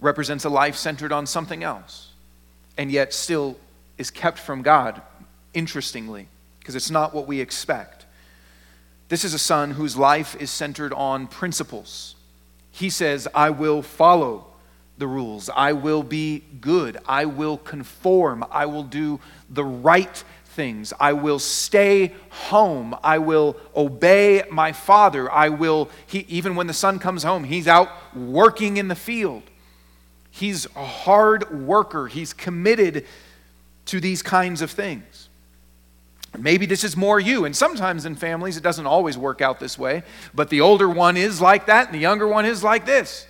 represents 0.00 0.44
a 0.44 0.50
life 0.50 0.76
centered 0.76 1.12
on 1.12 1.26
something 1.26 1.62
else, 1.62 2.12
and 2.76 2.90
yet 2.90 3.14
still 3.14 3.56
is 3.98 4.10
kept 4.10 4.38
from 4.38 4.62
God, 4.62 5.00
interestingly, 5.54 6.28
because 6.58 6.74
it's 6.74 6.90
not 6.90 7.14
what 7.14 7.26
we 7.26 7.40
expect. 7.40 8.06
This 9.08 9.24
is 9.24 9.34
a 9.34 9.38
son 9.38 9.70
whose 9.72 9.96
life 9.96 10.36
is 10.40 10.50
centered 10.50 10.92
on 10.92 11.28
principles. 11.28 12.16
He 12.72 12.90
says, 12.90 13.28
I 13.34 13.50
will 13.50 13.82
follow 13.82 14.46
the 14.98 15.06
rules. 15.06 15.48
I 15.54 15.72
will 15.72 16.02
be 16.02 16.42
good. 16.60 16.98
I 17.06 17.26
will 17.26 17.56
conform. 17.58 18.44
I 18.50 18.66
will 18.66 18.82
do 18.82 19.20
the 19.48 19.64
right 19.64 20.24
things. 20.56 20.92
I 20.98 21.12
will 21.12 21.38
stay 21.38 22.14
home. 22.30 22.96
I 23.04 23.18
will 23.18 23.56
obey 23.76 24.42
my 24.50 24.72
father. 24.72 25.30
I 25.30 25.50
will, 25.50 25.88
he, 26.06 26.20
even 26.28 26.56
when 26.56 26.66
the 26.66 26.74
son 26.74 26.98
comes 26.98 27.22
home, 27.22 27.44
he's 27.44 27.68
out 27.68 27.90
working 28.16 28.78
in 28.78 28.88
the 28.88 28.96
field. 28.96 29.44
He's 30.30 30.66
a 30.74 30.84
hard 30.84 31.64
worker. 31.66 32.08
He's 32.08 32.32
committed 32.32 33.06
to 33.86 34.00
these 34.00 34.22
kinds 34.22 34.62
of 34.62 34.70
things. 34.70 35.28
Maybe 36.36 36.66
this 36.66 36.84
is 36.84 36.96
more 36.96 37.20
you. 37.20 37.44
And 37.44 37.54
sometimes 37.54 38.04
in 38.04 38.16
families, 38.16 38.56
it 38.56 38.62
doesn't 38.62 38.86
always 38.86 39.16
work 39.16 39.40
out 39.40 39.60
this 39.60 39.78
way, 39.78 40.02
but 40.34 40.50
the 40.50 40.60
older 40.60 40.88
one 40.88 41.16
is 41.16 41.40
like 41.40 41.66
that 41.66 41.86
and 41.86 41.94
the 41.94 42.00
younger 42.00 42.26
one 42.26 42.44
is 42.44 42.64
like 42.64 42.84
this. 42.84 43.26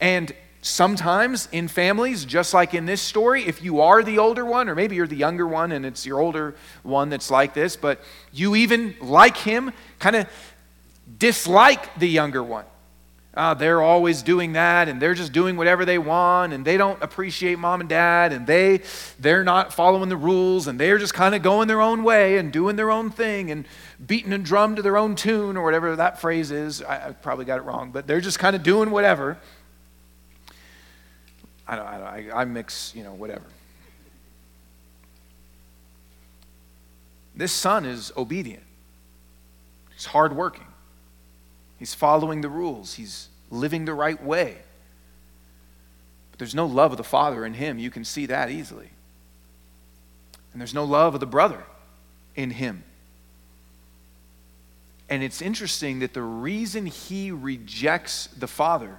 And 0.00 0.34
sometimes 0.66 1.48
in 1.52 1.68
families, 1.68 2.24
just 2.24 2.52
like 2.52 2.74
in 2.74 2.86
this 2.86 3.00
story, 3.00 3.44
if 3.46 3.62
you 3.62 3.80
are 3.80 4.02
the 4.02 4.18
older 4.18 4.44
one, 4.44 4.68
or 4.68 4.74
maybe 4.74 4.96
you're 4.96 5.06
the 5.06 5.16
younger 5.16 5.46
one 5.46 5.72
and 5.72 5.86
it's 5.86 6.04
your 6.04 6.20
older 6.20 6.56
one 6.82 7.08
that's 7.08 7.30
like 7.30 7.54
this, 7.54 7.76
but 7.76 8.00
you 8.32 8.56
even, 8.56 8.96
like 9.00 9.36
him, 9.36 9.72
kind 9.98 10.16
of 10.16 10.28
dislike 11.18 11.96
the 11.98 12.08
younger 12.08 12.42
one. 12.42 12.64
Uh, 13.32 13.52
they're 13.52 13.82
always 13.82 14.22
doing 14.22 14.54
that 14.54 14.88
and 14.88 15.00
they're 15.00 15.14
just 15.14 15.30
doing 15.30 15.58
whatever 15.58 15.84
they 15.84 15.98
want 15.98 16.54
and 16.54 16.64
they 16.64 16.78
don't 16.78 17.00
appreciate 17.02 17.58
mom 17.58 17.80
and 17.80 17.88
dad 17.88 18.32
and 18.32 18.46
they 18.46 18.80
they're 19.18 19.44
not 19.44 19.74
following 19.74 20.08
the 20.08 20.16
rules 20.16 20.66
and 20.66 20.80
they're 20.80 20.96
just 20.96 21.12
kind 21.12 21.34
of 21.34 21.42
going 21.42 21.68
their 21.68 21.82
own 21.82 22.02
way 22.02 22.38
and 22.38 22.50
doing 22.50 22.76
their 22.76 22.90
own 22.90 23.10
thing 23.10 23.50
and 23.50 23.66
beating 24.06 24.32
a 24.32 24.38
drum 24.38 24.74
to 24.74 24.80
their 24.80 24.96
own 24.96 25.14
tune 25.14 25.54
or 25.58 25.62
whatever 25.62 25.94
that 25.96 26.18
phrase 26.18 26.50
is. 26.50 26.80
I, 26.80 27.08
I 27.08 27.12
probably 27.12 27.44
got 27.44 27.58
it 27.58 27.64
wrong 27.64 27.90
but 27.90 28.06
they're 28.06 28.22
just 28.22 28.38
kind 28.38 28.56
of 28.56 28.62
doing 28.62 28.90
whatever 28.90 29.36
i 31.66 31.76
don't, 31.76 31.86
I, 31.86 31.98
don't 31.98 32.32
I, 32.32 32.40
I 32.40 32.44
mix 32.44 32.92
you 32.94 33.02
know 33.02 33.14
whatever 33.14 33.44
this 37.34 37.52
son 37.52 37.84
is 37.84 38.12
obedient 38.16 38.64
he's 39.94 40.06
hardworking 40.06 40.66
He's 41.78 41.94
following 41.94 42.40
the 42.40 42.48
rules, 42.48 42.94
he's 42.94 43.28
living 43.50 43.84
the 43.84 43.94
right 43.94 44.22
way. 44.22 44.56
But 46.30 46.38
there's 46.38 46.54
no 46.54 46.66
love 46.66 46.92
of 46.92 46.98
the 46.98 47.04
Father 47.04 47.44
in 47.44 47.54
him. 47.54 47.78
You 47.78 47.90
can 47.90 48.04
see 48.04 48.26
that 48.26 48.50
easily. 48.50 48.90
And 50.52 50.60
there's 50.60 50.74
no 50.74 50.84
love 50.84 51.14
of 51.14 51.20
the 51.20 51.26
brother 51.26 51.64
in 52.34 52.50
him. 52.50 52.82
And 55.08 55.22
it's 55.22 55.42
interesting 55.42 56.00
that 56.00 56.14
the 56.14 56.22
reason 56.22 56.86
he 56.86 57.30
rejects 57.30 58.26
the 58.28 58.48
Father 58.48 58.98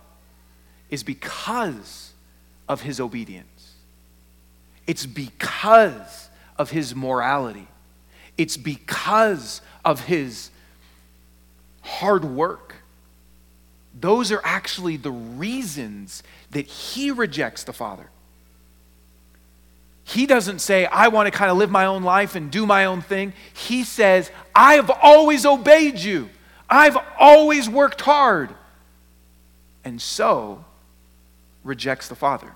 is 0.89 1.03
because 1.03 2.13
of 2.67 2.81
his 2.81 2.99
obedience. 2.99 3.73
It's 4.85 5.05
because 5.05 6.29
of 6.57 6.69
his 6.69 6.95
morality. 6.95 7.67
It's 8.37 8.57
because 8.57 9.61
of 9.83 10.01
his 10.01 10.49
hard 11.81 12.23
work. 12.25 12.75
Those 13.99 14.31
are 14.31 14.41
actually 14.43 14.97
the 14.97 15.11
reasons 15.11 16.23
that 16.51 16.67
he 16.67 17.11
rejects 17.11 17.63
the 17.63 17.73
Father. 17.73 18.09
He 20.03 20.25
doesn't 20.25 20.59
say, 20.59 20.85
I 20.85 21.09
want 21.09 21.27
to 21.27 21.37
kind 21.37 21.51
of 21.51 21.57
live 21.57 21.69
my 21.69 21.85
own 21.85 22.03
life 22.03 22.35
and 22.35 22.49
do 22.49 22.65
my 22.65 22.85
own 22.85 23.01
thing. 23.01 23.33
He 23.53 23.83
says, 23.83 24.31
I 24.55 24.75
have 24.75 24.89
always 24.89 25.45
obeyed 25.45 25.97
you. 25.99 26.29
I've 26.69 26.97
always 27.19 27.67
worked 27.67 28.01
hard. 28.01 28.53
And 29.83 30.01
so 30.01 30.63
rejects 31.67 32.07
the 32.07 32.15
Father. 32.15 32.53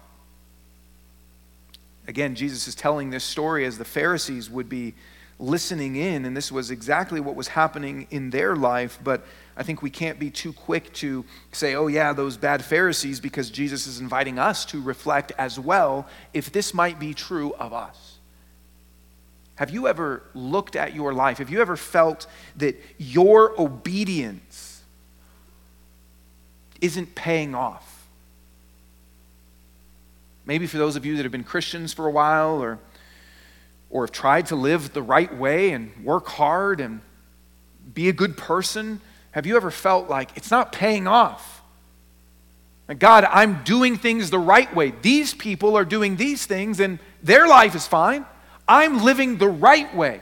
Again, 2.07 2.33
Jesus 2.33 2.67
is 2.67 2.73
telling 2.73 3.11
this 3.11 3.23
story 3.23 3.65
as 3.65 3.77
the 3.77 3.85
Pharisees 3.85 4.49
would 4.49 4.69
be 4.69 4.95
listening 5.37 5.95
in, 5.95 6.25
and 6.25 6.35
this 6.35 6.51
was 6.51 6.71
exactly 6.71 7.19
what 7.19 7.35
was 7.35 7.49
happening 7.49 8.07
in 8.09 8.29
their 8.29 8.55
life. 8.55 8.99
But 9.03 9.25
I 9.57 9.63
think 9.63 9.81
we 9.81 9.89
can't 9.89 10.19
be 10.19 10.29
too 10.29 10.53
quick 10.53 10.93
to 10.95 11.25
say, 11.51 11.75
oh, 11.75 11.87
yeah, 11.87 12.13
those 12.13 12.37
bad 12.37 12.63
Pharisees, 12.63 13.19
because 13.19 13.49
Jesus 13.49 13.87
is 13.87 13.99
inviting 13.99 14.39
us 14.39 14.65
to 14.65 14.81
reflect 14.81 15.31
as 15.37 15.59
well 15.59 16.07
if 16.33 16.51
this 16.51 16.73
might 16.73 16.99
be 16.99 17.13
true 17.13 17.53
of 17.53 17.73
us. 17.73 18.17
Have 19.55 19.69
you 19.69 19.87
ever 19.87 20.23
looked 20.33 20.75
at 20.75 20.95
your 20.95 21.13
life? 21.13 21.37
Have 21.37 21.49
you 21.49 21.61
ever 21.61 21.75
felt 21.75 22.25
that 22.57 22.79
your 22.97 23.59
obedience 23.61 24.81
isn't 26.81 27.13
paying 27.13 27.53
off? 27.53 27.90
Maybe 30.45 30.67
for 30.67 30.77
those 30.77 30.95
of 30.95 31.05
you 31.05 31.15
that 31.17 31.23
have 31.23 31.31
been 31.31 31.43
Christians 31.43 31.93
for 31.93 32.07
a 32.07 32.11
while 32.11 32.61
or 32.61 32.79
or 33.91 34.03
have 34.03 34.11
tried 34.11 34.47
to 34.47 34.55
live 34.55 34.93
the 34.93 35.01
right 35.01 35.35
way 35.35 35.71
and 35.71 35.91
work 36.03 36.27
hard 36.27 36.79
and 36.79 37.01
be 37.93 38.07
a 38.07 38.13
good 38.13 38.37
person, 38.37 39.01
have 39.31 39.45
you 39.45 39.57
ever 39.57 39.69
felt 39.69 40.09
like 40.09 40.29
it's 40.35 40.49
not 40.49 40.71
paying 40.71 41.07
off? 41.07 41.61
God, 42.97 43.25
I'm 43.25 43.63
doing 43.63 43.97
things 43.97 44.29
the 44.29 44.39
right 44.39 44.73
way. 44.75 44.93
These 45.01 45.33
people 45.33 45.77
are 45.77 45.85
doing 45.85 46.17
these 46.17 46.45
things 46.45 46.79
and 46.79 46.99
their 47.23 47.47
life 47.47 47.75
is 47.75 47.87
fine. 47.87 48.25
I'm 48.67 49.03
living 49.03 49.37
the 49.37 49.47
right 49.47 49.93
way. 49.95 50.21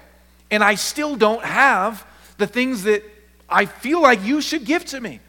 And 0.51 0.63
I 0.63 0.75
still 0.75 1.15
don't 1.15 1.43
have 1.43 2.05
the 2.38 2.47
things 2.47 2.84
that 2.84 3.03
I 3.47 3.65
feel 3.65 4.01
like 4.01 4.23
you 4.23 4.41
should 4.41 4.65
give 4.65 4.86
to 4.86 5.01
me. 5.01 5.19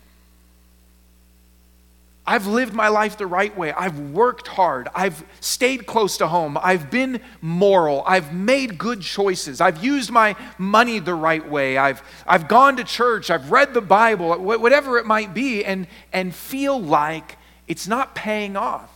I've 2.31 2.47
lived 2.47 2.73
my 2.73 2.87
life 2.87 3.19
the 3.19 3.27
right 3.27 3.59
way. 3.59 3.73
I've 3.73 3.99
worked 3.99 4.47
hard. 4.47 4.87
I've 4.95 5.25
stayed 5.40 5.85
close 5.85 6.19
to 6.19 6.29
home. 6.29 6.57
I've 6.62 6.88
been 6.88 7.21
moral. 7.40 8.05
I've 8.07 8.33
made 8.33 8.79
good 8.79 9.01
choices. 9.01 9.61
I've 9.61 9.83
used 9.83 10.12
my 10.12 10.37
money 10.57 11.01
the 11.01 11.12
right 11.12 11.45
way. 11.51 11.77
I've, 11.77 12.05
I've 12.29 12.47
gone 12.47 12.77
to 12.77 12.85
church. 12.85 13.31
I've 13.31 13.51
read 13.51 13.75
the 13.75 13.81
Bible, 13.81 14.38
whatever 14.38 14.97
it 14.99 15.07
might 15.07 15.35
be, 15.35 15.64
and, 15.64 15.88
and 16.12 16.33
feel 16.33 16.81
like 16.81 17.37
it's 17.66 17.88
not 17.88 18.14
paying 18.14 18.57
off. 18.57 18.93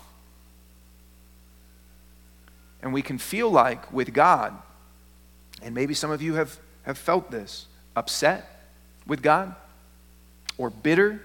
And 2.83 2.93
we 2.93 3.03
can 3.03 3.19
feel 3.19 3.51
like 3.51 3.93
with 3.93 4.15
God, 4.15 4.57
and 5.61 5.75
maybe 5.75 5.95
some 5.95 6.13
of 6.13 6.23
you 6.23 6.35
have, 6.35 6.57
have 6.85 6.99
felt 6.99 7.33
this 7.33 7.67
upset 7.97 8.69
with 9.09 9.23
God 9.23 9.57
or 10.57 10.71
bitter 10.71 11.21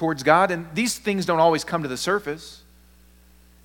towards 0.00 0.22
God. 0.22 0.50
And 0.50 0.66
these 0.72 0.96
things 0.96 1.26
don't 1.26 1.40
always 1.40 1.62
come 1.62 1.82
to 1.82 1.88
the 1.88 1.96
surface. 1.98 2.62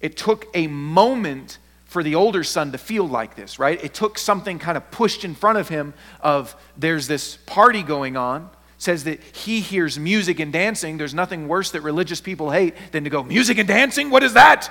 It 0.02 0.18
took 0.18 0.48
a 0.54 0.68
moment 0.68 1.60
for 1.86 2.04
the 2.04 2.16
older 2.16 2.44
son 2.44 2.74
to 2.74 2.78
feel 2.78 3.08
like 3.08 3.38
this, 3.38 3.58
right? 3.58 3.82
It 3.82 3.94
took 3.94 4.18
something 4.18 4.60
kind 4.60 4.76
of 4.76 4.92
pushed 4.92 5.24
in 5.24 5.34
front 5.34 5.60
of 5.60 5.70
him 5.70 5.94
of 6.20 6.54
there's 6.76 7.08
this 7.08 7.38
party 7.46 7.84
going 7.84 8.18
on. 8.18 8.50
Says 8.78 9.06
that 9.06 9.22
he 9.24 9.62
hears 9.62 9.98
music 9.98 10.42
and 10.42 10.52
dancing. 10.52 10.98
There's 10.98 11.14
nothing 11.14 11.48
worse 11.48 11.72
that 11.72 11.80
religious 11.84 12.20
people 12.20 12.52
hate 12.52 12.76
than 12.92 13.06
to 13.06 13.10
go, 13.10 13.24
music 13.24 13.58
and 13.58 13.66
dancing? 13.66 14.10
What 14.10 14.22
is 14.22 14.34
that? 14.34 14.70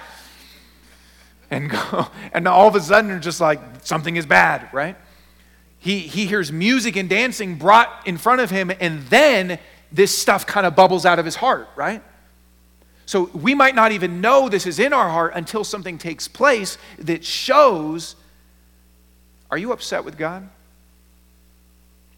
And 1.50 1.70
go, 1.70 2.08
and 2.34 2.46
all 2.46 2.68
of 2.68 2.74
a 2.74 2.80
sudden 2.80 3.08
they're 3.08 3.18
just 3.18 3.40
like, 3.40 3.58
something 3.84 4.16
is 4.16 4.26
bad, 4.26 4.68
right? 4.70 4.96
He, 5.78 6.00
he 6.00 6.26
hears 6.26 6.52
music 6.52 6.96
and 6.96 7.08
dancing 7.08 7.56
brought 7.56 8.06
in 8.06 8.18
front 8.18 8.42
of 8.42 8.50
him, 8.50 8.70
and 8.80 9.00
then 9.06 9.58
this 9.94 10.16
stuff 10.16 10.44
kind 10.44 10.66
of 10.66 10.74
bubbles 10.74 11.06
out 11.06 11.18
of 11.18 11.24
his 11.24 11.36
heart, 11.36 11.68
right? 11.76 12.02
So 13.06 13.30
we 13.32 13.54
might 13.54 13.74
not 13.74 13.92
even 13.92 14.20
know 14.20 14.48
this 14.48 14.66
is 14.66 14.80
in 14.80 14.92
our 14.92 15.08
heart 15.08 15.32
until 15.36 15.62
something 15.62 15.98
takes 15.98 16.26
place 16.26 16.78
that 16.98 17.24
shows 17.24 18.16
are 19.50 19.58
you 19.58 19.70
upset 19.70 20.04
with 20.04 20.18
God? 20.18 20.48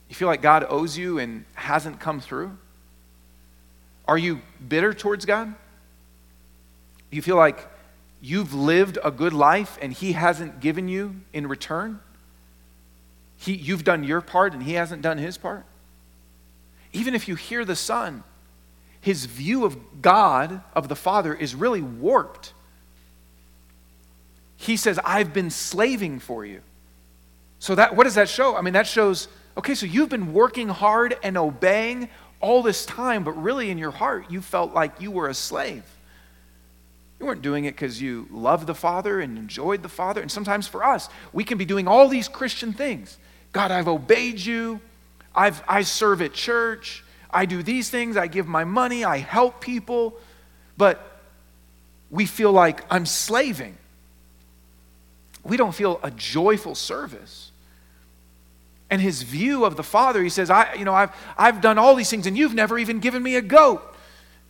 You 0.09 0.15
feel 0.15 0.29
like 0.29 0.41
God 0.41 0.65
owes 0.71 0.97
you 0.97 1.19
and 1.19 1.45
hasn't 1.55 2.01
come 2.01 2.19
through? 2.21 2.57
Are 4.09 4.17
you 4.17 4.41
bitter 4.67 4.95
towards 4.95 5.27
God? 5.27 5.53
You 7.11 7.21
feel 7.21 7.37
like 7.37 7.69
you've 8.23 8.55
lived 8.55 8.99
a 9.05 9.11
good 9.11 9.35
life 9.35 9.77
and 9.83 9.93
He 9.93 10.13
hasn't 10.13 10.61
given 10.61 10.89
you 10.89 11.17
in 11.35 11.47
return? 11.47 12.01
He, 13.37 13.53
you've 13.53 13.85
done 13.85 14.03
your 14.03 14.23
part 14.23 14.55
and 14.55 14.63
He 14.63 14.75
hasn't 14.75 15.03
done 15.03 15.19
His 15.19 15.37
part? 15.37 15.67
Even 16.97 17.15
if 17.15 17.29
you 17.29 17.35
hear 17.35 17.65
the 17.65 17.77
Son, 17.77 18.25
his 19.03 19.27
view 19.27 19.67
of 19.67 20.01
God, 20.01 20.63
of 20.75 20.89
the 20.89 20.97
Father, 20.97 21.35
is 21.35 21.55
really 21.55 21.83
warped. 21.83 22.55
He 24.57 24.79
says, 24.79 24.99
I've 25.05 25.35
been 25.35 25.51
slaving 25.51 26.19
for 26.21 26.47
you. 26.47 26.63
So 27.59 27.75
that 27.75 27.95
what 27.95 28.05
does 28.05 28.15
that 28.15 28.31
show? 28.31 28.57
I 28.57 28.63
mean, 28.63 28.73
that 28.73 28.87
shows, 28.87 29.29
okay, 29.59 29.75
so 29.75 29.85
you've 29.85 30.09
been 30.09 30.33
working 30.33 30.69
hard 30.69 31.17
and 31.23 31.37
obeying 31.37 32.09
all 32.41 32.63
this 32.63 32.87
time, 32.87 33.25
but 33.25 33.33
really 33.33 33.71
in 33.71 33.77
your 33.77 33.91
heart, 33.91 34.31
you 34.31 34.41
felt 34.41 34.73
like 34.73 34.99
you 35.01 35.11
were 35.11 35.29
a 35.29 35.35
slave. 35.35 35.85
You 37.21 37.27
weren't 37.27 37.43
doing 37.43 37.67
it 37.67 37.73
because 37.73 38.01
you 38.01 38.27
loved 38.31 38.67
the 38.67 38.75
Father 38.75 39.21
and 39.21 39.37
enjoyed 39.37 39.83
the 39.83 39.89
Father. 39.91 40.23
And 40.23 40.33
sometimes 40.33 40.67
for 40.67 40.83
us, 40.83 41.11
we 41.35 41.45
can 41.45 41.59
be 41.59 41.67
doing 41.67 41.87
all 41.87 42.09
these 42.09 42.29
Christian 42.29 42.73
things. 42.73 43.19
God, 43.53 43.71
I've 43.71 43.89
obeyed 43.89 44.41
you. 44.41 44.81
I've, 45.37 45.63
I 45.69 45.83
serve 45.83 46.23
at 46.23 46.33
church. 46.33 47.05
I 47.31 47.45
do 47.45 47.63
these 47.63 47.91
things. 47.91 48.17
I 48.17 48.27
give 48.27 48.49
my 48.49 48.65
money. 48.65 49.05
I 49.05 49.19
help 49.19 49.61
people. 49.61 50.19
But 50.79 51.21
we 52.11 52.25
feel 52.25 52.53
like 52.53 52.83
I'm 52.91 53.05
slaving. 53.05 53.77
We 55.45 55.57
don't 55.57 55.75
feel 55.75 56.01
a 56.03 56.11
joyful 56.11 56.75
service. 56.75 57.53
And 58.89 59.03
his 59.03 59.23
view 59.23 59.65
of 59.65 59.77
the 59.77 59.83
Father, 59.83 60.23
he 60.23 60.29
says, 60.29 60.49
I, 60.49 60.75
you 60.75 60.85
know, 60.85 60.95
I've, 60.95 61.11
I've 61.37 61.61
done 61.61 61.77
all 61.77 61.95
these 61.95 62.09
things 62.09 62.27
and 62.27 62.37
you've 62.37 62.55
never 62.55 62.79
even 62.79 63.01
given 63.01 63.23
me 63.23 63.37
a 63.37 63.43
goat. 63.43 63.83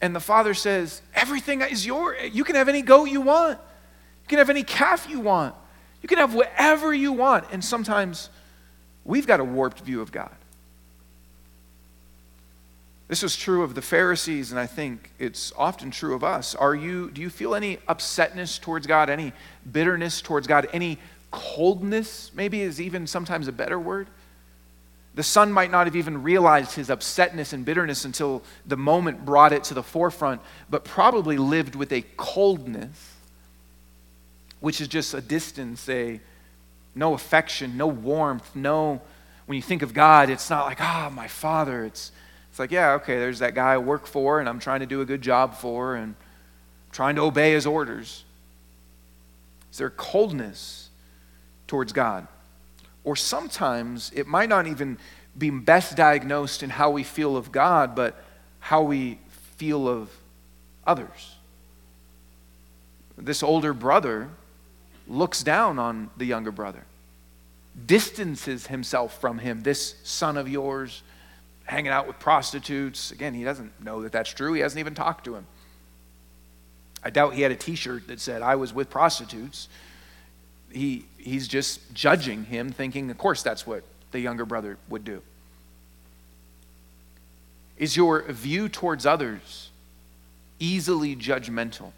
And 0.01 0.14
the 0.14 0.20
Father 0.20 0.55
says, 0.55 1.01
Everything 1.14 1.62
is 1.62 1.87
yours. 1.87 2.18
You 2.33 2.44
can 2.44 2.55
have 2.55 2.68
any 2.68 2.83
goat 2.83 3.07
you 3.07 3.22
want. 3.22 3.59
You 4.25 4.29
can 4.29 4.38
have 4.38 4.51
any 4.51 4.62
calf 4.62 5.09
you 5.09 5.20
want. 5.20 5.55
You 6.03 6.09
can 6.09 6.18
have 6.18 6.35
whatever 6.35 6.92
you 6.92 7.12
want. 7.12 7.46
And 7.51 7.64
sometimes 7.64 8.29
we've 9.05 9.27
got 9.27 9.40
a 9.40 9.44
warped 9.44 9.81
view 9.81 10.03
of 10.03 10.12
God. 10.12 10.35
This 13.09 13.23
was 13.23 13.37
true 13.37 13.62
of 13.62 13.75
the 13.75 13.83
Pharisees, 13.83 14.51
and 14.51 14.59
I 14.59 14.66
think 14.66 15.12
it's 15.19 15.53
often 15.57 15.92
true 15.92 16.14
of 16.14 16.25
us. 16.25 16.55
Are 16.57 16.75
you, 16.75 17.11
do 17.11 17.21
you 17.21 17.31
feel 17.31 17.55
any 17.55 17.77
upsetness 17.88 18.61
towards 18.61 18.87
God, 18.87 19.09
any 19.09 19.33
bitterness 19.71 20.21
towards 20.21 20.49
God, 20.49 20.69
any 20.73 20.99
coldness, 21.31 22.33
maybe 22.35 22.62
is 22.62 22.81
even 22.81 23.07
sometimes 23.07 23.47
a 23.47 23.53
better 23.53 23.79
word? 23.79 24.09
The 25.14 25.23
son 25.23 25.53
might 25.53 25.71
not 25.71 25.87
have 25.87 25.97
even 25.97 26.23
realized 26.23 26.75
his 26.75 26.88
upsetness 26.88 27.53
and 27.53 27.64
bitterness 27.64 28.05
until 28.05 28.42
the 28.66 28.77
moment 28.77 29.25
brought 29.25 29.53
it 29.53 29.64
to 29.64 29.75
the 29.75 29.83
forefront, 29.83 30.42
but 30.69 30.85
probably 30.85 31.38
lived 31.38 31.75
with 31.75 31.92
a 31.92 32.03
coldness, 32.16 33.14
which 34.61 34.81
is 34.81 34.88
just 34.88 35.14
a 35.14 35.21
distance, 35.21 35.88
a 35.88 36.21
no 36.95 37.14
affection, 37.14 37.77
no 37.77 37.87
warmth, 37.87 38.55
no. 38.55 39.01
When 39.47 39.57
you 39.57 39.62
think 39.62 39.83
of 39.83 39.95
God, 39.95 40.29
it's 40.29 40.51
not 40.51 40.66
like, 40.66 40.81
ah, 40.81 41.07
oh, 41.07 41.11
my 41.11 41.29
father. 41.29 41.85
It's 41.85 42.11
it's 42.57 42.59
like, 42.59 42.71
yeah, 42.71 42.92
okay, 42.92 43.19
there's 43.19 43.40
that 43.40 43.55
guy 43.55 43.75
I 43.75 43.77
work 43.77 44.07
for 44.07 44.40
and 44.40 44.49
I'm 44.49 44.59
trying 44.59 44.81
to 44.81 44.87
do 44.87 45.03
a 45.03 45.05
good 45.05 45.21
job 45.21 45.57
for 45.57 45.95
and 45.95 46.14
trying 46.90 47.16
to 47.16 47.21
obey 47.21 47.53
his 47.53 47.66
orders. 47.66 48.25
Is 49.71 49.77
there 49.77 49.90
coldness 49.90 50.88
towards 51.66 51.92
God? 51.92 52.27
Or 53.05 53.14
sometimes 53.14 54.11
it 54.16 54.27
might 54.27 54.49
not 54.49 54.66
even 54.66 54.97
be 55.37 55.51
best 55.51 55.99
diagnosed 55.99 56.62
in 56.62 56.71
how 56.71 56.88
we 56.88 57.03
feel 57.03 57.37
of 57.37 57.53
God, 57.53 57.95
but 57.95 58.25
how 58.59 58.81
we 58.81 59.19
feel 59.59 59.87
of 59.87 60.09
others. 60.87 61.35
This 63.19 63.42
older 63.42 63.75
brother 63.75 64.31
looks 65.07 65.42
down 65.42 65.79
on 65.79 66.09
the 66.16 66.25
younger 66.25 66.53
brother, 66.53 66.87
distances 67.85 68.69
himself 68.69 69.21
from 69.21 69.40
him. 69.40 69.62
This 69.62 69.97
son 70.05 70.38
of 70.38 70.49
yours 70.49 71.03
hanging 71.67 71.93
out 71.93 72.07
with 72.07 72.19
prostitutes. 72.19 73.11
Again, 73.11 73.35
he 73.35 73.45
doesn't 73.45 73.81
know 73.85 74.03
that 74.03 74.13
that's 74.13 74.31
true. 74.31 74.55
He 74.55 74.61
hasn't 74.61 74.81
even 74.81 74.95
talked 74.95 75.25
to 75.27 75.35
him. 75.35 75.47
I 77.03 77.11
doubt 77.11 77.35
he 77.35 77.43
had 77.43 77.53
a 77.53 77.57
t 77.57 77.75
shirt 77.75 78.09
that 78.09 78.21
said, 78.21 78.43
I 78.43 78.57
was 78.57 78.73
with 78.73 78.89
prostitutes. 78.89 79.69
He, 80.71 81.05
he's 81.19 81.47
just 81.47 81.93
judging 81.93 82.45
him, 82.45 82.73
thinking, 82.73 83.11
of 83.11 83.19
course, 83.19 83.43
that's 83.43 83.67
what 83.67 83.85
the 84.13 84.21
younger 84.21 84.45
brother 84.45 84.79
would 84.89 85.05
do. 85.05 85.23
Is 87.77 87.97
your 87.97 88.23
view 88.23 88.69
towards 88.69 89.05
others 89.05 89.71
easily 90.59 91.15
judgmental? 91.15 91.93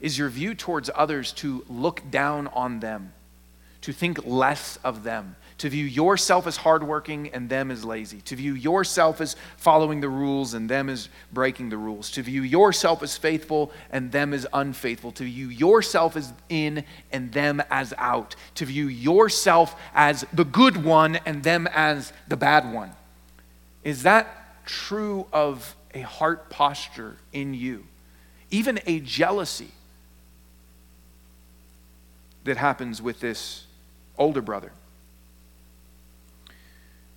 Is 0.00 0.18
your 0.18 0.28
view 0.28 0.54
towards 0.54 0.90
others 0.94 1.32
to 1.34 1.64
look 1.68 2.10
down 2.10 2.48
on 2.48 2.80
them, 2.80 3.12
to 3.82 3.92
think 3.92 4.26
less 4.26 4.78
of 4.84 5.04
them, 5.04 5.36
to 5.58 5.70
view 5.70 5.84
yourself 5.84 6.46
as 6.46 6.58
hardworking 6.58 7.30
and 7.32 7.48
them 7.48 7.70
as 7.70 7.84
lazy, 7.84 8.20
to 8.22 8.36
view 8.36 8.54
yourself 8.54 9.20
as 9.20 9.36
following 9.56 10.00
the 10.00 10.08
rules 10.08 10.52
and 10.52 10.68
them 10.68 10.90
as 10.90 11.08
breaking 11.32 11.70
the 11.70 11.78
rules, 11.78 12.10
to 12.10 12.22
view 12.22 12.42
yourself 12.42 13.02
as 13.02 13.16
faithful 13.16 13.72
and 13.90 14.12
them 14.12 14.34
as 14.34 14.46
unfaithful, 14.52 15.12
to 15.12 15.24
view 15.24 15.48
yourself 15.48 16.16
as 16.16 16.32
in 16.50 16.84
and 17.10 17.32
them 17.32 17.62
as 17.70 17.94
out, 17.96 18.36
to 18.54 18.66
view 18.66 18.86
yourself 18.88 19.74
as 19.94 20.26
the 20.32 20.44
good 20.44 20.84
one 20.84 21.16
and 21.24 21.42
them 21.42 21.66
as 21.68 22.12
the 22.28 22.36
bad 22.36 22.72
one. 22.72 22.92
Is 23.82 24.02
that 24.02 24.64
true 24.66 25.26
of 25.32 25.74
a 25.94 26.00
heart 26.00 26.50
posture 26.50 27.16
in 27.32 27.54
you? 27.54 27.86
Even 28.50 28.78
a 28.86 29.00
jealousy 29.00 29.70
that 32.44 32.58
happens 32.58 33.00
with 33.00 33.20
this 33.20 33.64
older 34.18 34.42
brother 34.42 34.72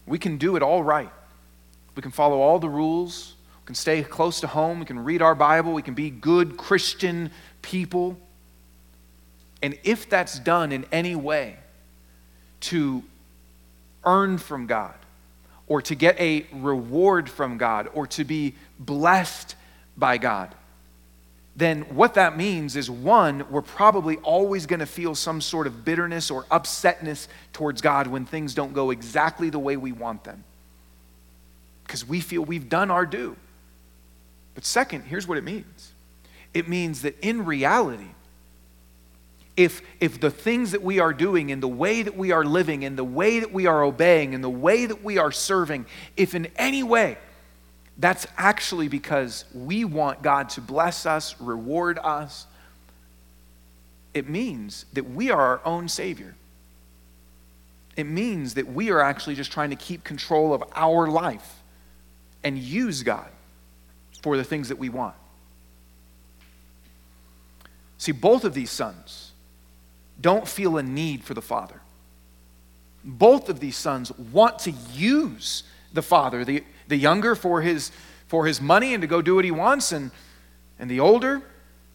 we 0.09 0.17
can 0.17 0.37
do 0.37 0.55
it 0.55 0.63
all 0.63 0.83
right. 0.83 1.11
We 1.95 2.01
can 2.01 2.11
follow 2.11 2.41
all 2.41 2.59
the 2.59 2.67
rules. 2.67 3.35
We 3.61 3.67
can 3.67 3.75
stay 3.75 4.01
close 4.01 4.41
to 4.41 4.47
home. 4.47 4.79
We 4.79 4.85
can 4.85 5.03
read 5.03 5.21
our 5.21 5.35
Bible. 5.35 5.71
We 5.71 5.83
can 5.83 5.93
be 5.93 6.09
good 6.09 6.57
Christian 6.57 7.29
people. 7.61 8.17
And 9.61 9.77
if 9.83 10.09
that's 10.09 10.39
done 10.39 10.71
in 10.71 10.85
any 10.91 11.15
way 11.15 11.57
to 12.61 13.03
earn 14.03 14.39
from 14.39 14.65
God 14.65 14.95
or 15.67 15.81
to 15.83 15.93
get 15.93 16.19
a 16.19 16.47
reward 16.53 17.29
from 17.29 17.59
God 17.59 17.87
or 17.93 18.07
to 18.07 18.23
be 18.23 18.55
blessed 18.79 19.55
by 19.95 20.17
God, 20.17 20.55
then 21.59 21.81
what 21.93 22.13
that 22.13 22.37
means 22.37 22.75
is 22.75 22.89
one, 22.89 23.45
we're 23.51 23.61
probably 23.61 24.15
always 24.17 24.65
going 24.65 24.79
to 24.79 24.85
feel 24.85 25.13
some 25.13 25.41
sort 25.41 25.67
of 25.67 25.83
bitterness 25.83 26.31
or 26.31 26.45
upsetness 26.45 27.27
towards 27.51 27.81
God 27.81 28.07
when 28.07 28.25
things 28.25 28.53
don't 28.53 28.73
go 28.73 28.91
exactly 28.91 29.49
the 29.49 29.59
way 29.59 29.75
we 29.75 29.91
want 29.91 30.23
them. 30.23 30.45
Because 31.85 32.07
we 32.07 32.21
feel 32.21 32.43
we've 32.43 32.69
done 32.69 32.89
our 32.89 33.05
due. 33.05 33.35
But 34.55 34.63
second, 34.63 35.03
here's 35.03 35.27
what 35.27 35.37
it 35.37 35.43
means 35.43 35.91
it 36.53 36.67
means 36.67 37.03
that 37.03 37.19
in 37.19 37.45
reality, 37.45 38.09
if, 39.57 39.81
if 39.99 40.19
the 40.19 40.31
things 40.31 40.71
that 40.71 40.81
we 40.81 40.99
are 40.99 41.13
doing 41.13 41.51
and 41.51 41.61
the 41.61 41.67
way 41.67 42.01
that 42.01 42.15
we 42.15 42.31
are 42.31 42.45
living 42.45 42.85
and 42.85 42.97
the 42.97 43.03
way 43.03 43.41
that 43.41 43.51
we 43.51 43.67
are 43.67 43.83
obeying 43.83 44.33
and 44.33 44.41
the 44.41 44.49
way 44.49 44.85
that 44.85 45.03
we 45.03 45.17
are 45.17 45.31
serving, 45.31 45.85
if 46.15 46.33
in 46.33 46.47
any 46.55 46.83
way 46.83 47.17
that's 47.99 48.25
actually 48.37 48.87
because 48.87 49.43
we 49.53 49.83
want 49.83 50.21
God 50.21 50.49
to 50.51 50.61
bless 50.61 51.05
us, 51.05 51.39
reward 51.39 51.99
us, 52.01 52.47
it 54.13 54.27
means 54.27 54.85
that 54.93 55.09
we 55.09 55.29
are 55.29 55.41
our 55.41 55.61
own 55.65 55.89
Savior. 55.89 56.33
It 57.97 58.05
means 58.05 58.53
that 58.53 58.67
we 58.67 58.89
are 58.89 59.01
actually 59.01 59.35
just 59.35 59.51
trying 59.51 59.69
to 59.71 59.75
keep 59.75 60.05
control 60.05 60.53
of 60.53 60.63
our 60.73 61.07
life 61.07 61.61
and 62.41 62.57
use 62.57 63.03
God 63.03 63.27
for 64.21 64.37
the 64.37 64.45
things 64.45 64.69
that 64.69 64.77
we 64.77 64.87
want. 64.87 65.15
See, 67.97 68.13
both 68.13 68.45
of 68.45 68.53
these 68.53 68.71
sons, 68.71 69.33
don't 70.21 70.47
feel 70.47 70.77
a 70.77 70.83
need 70.83 71.25
for 71.25 71.33
the 71.33 71.41
Father. 71.41 71.81
Both 73.03 73.49
of 73.49 73.59
these 73.59 73.75
sons 73.75 74.17
want 74.17 74.59
to 74.59 74.71
use 74.93 75.63
the 75.91 76.01
Father, 76.01 76.45
the, 76.45 76.63
the 76.89 76.97
younger 76.97 77.35
for 77.35 77.61
his, 77.61 77.91
for 78.27 78.45
his 78.45 78.59
money 78.59 78.93
and 78.93 79.01
to 79.01 79.07
go 79.07 79.21
do 79.21 79.35
what 79.35 79.45
he 79.45 79.51
wants, 79.51 79.93
and, 79.93 80.11
and 80.77 80.91
the 80.91 80.99
older 80.99 81.41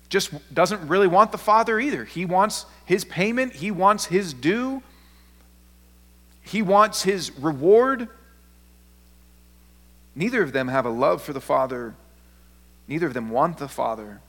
just 0.08 0.32
doesn't 0.54 0.86
really 0.88 1.08
want 1.08 1.32
the 1.32 1.38
Father 1.38 1.78
either. 1.78 2.04
He 2.04 2.24
wants 2.24 2.66
his 2.86 3.04
payment, 3.04 3.54
he 3.54 3.70
wants 3.70 4.06
his 4.06 4.32
due, 4.32 4.82
he 6.42 6.62
wants 6.62 7.02
his 7.02 7.36
reward. 7.38 8.08
Neither 10.14 10.42
of 10.42 10.52
them 10.52 10.68
have 10.68 10.86
a 10.86 10.90
love 10.90 11.22
for 11.22 11.32
the 11.32 11.40
Father, 11.40 11.94
neither 12.86 13.06
of 13.06 13.14
them 13.14 13.30
want 13.30 13.58
the 13.58 13.68
Father. 13.68 14.20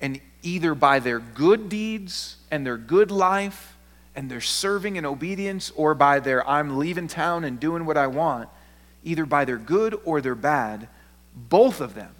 And 0.00 0.20
either 0.42 0.74
by 0.74 0.98
their 0.98 1.18
good 1.18 1.70
deeds 1.70 2.36
and 2.50 2.66
their 2.66 2.76
good 2.76 3.10
life 3.10 3.76
and 4.14 4.30
their 4.30 4.42
serving 4.42 4.98
and 4.98 5.06
obedience, 5.06 5.72
or 5.74 5.94
by 5.94 6.20
their 6.20 6.46
I'm 6.48 6.78
leaving 6.78 7.08
town 7.08 7.44
and 7.44 7.58
doing 7.58 7.86
what 7.86 7.96
I 7.96 8.06
want, 8.08 8.48
either 9.04 9.26
by 9.26 9.44
their 9.44 9.58
good 9.58 9.98
or 10.04 10.20
their 10.20 10.34
bad, 10.34 10.88
both 11.34 11.80
of 11.80 11.94
them 11.94 12.14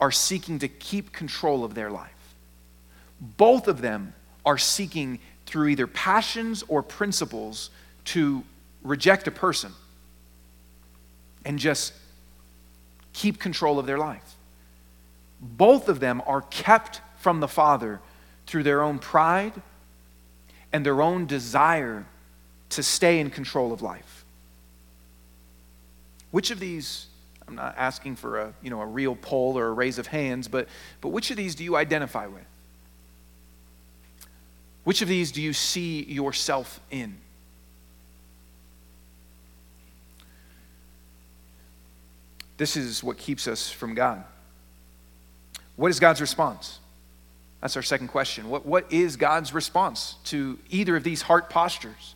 are 0.00 0.12
seeking 0.12 0.58
to 0.60 0.68
keep 0.68 1.12
control 1.12 1.64
of 1.64 1.74
their 1.74 1.90
life. 1.90 2.12
Both 3.20 3.68
of 3.68 3.80
them 3.80 4.14
are 4.46 4.58
seeking 4.58 5.18
through 5.44 5.68
either 5.68 5.86
passions 5.86 6.62
or 6.68 6.82
principles 6.82 7.70
to 8.06 8.44
reject 8.82 9.26
a 9.26 9.30
person 9.30 9.72
and 11.44 11.58
just 11.58 11.92
keep 13.12 13.40
control 13.40 13.78
of 13.78 13.86
their 13.86 13.98
life. 13.98 14.36
Both 15.40 15.88
of 15.88 16.00
them 16.00 16.22
are 16.26 16.42
kept 16.42 17.00
from 17.16 17.40
the 17.40 17.48
Father 17.48 18.00
through 18.46 18.62
their 18.62 18.82
own 18.82 18.98
pride 18.98 19.52
and 20.72 20.84
their 20.84 21.02
own 21.02 21.26
desire 21.26 22.06
to 22.70 22.82
stay 22.82 23.18
in 23.18 23.30
control 23.30 23.72
of 23.72 23.82
life. 23.82 24.17
Which 26.30 26.50
of 26.50 26.60
these, 26.60 27.06
I'm 27.46 27.54
not 27.54 27.74
asking 27.76 28.16
for 28.16 28.38
a, 28.38 28.54
you 28.62 28.70
know, 28.70 28.80
a 28.80 28.86
real 28.86 29.16
poll 29.16 29.58
or 29.58 29.66
a 29.66 29.72
raise 29.72 29.98
of 29.98 30.06
hands, 30.06 30.48
but, 30.48 30.68
but 31.00 31.08
which 31.08 31.30
of 31.30 31.36
these 31.36 31.54
do 31.54 31.64
you 31.64 31.76
identify 31.76 32.26
with? 32.26 32.44
Which 34.84 35.02
of 35.02 35.08
these 35.08 35.32
do 35.32 35.42
you 35.42 35.52
see 35.52 36.02
yourself 36.04 36.80
in? 36.90 37.18
This 42.56 42.76
is 42.76 43.04
what 43.04 43.18
keeps 43.18 43.46
us 43.46 43.70
from 43.70 43.94
God. 43.94 44.24
What 45.76 45.90
is 45.90 46.00
God's 46.00 46.20
response? 46.20 46.80
That's 47.60 47.76
our 47.76 47.82
second 47.82 48.08
question. 48.08 48.50
What, 48.50 48.66
what 48.66 48.92
is 48.92 49.16
God's 49.16 49.52
response 49.52 50.16
to 50.24 50.58
either 50.70 50.96
of 50.96 51.04
these 51.04 51.22
heart 51.22 51.50
postures? 51.50 52.14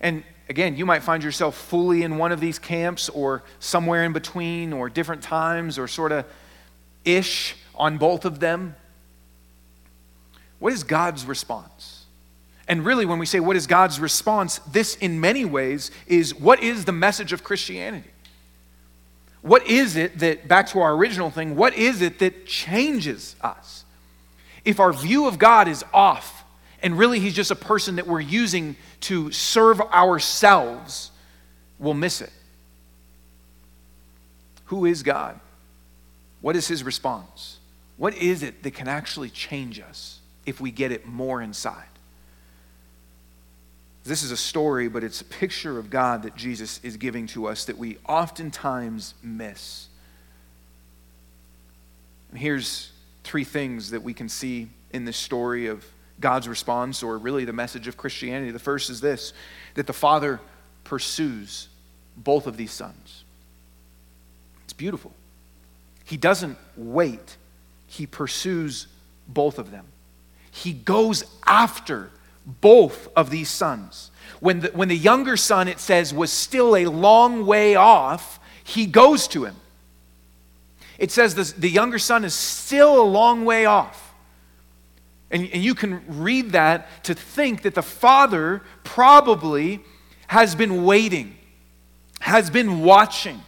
And 0.00 0.24
again, 0.48 0.76
you 0.76 0.86
might 0.86 1.02
find 1.02 1.22
yourself 1.22 1.56
fully 1.56 2.02
in 2.02 2.18
one 2.18 2.32
of 2.32 2.40
these 2.40 2.58
camps 2.58 3.08
or 3.08 3.42
somewhere 3.58 4.04
in 4.04 4.12
between 4.12 4.72
or 4.72 4.88
different 4.88 5.22
times 5.22 5.78
or 5.78 5.88
sort 5.88 6.12
of 6.12 6.24
ish 7.04 7.56
on 7.74 7.98
both 7.98 8.24
of 8.24 8.40
them. 8.40 8.74
What 10.58 10.72
is 10.72 10.84
God's 10.84 11.24
response? 11.26 12.04
And 12.68 12.84
really, 12.84 13.04
when 13.04 13.18
we 13.18 13.26
say 13.26 13.40
what 13.40 13.56
is 13.56 13.66
God's 13.66 13.98
response, 13.98 14.58
this 14.70 14.94
in 14.96 15.20
many 15.20 15.44
ways 15.44 15.90
is 16.06 16.34
what 16.34 16.62
is 16.62 16.84
the 16.84 16.92
message 16.92 17.32
of 17.32 17.42
Christianity? 17.42 18.10
What 19.42 19.66
is 19.66 19.96
it 19.96 20.20
that, 20.20 20.46
back 20.46 20.68
to 20.68 20.80
our 20.80 20.94
original 20.94 21.30
thing, 21.30 21.56
what 21.56 21.74
is 21.74 22.00
it 22.00 22.20
that 22.20 22.46
changes 22.46 23.34
us? 23.40 23.84
If 24.64 24.78
our 24.78 24.92
view 24.92 25.26
of 25.26 25.38
God 25.38 25.66
is 25.66 25.84
off, 25.92 26.41
and 26.82 26.98
really 26.98 27.20
he's 27.20 27.34
just 27.34 27.50
a 27.50 27.56
person 27.56 27.96
that 27.96 28.06
we're 28.06 28.20
using 28.20 28.76
to 29.02 29.30
serve 29.30 29.80
ourselves, 29.80 31.10
we'll 31.78 31.94
miss 31.94 32.20
it. 32.20 32.32
Who 34.66 34.84
is 34.84 35.02
God? 35.02 35.38
What 36.40 36.56
is 36.56 36.66
his 36.66 36.82
response? 36.82 37.58
What 37.96 38.14
is 38.16 38.42
it 38.42 38.64
that 38.64 38.74
can 38.74 38.88
actually 38.88 39.30
change 39.30 39.78
us 39.78 40.18
if 40.44 40.60
we 40.60 40.72
get 40.72 40.90
it 40.90 41.06
more 41.06 41.40
inside? 41.40 41.84
This 44.04 44.24
is 44.24 44.32
a 44.32 44.36
story, 44.36 44.88
but 44.88 45.04
it's 45.04 45.20
a 45.20 45.24
picture 45.24 45.78
of 45.78 45.88
God 45.88 46.24
that 46.24 46.34
Jesus 46.34 46.80
is 46.82 46.96
giving 46.96 47.28
to 47.28 47.46
us 47.46 47.66
that 47.66 47.78
we 47.78 47.98
oftentimes 48.08 49.14
miss. 49.22 49.86
And 52.30 52.40
here's 52.40 52.90
three 53.22 53.44
things 53.44 53.90
that 53.90 54.02
we 54.02 54.12
can 54.12 54.28
see 54.28 54.68
in 54.92 55.04
this 55.04 55.16
story 55.16 55.68
of 55.68 55.84
God's 56.20 56.48
response, 56.48 57.02
or 57.02 57.18
really 57.18 57.44
the 57.44 57.52
message 57.52 57.88
of 57.88 57.96
Christianity. 57.96 58.50
The 58.50 58.58
first 58.58 58.90
is 58.90 59.00
this 59.00 59.32
that 59.74 59.86
the 59.86 59.92
Father 59.92 60.40
pursues 60.84 61.68
both 62.16 62.46
of 62.46 62.56
these 62.56 62.70
sons. 62.70 63.24
It's 64.64 64.72
beautiful. 64.72 65.12
He 66.04 66.16
doesn't 66.16 66.58
wait, 66.76 67.36
He 67.86 68.06
pursues 68.06 68.86
both 69.28 69.58
of 69.58 69.70
them. 69.70 69.86
He 70.50 70.72
goes 70.72 71.24
after 71.46 72.10
both 72.60 73.08
of 73.16 73.30
these 73.30 73.48
sons. 73.48 74.10
When 74.40 74.60
the, 74.60 74.68
when 74.68 74.88
the 74.88 74.96
younger 74.96 75.36
son, 75.36 75.68
it 75.68 75.78
says, 75.78 76.12
was 76.12 76.32
still 76.32 76.76
a 76.76 76.86
long 76.86 77.46
way 77.46 77.74
off, 77.76 78.38
he 78.64 78.86
goes 78.86 79.28
to 79.28 79.44
him 79.44 79.56
it 81.02 81.10
says 81.10 81.34
this, 81.34 81.50
the 81.50 81.68
younger 81.68 81.98
son 81.98 82.24
is 82.24 82.32
still 82.32 83.02
a 83.02 83.02
long 83.02 83.44
way 83.44 83.66
off. 83.66 84.11
And, 85.32 85.48
and 85.50 85.64
you 85.64 85.74
can 85.74 86.02
read 86.06 86.52
that 86.52 87.04
to 87.04 87.14
think 87.14 87.62
that 87.62 87.74
the 87.74 87.82
father 87.82 88.62
probably 88.84 89.80
has 90.28 90.54
been 90.54 90.84
waiting, 90.84 91.36
has 92.20 92.50
been 92.50 92.82
watching, 92.82 93.40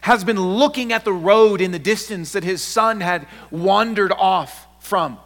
has 0.00 0.24
been 0.24 0.40
looking 0.40 0.94
at 0.94 1.04
the 1.04 1.12
road 1.12 1.60
in 1.60 1.72
the 1.72 1.78
distance 1.78 2.32
that 2.32 2.42
his 2.42 2.62
son 2.62 3.02
had 3.02 3.28
wandered 3.50 4.12
off 4.12 4.66
from, 4.82 5.18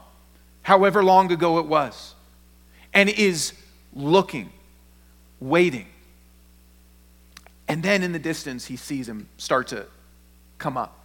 however 0.62 1.02
long 1.02 1.30
ago 1.30 1.58
it 1.58 1.66
was, 1.66 2.16
and 2.92 3.08
is 3.08 3.52
looking, 3.94 4.50
waiting. 5.40 5.86
And 7.68 7.84
then 7.84 8.02
in 8.02 8.10
the 8.10 8.18
distance, 8.18 8.66
he 8.66 8.76
sees 8.76 9.08
him 9.08 9.28
start 9.38 9.68
to 9.68 9.86
come 10.58 10.76
up. 10.76 10.98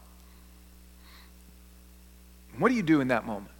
What 2.57 2.69
do 2.69 2.75
you 2.75 2.83
do 2.83 3.01
in 3.01 3.09
that 3.09 3.25
moment? 3.25 3.51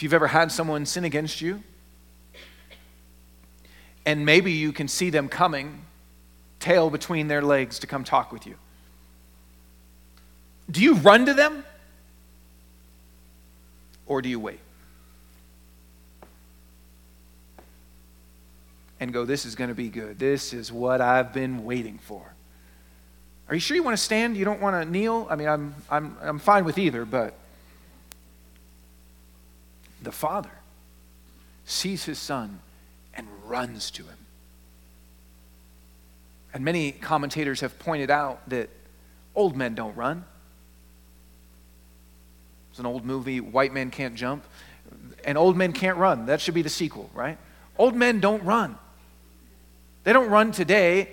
If 0.00 0.04
you've 0.04 0.14
ever 0.14 0.28
had 0.28 0.50
someone 0.50 0.86
sin 0.86 1.04
against 1.04 1.42
you, 1.42 1.62
and 4.06 4.24
maybe 4.24 4.50
you 4.50 4.72
can 4.72 4.88
see 4.88 5.10
them 5.10 5.28
coming, 5.28 5.82
tail 6.58 6.88
between 6.88 7.28
their 7.28 7.42
legs 7.42 7.80
to 7.80 7.86
come 7.86 8.02
talk 8.02 8.32
with 8.32 8.46
you. 8.46 8.54
Do 10.70 10.80
you 10.80 10.94
run 10.94 11.26
to 11.26 11.34
them? 11.34 11.66
Or 14.06 14.22
do 14.22 14.30
you 14.30 14.40
wait? 14.40 14.60
And 19.00 19.12
go, 19.12 19.26
this 19.26 19.44
is 19.44 19.54
going 19.54 19.68
to 19.68 19.74
be 19.74 19.90
good. 19.90 20.18
This 20.18 20.54
is 20.54 20.72
what 20.72 21.02
I've 21.02 21.34
been 21.34 21.62
waiting 21.66 21.98
for. 21.98 22.22
Are 23.50 23.54
you 23.54 23.60
sure 23.60 23.74
you 23.76 23.82
want 23.82 23.98
to 23.98 24.02
stand? 24.02 24.34
You 24.34 24.46
don't 24.46 24.62
want 24.62 24.82
to 24.82 24.90
kneel? 24.90 25.26
I 25.28 25.36
mean, 25.36 25.48
I'm, 25.48 25.74
I'm, 25.90 26.16
I'm 26.22 26.38
fine 26.38 26.64
with 26.64 26.78
either, 26.78 27.04
but 27.04 27.34
the 30.02 30.12
Father, 30.12 30.50
sees 31.64 32.04
his 32.04 32.18
son, 32.18 32.60
and 33.14 33.26
runs 33.44 33.90
to 33.92 34.02
him. 34.04 34.16
And 36.52 36.64
many 36.64 36.92
commentators 36.92 37.60
have 37.60 37.78
pointed 37.78 38.10
out 38.10 38.48
that 38.48 38.70
old 39.34 39.56
men 39.56 39.74
don't 39.74 39.96
run. 39.96 40.24
It's 42.70 42.78
an 42.78 42.86
old 42.86 43.04
movie, 43.04 43.40
White 43.40 43.72
Men 43.72 43.90
Can't 43.90 44.14
Jump. 44.14 44.44
And 45.24 45.36
old 45.36 45.56
men 45.56 45.72
can't 45.72 45.98
run. 45.98 46.26
That 46.26 46.40
should 46.40 46.54
be 46.54 46.62
the 46.62 46.70
sequel, 46.70 47.10
right? 47.14 47.36
Old 47.78 47.94
men 47.94 48.20
don't 48.20 48.42
run. 48.42 48.76
They 50.04 50.12
don't 50.12 50.30
run 50.30 50.50
today. 50.50 51.08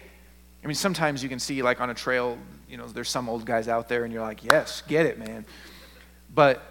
I 0.63 0.67
mean, 0.67 0.75
sometimes 0.75 1.21
you 1.21 1.29
can 1.29 1.39
see, 1.39 1.61
like 1.61 1.81
on 1.81 1.89
a 1.89 1.93
trail, 1.93 2.37
you 2.69 2.77
know, 2.77 2.87
there's 2.87 3.09
some 3.09 3.29
old 3.29 3.45
guys 3.45 3.67
out 3.67 3.89
there, 3.89 4.03
and 4.05 4.13
you're 4.13 4.21
like, 4.21 4.43
yes, 4.43 4.81
get 4.87 5.05
it, 5.05 5.19
man. 5.19 5.45
But, 6.33 6.61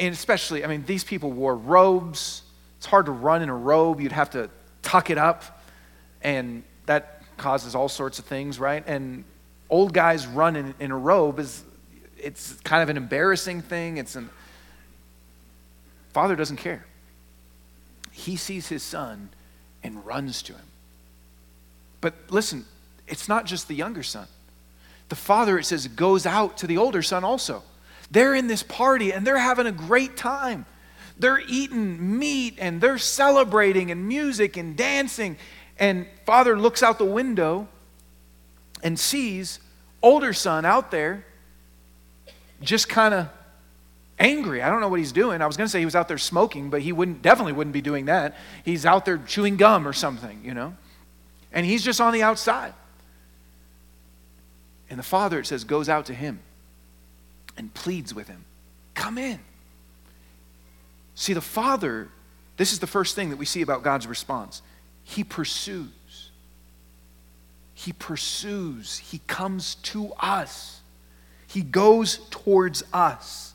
and 0.00 0.14
especially, 0.14 0.64
I 0.64 0.66
mean, 0.66 0.84
these 0.86 1.04
people 1.04 1.30
wore 1.30 1.54
robes. 1.54 2.42
It's 2.78 2.86
hard 2.86 3.06
to 3.06 3.12
run 3.12 3.42
in 3.42 3.50
a 3.50 3.54
robe. 3.54 4.00
You'd 4.00 4.12
have 4.12 4.30
to 4.30 4.48
tuck 4.82 5.10
it 5.10 5.18
up, 5.18 5.62
and 6.22 6.64
that 6.86 7.22
causes 7.36 7.74
all 7.74 7.88
sorts 7.88 8.18
of 8.18 8.24
things, 8.24 8.58
right? 8.58 8.82
And 8.86 9.24
old 9.68 9.92
guys 9.92 10.26
run 10.26 10.56
in, 10.56 10.74
in 10.80 10.90
a 10.90 10.96
robe 10.96 11.38
is 11.38 11.62
it's 12.18 12.54
kind 12.64 12.82
of 12.82 12.88
an 12.88 12.96
embarrassing 12.96 13.62
thing. 13.62 13.98
It's 13.98 14.16
an 14.16 14.30
father 16.12 16.34
doesn't 16.34 16.56
care. 16.56 16.86
He 18.10 18.36
sees 18.36 18.68
his 18.68 18.82
son 18.82 19.30
and 19.82 20.04
runs 20.04 20.42
to 20.42 20.54
him. 20.54 20.66
But 22.00 22.14
listen, 22.30 22.64
it's 23.06 23.28
not 23.28 23.46
just 23.46 23.68
the 23.68 23.74
younger 23.74 24.02
son. 24.02 24.26
The 25.08 25.16
father, 25.16 25.58
it 25.58 25.64
says, 25.64 25.86
goes 25.88 26.26
out 26.26 26.58
to 26.58 26.66
the 26.66 26.78
older 26.78 27.02
son 27.02 27.22
also. 27.22 27.62
They're 28.10 28.34
in 28.34 28.46
this 28.46 28.62
party 28.62 29.12
and 29.12 29.26
they're 29.26 29.38
having 29.38 29.66
a 29.66 29.72
great 29.72 30.16
time. 30.16 30.66
They're 31.18 31.40
eating 31.40 32.18
meat 32.18 32.56
and 32.58 32.80
they're 32.80 32.98
celebrating 32.98 33.90
and 33.90 34.08
music 34.08 34.56
and 34.56 34.76
dancing. 34.76 35.36
And 35.78 36.06
father 36.26 36.58
looks 36.58 36.82
out 36.82 36.98
the 36.98 37.04
window 37.04 37.68
and 38.82 38.98
sees 38.98 39.60
older 40.02 40.32
son 40.32 40.64
out 40.64 40.90
there 40.90 41.24
just 42.62 42.88
kind 42.88 43.14
of 43.14 43.28
angry. 44.18 44.62
I 44.62 44.68
don't 44.70 44.80
know 44.80 44.88
what 44.88 44.98
he's 44.98 45.12
doing. 45.12 45.40
I 45.40 45.46
was 45.46 45.56
going 45.56 45.66
to 45.66 45.70
say 45.70 45.78
he 45.78 45.84
was 45.84 45.96
out 45.96 46.08
there 46.08 46.18
smoking, 46.18 46.68
but 46.68 46.82
he 46.82 46.92
wouldn't 46.92 47.22
definitely 47.22 47.52
wouldn't 47.52 47.72
be 47.72 47.80
doing 47.80 48.06
that. 48.06 48.36
He's 48.64 48.84
out 48.84 49.04
there 49.04 49.18
chewing 49.18 49.56
gum 49.56 49.86
or 49.86 49.92
something, 49.92 50.40
you 50.44 50.54
know. 50.54 50.74
And 51.52 51.64
he's 51.64 51.82
just 51.82 52.00
on 52.00 52.12
the 52.12 52.22
outside. 52.22 52.74
And 54.88 54.98
the 54.98 55.04
father 55.04 55.38
it 55.38 55.46
says 55.46 55.64
goes 55.64 55.88
out 55.88 56.06
to 56.06 56.14
him 56.14 56.40
and 57.60 57.74
pleads 57.74 58.14
with 58.14 58.26
him. 58.26 58.46
Come 58.94 59.18
in. 59.18 59.38
See, 61.14 61.34
the 61.34 61.42
Father, 61.42 62.08
this 62.56 62.72
is 62.72 62.78
the 62.78 62.86
first 62.86 63.14
thing 63.14 63.28
that 63.28 63.36
we 63.36 63.44
see 63.44 63.60
about 63.60 63.82
God's 63.82 64.06
response. 64.06 64.62
He 65.04 65.24
pursues. 65.24 66.30
He 67.74 67.92
pursues. 67.92 68.96
He 68.96 69.20
comes 69.26 69.74
to 69.74 70.10
us. 70.18 70.80
He 71.48 71.60
goes 71.60 72.20
towards 72.30 72.82
us. 72.94 73.52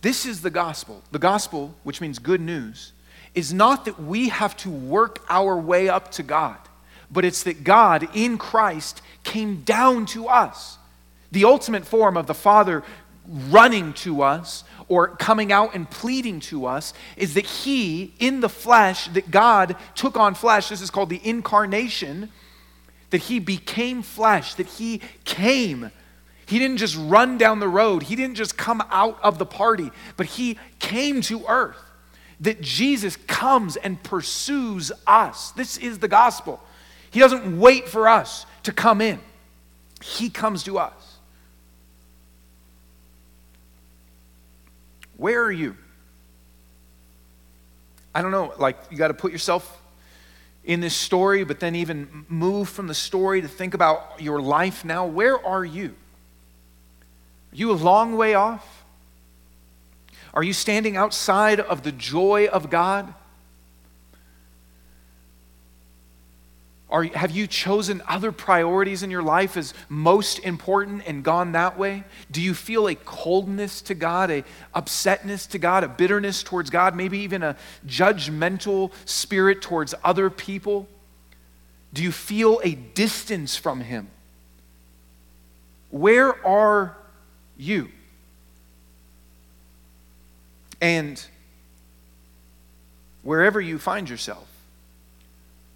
This 0.00 0.24
is 0.24 0.40
the 0.40 0.48
gospel. 0.48 1.02
The 1.10 1.18
gospel, 1.18 1.74
which 1.82 2.00
means 2.00 2.18
good 2.18 2.40
news, 2.40 2.92
is 3.34 3.52
not 3.52 3.84
that 3.84 4.02
we 4.02 4.30
have 4.30 4.56
to 4.58 4.70
work 4.70 5.22
our 5.28 5.58
way 5.58 5.90
up 5.90 6.10
to 6.12 6.22
God, 6.22 6.56
but 7.10 7.26
it's 7.26 7.42
that 7.42 7.64
God 7.64 8.08
in 8.14 8.38
Christ 8.38 9.02
came 9.24 9.60
down 9.60 10.06
to 10.06 10.28
us. 10.28 10.78
The 11.32 11.44
ultimate 11.44 11.86
form 11.86 12.16
of 12.16 12.26
the 12.26 12.34
Father 12.34 12.84
running 13.26 13.92
to 13.94 14.22
us 14.22 14.64
or 14.88 15.08
coming 15.08 15.52
out 15.52 15.74
and 15.74 15.88
pleading 15.88 16.40
to 16.40 16.66
us 16.66 16.92
is 17.16 17.34
that 17.34 17.46
he 17.46 18.12
in 18.18 18.40
the 18.40 18.48
flesh 18.48 19.06
that 19.08 19.30
god 19.30 19.76
took 19.94 20.16
on 20.16 20.34
flesh 20.34 20.68
this 20.68 20.80
is 20.80 20.90
called 20.90 21.08
the 21.08 21.20
incarnation 21.22 22.28
that 23.10 23.18
he 23.18 23.38
became 23.38 24.02
flesh 24.02 24.54
that 24.54 24.66
he 24.66 25.00
came. 25.24 25.90
He 26.46 26.58
didn't 26.58 26.78
just 26.78 26.96
run 26.96 27.36
down 27.36 27.60
the 27.60 27.68
road. 27.68 28.04
He 28.04 28.16
didn't 28.16 28.36
just 28.36 28.56
come 28.56 28.82
out 28.90 29.18
of 29.22 29.38
the 29.38 29.46
party 29.46 29.90
but 30.16 30.26
he 30.26 30.58
came 30.78 31.20
to 31.22 31.44
earth. 31.46 31.78
That 32.40 32.60
jesus 32.60 33.16
comes 33.16 33.76
and 33.76 34.02
pursues 34.02 34.90
us. 35.06 35.52
This 35.52 35.76
is 35.78 36.00
the 36.00 36.08
gospel. 36.08 36.60
He 37.10 37.20
doesn't 37.20 37.58
wait 37.58 37.88
for 37.88 38.08
us 38.08 38.46
to 38.64 38.72
come 38.72 39.00
in. 39.00 39.20
He 40.02 40.28
comes 40.28 40.64
to 40.64 40.78
us 40.78 41.01
Where 45.22 45.44
are 45.44 45.52
you? 45.52 45.76
I 48.12 48.22
don't 48.22 48.32
know, 48.32 48.52
like 48.58 48.76
you 48.90 48.96
got 48.96 49.06
to 49.06 49.14
put 49.14 49.30
yourself 49.30 49.80
in 50.64 50.80
this 50.80 50.96
story, 50.96 51.44
but 51.44 51.60
then 51.60 51.76
even 51.76 52.26
move 52.28 52.68
from 52.68 52.88
the 52.88 52.94
story 52.94 53.40
to 53.40 53.46
think 53.46 53.72
about 53.72 54.20
your 54.20 54.42
life 54.42 54.84
now. 54.84 55.06
Where 55.06 55.38
are 55.46 55.64
you? 55.64 55.94
Are 57.52 57.56
you 57.56 57.70
a 57.70 57.74
long 57.74 58.16
way 58.16 58.34
off? 58.34 58.84
Are 60.34 60.42
you 60.42 60.52
standing 60.52 60.96
outside 60.96 61.60
of 61.60 61.84
the 61.84 61.92
joy 61.92 62.48
of 62.48 62.68
God? 62.68 63.14
Are, 66.92 67.04
have 67.04 67.30
you 67.30 67.46
chosen 67.46 68.02
other 68.06 68.32
priorities 68.32 69.02
in 69.02 69.10
your 69.10 69.22
life 69.22 69.56
as 69.56 69.72
most 69.88 70.40
important 70.40 71.02
and 71.06 71.24
gone 71.24 71.52
that 71.52 71.78
way? 71.78 72.04
Do 72.30 72.42
you 72.42 72.52
feel 72.52 72.86
a 72.86 72.94
coldness 72.94 73.80
to 73.82 73.94
God, 73.94 74.30
a 74.30 74.44
upsetness 74.74 75.48
to 75.48 75.58
God, 75.58 75.84
a 75.84 75.88
bitterness 75.88 76.42
towards 76.42 76.68
God, 76.68 76.94
maybe 76.94 77.20
even 77.20 77.42
a 77.42 77.56
judgmental 77.86 78.92
spirit 79.06 79.62
towards 79.62 79.94
other 80.04 80.28
people? 80.28 80.86
Do 81.94 82.02
you 82.02 82.12
feel 82.12 82.60
a 82.62 82.74
distance 82.74 83.56
from 83.56 83.80
Him? 83.80 84.08
Where 85.90 86.46
are 86.46 86.94
you? 87.56 87.88
And 90.82 91.24
wherever 93.22 93.62
you 93.62 93.78
find 93.78 94.10
yourself, 94.10 94.46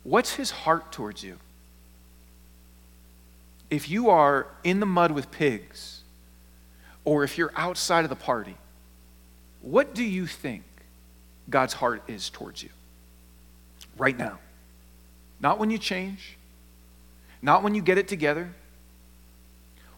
What's 0.07 0.35
his 0.35 0.53
heart 0.53 0.93
towards 0.93 1.25
you? 1.25 1.37
If 3.71 3.91
you 3.91 4.09
are 4.09 4.47
in 4.63 4.79
the 4.79 4.87
mud 4.87 5.11
with 5.11 5.33
pigs, 5.33 6.03
or 7.05 7.25
if 7.25 7.37
you're 7.37 7.51
outside 7.57 8.05
of 8.05 8.09
the 8.09 8.15
party, 8.15 8.57
what 9.63 9.97
do 9.97 10.05
you 10.05 10.29
think 10.29 10.63
God's 11.51 11.75
heart 11.75 12.05
is 12.07 12.31
towards 12.31 12.63
you? 12.63 12.69
Right 13.99 14.17
now. 14.17 14.39
Not 15.41 15.59
when 15.59 15.71
you 15.71 15.79
change, 15.79 16.37
not 17.43 17.65
when 17.65 17.75
you 17.75 17.83
get 17.83 17.99
it 17.99 18.07
together. 18.07 18.51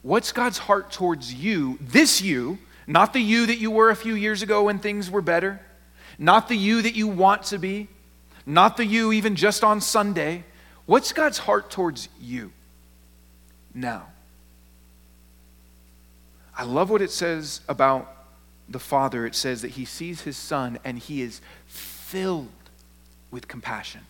What's 0.01 0.33
God's 0.33 0.57
heart 0.57 0.91
towards 0.91 1.35
you, 1.35 1.77
this 1.83 2.23
you, 2.23 2.57
not 2.87 3.13
the 3.13 3.21
you 3.21 3.45
that 3.45 3.59
you 3.59 3.71
were 3.71 3.91
a 3.91 3.97
few 3.97 4.15
years 4.15 4.41
ago 4.41 4.63
when 4.65 4.79
things 4.79 5.11
were 5.11 5.21
better, 5.21 5.61
not 6.19 6.49
the 6.49 6.57
you 6.57 6.81
that 6.81 6.95
you 6.95 7.09
want 7.09 7.43
to 7.43 7.59
be, 7.59 7.89
not 8.49 8.77
the 8.79 8.85
you 8.85 9.13
even 9.13 9.37
just 9.37 9.63
on 9.63 9.81
Sunday. 9.81 10.45
What's 10.87 11.13
God's 11.13 11.39
heart 11.39 11.71
towards 11.71 12.09
you 12.19 12.51
now? 13.75 14.07
I 16.57 16.65
love 16.65 16.91
what 16.91 17.03
it 17.03 17.11
says 17.11 17.61
about 17.69 18.11
the 18.69 18.79
Father. 18.79 19.27
It 19.27 19.35
says 19.35 19.63
that 19.63 19.73
he 19.73 19.85
sees 19.85 20.23
his 20.23 20.37
Son 20.37 20.79
and 20.83 20.99
he 20.99 21.21
is 21.21 21.41
filled 21.67 22.49
with 23.31 23.47
compassion. 23.49 24.01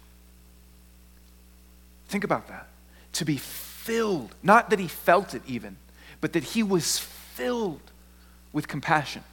Think 2.07 2.25
about 2.25 2.49
that. 2.49 2.69
To 3.15 3.25
be 3.25 3.37
filled, 3.37 4.35
not 4.43 4.71
that 4.71 4.79
he 4.79 4.89
felt 4.89 5.35
it 5.35 5.43
even, 5.47 5.77
but 6.21 6.33
that 6.33 6.45
he 6.45 6.63
was 6.63 6.99
filled 6.99 7.81
with 8.53 8.69
compassion. 8.69 9.25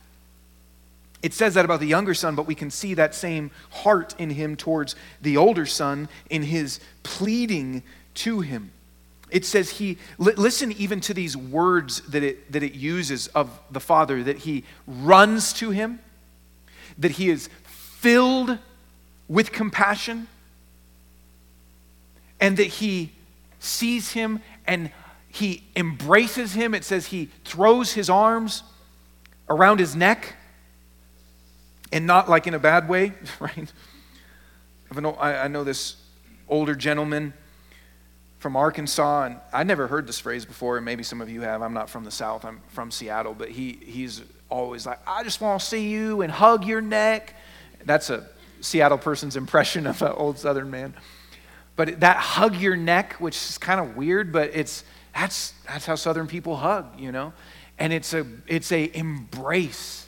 It 1.26 1.34
says 1.34 1.56
that 1.56 1.66
about 1.66 1.80
the 1.80 1.88
younger 1.88 2.14
son, 2.14 2.36
but 2.36 2.46
we 2.46 2.54
can 2.54 2.70
see 2.70 2.94
that 2.94 3.16
same 3.16 3.50
heart 3.72 4.14
in 4.20 4.30
him 4.30 4.56
towards 4.56 4.96
the 5.24 5.38
older 5.38 5.66
son 5.66 6.08
in 6.30 6.44
his 6.44 6.80
pleading 7.02 7.82
to 8.14 8.42
him. 8.42 8.70
It 9.32 9.44
says 9.44 9.72
he, 9.72 9.98
listen 10.20 10.72
even 10.74 11.00
to 11.00 11.16
these 11.16 11.36
words 11.36 12.02
that 12.02 12.22
it, 12.22 12.52
that 12.52 12.62
it 12.62 12.76
uses 12.76 13.26
of 13.30 13.60
the 13.72 13.80
father, 13.80 14.22
that 14.22 14.38
he 14.38 14.66
runs 14.86 15.52
to 15.54 15.72
him, 15.72 15.98
that 17.00 17.14
he 17.14 17.32
is 17.32 17.50
filled 17.64 18.60
with 19.28 19.52
compassion, 19.52 20.28
and 22.40 22.56
that 22.58 22.68
he 22.68 23.14
sees 23.60 24.12
him 24.12 24.44
and 24.68 24.92
he 25.28 25.64
embraces 25.76 26.54
him. 26.54 26.76
It 26.76 26.84
says 26.84 27.08
he 27.08 27.32
throws 27.44 27.94
his 27.94 28.12
arms 28.12 28.62
around 29.50 29.80
his 29.80 29.96
neck 29.96 30.36
and 31.96 32.06
not 32.06 32.30
like 32.30 32.46
in 32.46 32.54
a 32.54 32.60
bad 32.60 32.90
way, 32.90 33.14
right? 33.40 33.72
I 34.92 35.48
know 35.48 35.64
this 35.64 35.96
older 36.50 36.76
gentleman 36.76 37.34
from 38.38 38.58
Arkansas, 38.58 39.24
and 39.24 39.38
I 39.54 39.64
never 39.64 39.88
heard 39.88 40.06
this 40.06 40.20
phrase 40.20 40.46
before, 40.46 40.76
and 40.76 40.84
maybe 40.84 41.04
some 41.04 41.22
of 41.22 41.30
you 41.30 41.42
have. 41.42 41.62
I'm 41.62 41.74
not 41.74 41.90
from 41.90 42.04
the 42.04 42.12
South, 42.12 42.44
I'm 42.44 42.62
from 42.68 42.92
Seattle, 42.92 43.34
but 43.34 43.50
he, 43.50 43.80
he's 43.82 44.22
always 44.50 44.86
like, 44.86 45.00
I 45.08 45.24
just 45.24 45.40
want 45.40 45.62
to 45.62 45.66
see 45.66 45.88
you 45.90 46.22
and 46.22 46.32
hug 46.32 46.66
your 46.66 46.82
neck. 46.82 47.34
That's 47.86 48.10
a 48.10 48.28
Seattle 48.60 48.98
person's 48.98 49.38
impression 49.38 49.88
of 49.88 50.02
an 50.02 50.12
old 50.12 50.38
Southern 50.38 50.70
man. 50.70 50.94
But 51.78 52.02
that 52.02 52.18
hug 52.18 52.58
your 52.58 52.76
neck, 52.76 53.14
which 53.20 53.36
is 53.36 53.58
kind 53.58 53.80
of 53.80 53.96
weird, 53.96 54.34
but 54.34 54.52
it's 54.54 54.84
that's 55.14 55.54
that's 55.66 55.86
how 55.86 55.96
Southern 55.96 56.28
people 56.28 56.58
hug, 56.58 57.00
you 57.00 57.14
know, 57.14 57.32
and 57.80 57.94
it's 57.94 58.14
a 58.14 58.26
it's 58.48 58.74
a 58.74 58.96
embrace. 58.98 60.05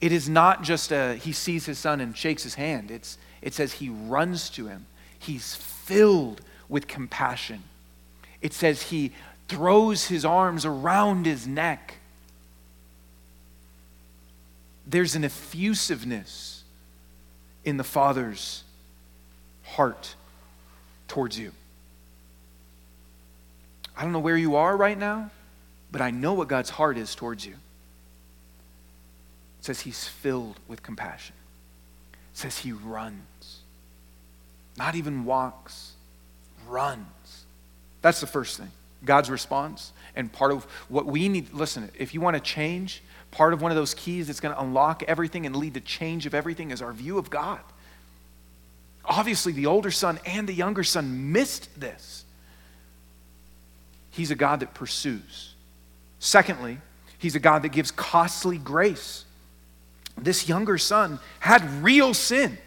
It 0.00 0.12
is 0.12 0.28
not 0.28 0.62
just 0.62 0.92
a 0.92 1.14
he 1.14 1.32
sees 1.32 1.66
his 1.66 1.78
son 1.78 2.00
and 2.00 2.16
shakes 2.16 2.42
his 2.42 2.54
hand. 2.54 2.90
It's 2.90 3.18
it 3.42 3.54
says 3.54 3.74
he 3.74 3.88
runs 3.88 4.50
to 4.50 4.66
him. 4.66 4.86
He's 5.18 5.54
filled 5.54 6.40
with 6.68 6.86
compassion. 6.86 7.62
It 8.40 8.52
says 8.52 8.82
he 8.82 9.12
throws 9.48 10.06
his 10.06 10.24
arms 10.24 10.64
around 10.64 11.26
his 11.26 11.46
neck. 11.46 11.96
There's 14.86 15.14
an 15.14 15.24
effusiveness 15.24 16.62
in 17.64 17.76
the 17.76 17.84
Father's 17.84 18.64
heart 19.64 20.14
towards 21.08 21.38
you. 21.38 21.52
I 23.96 24.02
don't 24.02 24.12
know 24.12 24.20
where 24.20 24.36
you 24.36 24.56
are 24.56 24.76
right 24.76 24.98
now, 24.98 25.30
but 25.92 26.00
I 26.00 26.10
know 26.10 26.32
what 26.32 26.48
God's 26.48 26.70
heart 26.70 26.96
is 26.96 27.14
towards 27.14 27.44
you. 27.44 27.54
Says 29.60 29.80
he's 29.80 30.06
filled 30.06 30.58
with 30.68 30.82
compassion. 30.82 31.34
Says 32.32 32.58
he 32.58 32.72
runs. 32.72 33.60
Not 34.76 34.94
even 34.94 35.24
walks, 35.24 35.92
runs. 36.68 37.44
That's 38.02 38.20
the 38.20 38.26
first 38.26 38.58
thing. 38.58 38.70
God's 39.04 39.30
response. 39.30 39.92
And 40.16 40.32
part 40.32 40.52
of 40.52 40.64
what 40.88 41.06
we 41.06 41.28
need, 41.28 41.52
listen, 41.52 41.90
if 41.98 42.14
you 42.14 42.20
want 42.20 42.36
to 42.36 42.40
change, 42.40 43.02
part 43.30 43.52
of 43.52 43.62
one 43.62 43.70
of 43.70 43.76
those 43.76 43.94
keys 43.94 44.26
that's 44.26 44.40
going 44.40 44.54
to 44.54 44.60
unlock 44.60 45.02
everything 45.06 45.46
and 45.46 45.56
lead 45.56 45.74
to 45.74 45.80
change 45.80 46.26
of 46.26 46.34
everything 46.34 46.70
is 46.70 46.82
our 46.82 46.92
view 46.92 47.18
of 47.18 47.30
God. 47.30 47.60
Obviously, 49.04 49.52
the 49.52 49.66
older 49.66 49.90
son 49.90 50.18
and 50.26 50.48
the 50.48 50.52
younger 50.52 50.84
son 50.84 51.32
missed 51.32 51.68
this. 51.78 52.24
He's 54.10 54.30
a 54.30 54.34
God 54.34 54.60
that 54.60 54.74
pursues. 54.74 55.54
Secondly, 56.18 56.78
he's 57.18 57.34
a 57.34 57.40
God 57.40 57.62
that 57.62 57.70
gives 57.70 57.90
costly 57.90 58.58
grace. 58.58 59.24
This 60.22 60.48
younger 60.48 60.78
son 60.78 61.18
had 61.40 61.82
real 61.82 62.14
sin. 62.14 62.58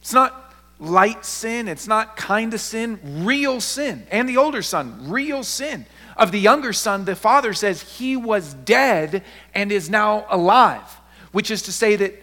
It's 0.00 0.12
not 0.12 0.54
light 0.78 1.24
sin, 1.24 1.68
it's 1.68 1.86
not 1.86 2.16
kind 2.16 2.54
of 2.54 2.60
sin, 2.60 3.24
real 3.24 3.60
sin. 3.60 4.06
And 4.10 4.28
the 4.28 4.38
older 4.38 4.62
son, 4.62 5.10
real 5.10 5.44
sin. 5.44 5.86
Of 6.16 6.32
the 6.32 6.40
younger 6.40 6.72
son, 6.72 7.04
the 7.04 7.16
father 7.16 7.52
says 7.52 7.82
he 7.82 8.16
was 8.16 8.54
dead 8.54 9.22
and 9.54 9.70
is 9.70 9.88
now 9.88 10.26
alive, 10.30 10.98
which 11.32 11.50
is 11.50 11.62
to 11.62 11.72
say 11.72 11.96
that 11.96 12.14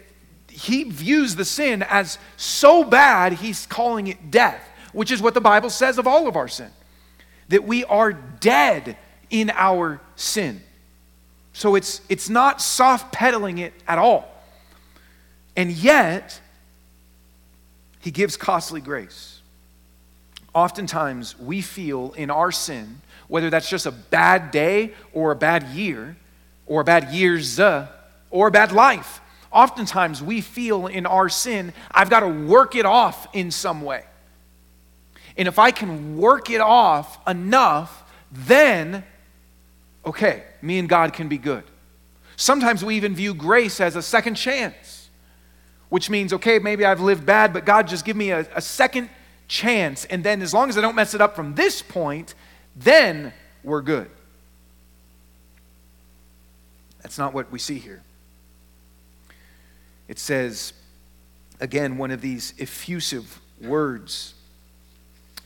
he 0.49 0.83
views 0.83 1.35
the 1.35 1.45
sin 1.45 1.83
as 1.83 2.17
so 2.35 2.83
bad, 2.83 3.33
he's 3.33 3.67
calling 3.67 4.07
it 4.07 4.31
death, 4.31 4.61
which 4.91 5.11
is 5.11 5.21
what 5.21 5.35
the 5.35 5.41
Bible 5.41 5.69
says 5.69 5.99
of 5.99 6.07
all 6.07 6.27
of 6.27 6.35
our 6.35 6.47
sin. 6.47 6.71
That 7.49 7.63
we 7.63 7.83
are 7.85 8.11
dead 8.11 8.97
in 9.29 9.51
our 9.51 10.01
sin. 10.15 10.61
So 11.57 11.73
it's, 11.73 12.01
it's 12.07 12.29
not 12.29 12.61
soft 12.61 13.11
pedaling 13.11 13.57
it 13.57 13.73
at 13.87 13.97
all. 13.97 14.31
And 15.55 15.71
yet, 15.71 16.39
he 17.99 18.11
gives 18.11 18.37
costly 18.37 18.79
grace. 18.79 19.41
Oftentimes, 20.53 21.35
we 21.39 21.61
feel 21.61 22.11
in 22.11 22.29
our 22.29 22.51
sin, 22.51 23.01
whether 23.27 23.49
that's 23.49 23.71
just 23.71 23.87
a 23.87 23.91
bad 23.91 24.51
day 24.51 24.93
or 25.13 25.31
a 25.31 25.35
bad 25.35 25.63
year, 25.69 26.15
or 26.67 26.81
a 26.81 26.83
bad 26.83 27.11
year's, 27.11 27.59
uh, 27.59 27.87
or 28.29 28.49
a 28.49 28.51
bad 28.51 28.71
life, 28.71 29.19
oftentimes 29.51 30.21
we 30.21 30.41
feel 30.41 30.85
in 30.85 31.07
our 31.07 31.27
sin, 31.27 31.73
I've 31.89 32.11
got 32.11 32.19
to 32.19 32.27
work 32.27 32.75
it 32.75 32.85
off 32.85 33.27
in 33.33 33.49
some 33.49 33.81
way. 33.81 34.03
And 35.35 35.47
if 35.47 35.57
I 35.57 35.71
can 35.71 36.17
work 36.17 36.51
it 36.51 36.61
off 36.61 37.17
enough, 37.27 38.03
then, 38.31 39.03
okay, 40.07 40.43
me 40.61 40.79
and 40.79 40.89
God 40.89 41.13
can 41.13 41.27
be 41.27 41.37
good. 41.37 41.63
Sometimes 42.35 42.83
we 42.83 42.95
even 42.95 43.13
view 43.13 43.33
grace 43.33 43.79
as 43.79 43.95
a 43.95 44.01
second 44.01 44.35
chance, 44.35 45.09
which 45.89 46.09
means, 46.09 46.33
okay, 46.33 46.59
maybe 46.59 46.85
I've 46.85 47.01
lived 47.01 47.25
bad, 47.25 47.53
but 47.53 47.65
God 47.65 47.87
just 47.87 48.05
give 48.05 48.17
me 48.17 48.31
a, 48.31 48.47
a 48.55 48.61
second 48.61 49.09
chance. 49.47 50.05
And 50.05 50.23
then 50.23 50.41
as 50.41 50.53
long 50.53 50.69
as 50.69 50.77
I 50.77 50.81
don't 50.81 50.95
mess 50.95 51.13
it 51.13 51.21
up 51.21 51.35
from 51.35 51.55
this 51.55 51.81
point, 51.81 52.33
then 52.75 53.33
we're 53.63 53.81
good. 53.81 54.09
That's 57.01 57.17
not 57.17 57.33
what 57.33 57.51
we 57.51 57.59
see 57.59 57.77
here 57.77 58.01
it 60.07 60.19
says, 60.19 60.73
again, 61.59 61.97
one 61.97 62.11
of 62.11 62.21
these 62.21 62.53
effusive 62.59 63.41
words. 63.61 64.33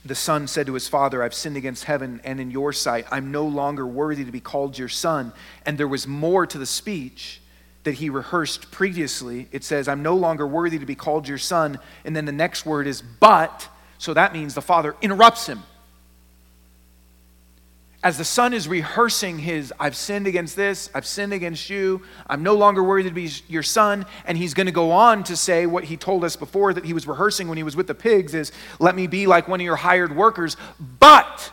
The 0.03 0.15
son 0.15 0.47
said 0.47 0.65
to 0.65 0.73
his 0.73 0.87
father, 0.87 1.21
I've 1.21 1.33
sinned 1.33 1.57
against 1.57 1.83
heaven 1.83 2.21
and 2.23 2.39
in 2.39 2.49
your 2.49 2.73
sight. 2.73 3.05
I'm 3.11 3.31
no 3.31 3.45
longer 3.45 3.85
worthy 3.85 4.25
to 4.25 4.31
be 4.31 4.39
called 4.39 4.77
your 4.77 4.89
son. 4.89 5.31
And 5.65 5.77
there 5.77 5.87
was 5.87 6.07
more 6.07 6.47
to 6.47 6.57
the 6.57 6.65
speech 6.65 7.41
that 7.83 7.93
he 7.93 8.09
rehearsed 8.09 8.71
previously. 8.71 9.47
It 9.51 9.63
says, 9.63 9.87
I'm 9.87 10.01
no 10.01 10.15
longer 10.15 10.47
worthy 10.47 10.79
to 10.79 10.85
be 10.85 10.95
called 10.95 11.27
your 11.27 11.37
son. 11.37 11.79
And 12.03 12.15
then 12.15 12.25
the 12.25 12.31
next 12.31 12.65
word 12.65 12.87
is, 12.87 13.01
but. 13.01 13.67
So 13.99 14.13
that 14.15 14.33
means 14.33 14.55
the 14.55 14.61
father 14.61 14.95
interrupts 15.01 15.45
him 15.45 15.61
as 18.03 18.17
the 18.17 18.25
son 18.25 18.53
is 18.53 18.67
rehearsing 18.67 19.37
his, 19.37 19.71
I've 19.79 19.95
sinned 19.95 20.25
against 20.25 20.55
this, 20.55 20.89
I've 20.95 21.05
sinned 21.05 21.33
against 21.33 21.69
you, 21.69 22.01
I'm 22.25 22.41
no 22.41 22.55
longer 22.55 22.83
worthy 22.83 23.09
to 23.09 23.13
be 23.13 23.29
your 23.47 23.61
son, 23.61 24.07
and 24.25 24.37
he's 24.37 24.55
going 24.55 24.65
to 24.65 24.71
go 24.71 24.91
on 24.91 25.23
to 25.25 25.37
say 25.37 25.67
what 25.67 25.83
he 25.83 25.97
told 25.97 26.23
us 26.23 26.35
before 26.35 26.73
that 26.73 26.83
he 26.83 26.93
was 26.93 27.05
rehearsing 27.05 27.47
when 27.47 27.57
he 27.57 27.63
was 27.63 27.75
with 27.75 27.85
the 27.85 27.93
pigs 27.93 28.33
is, 28.33 28.51
let 28.79 28.95
me 28.95 29.05
be 29.05 29.27
like 29.27 29.47
one 29.47 29.61
of 29.61 29.65
your 29.65 29.75
hired 29.75 30.15
workers. 30.15 30.57
But 30.99 31.51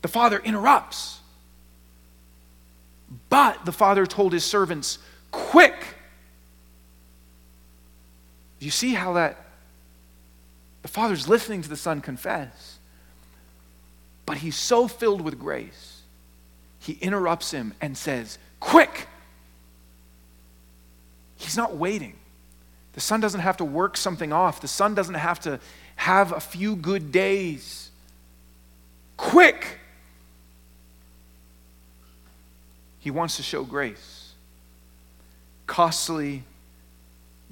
the 0.00 0.08
father 0.08 0.38
interrupts. 0.38 1.20
But 3.28 3.66
the 3.66 3.72
father 3.72 4.06
told 4.06 4.32
his 4.32 4.44
servants, 4.44 4.98
quick. 5.30 5.76
Do 8.58 8.64
you 8.64 8.70
see 8.70 8.94
how 8.94 9.12
that, 9.14 9.44
the 10.80 10.88
father's 10.88 11.28
listening 11.28 11.60
to 11.62 11.68
the 11.68 11.76
son 11.76 12.00
confess. 12.00 12.67
But 14.28 14.36
he's 14.36 14.56
so 14.56 14.88
filled 14.88 15.22
with 15.22 15.38
grace, 15.38 16.02
he 16.80 16.98
interrupts 17.00 17.50
him 17.50 17.72
and 17.80 17.96
says, 17.96 18.38
Quick! 18.60 19.08
He's 21.36 21.56
not 21.56 21.76
waiting. 21.76 22.12
The 22.92 23.00
son 23.00 23.20
doesn't 23.20 23.40
have 23.40 23.56
to 23.56 23.64
work 23.64 23.96
something 23.96 24.30
off, 24.30 24.60
the 24.60 24.68
son 24.68 24.94
doesn't 24.94 25.14
have 25.14 25.40
to 25.40 25.60
have 25.96 26.32
a 26.32 26.40
few 26.40 26.76
good 26.76 27.10
days. 27.10 27.90
Quick! 29.16 29.78
He 32.98 33.10
wants 33.10 33.38
to 33.38 33.42
show 33.42 33.64
grace, 33.64 34.34
costly 35.66 36.42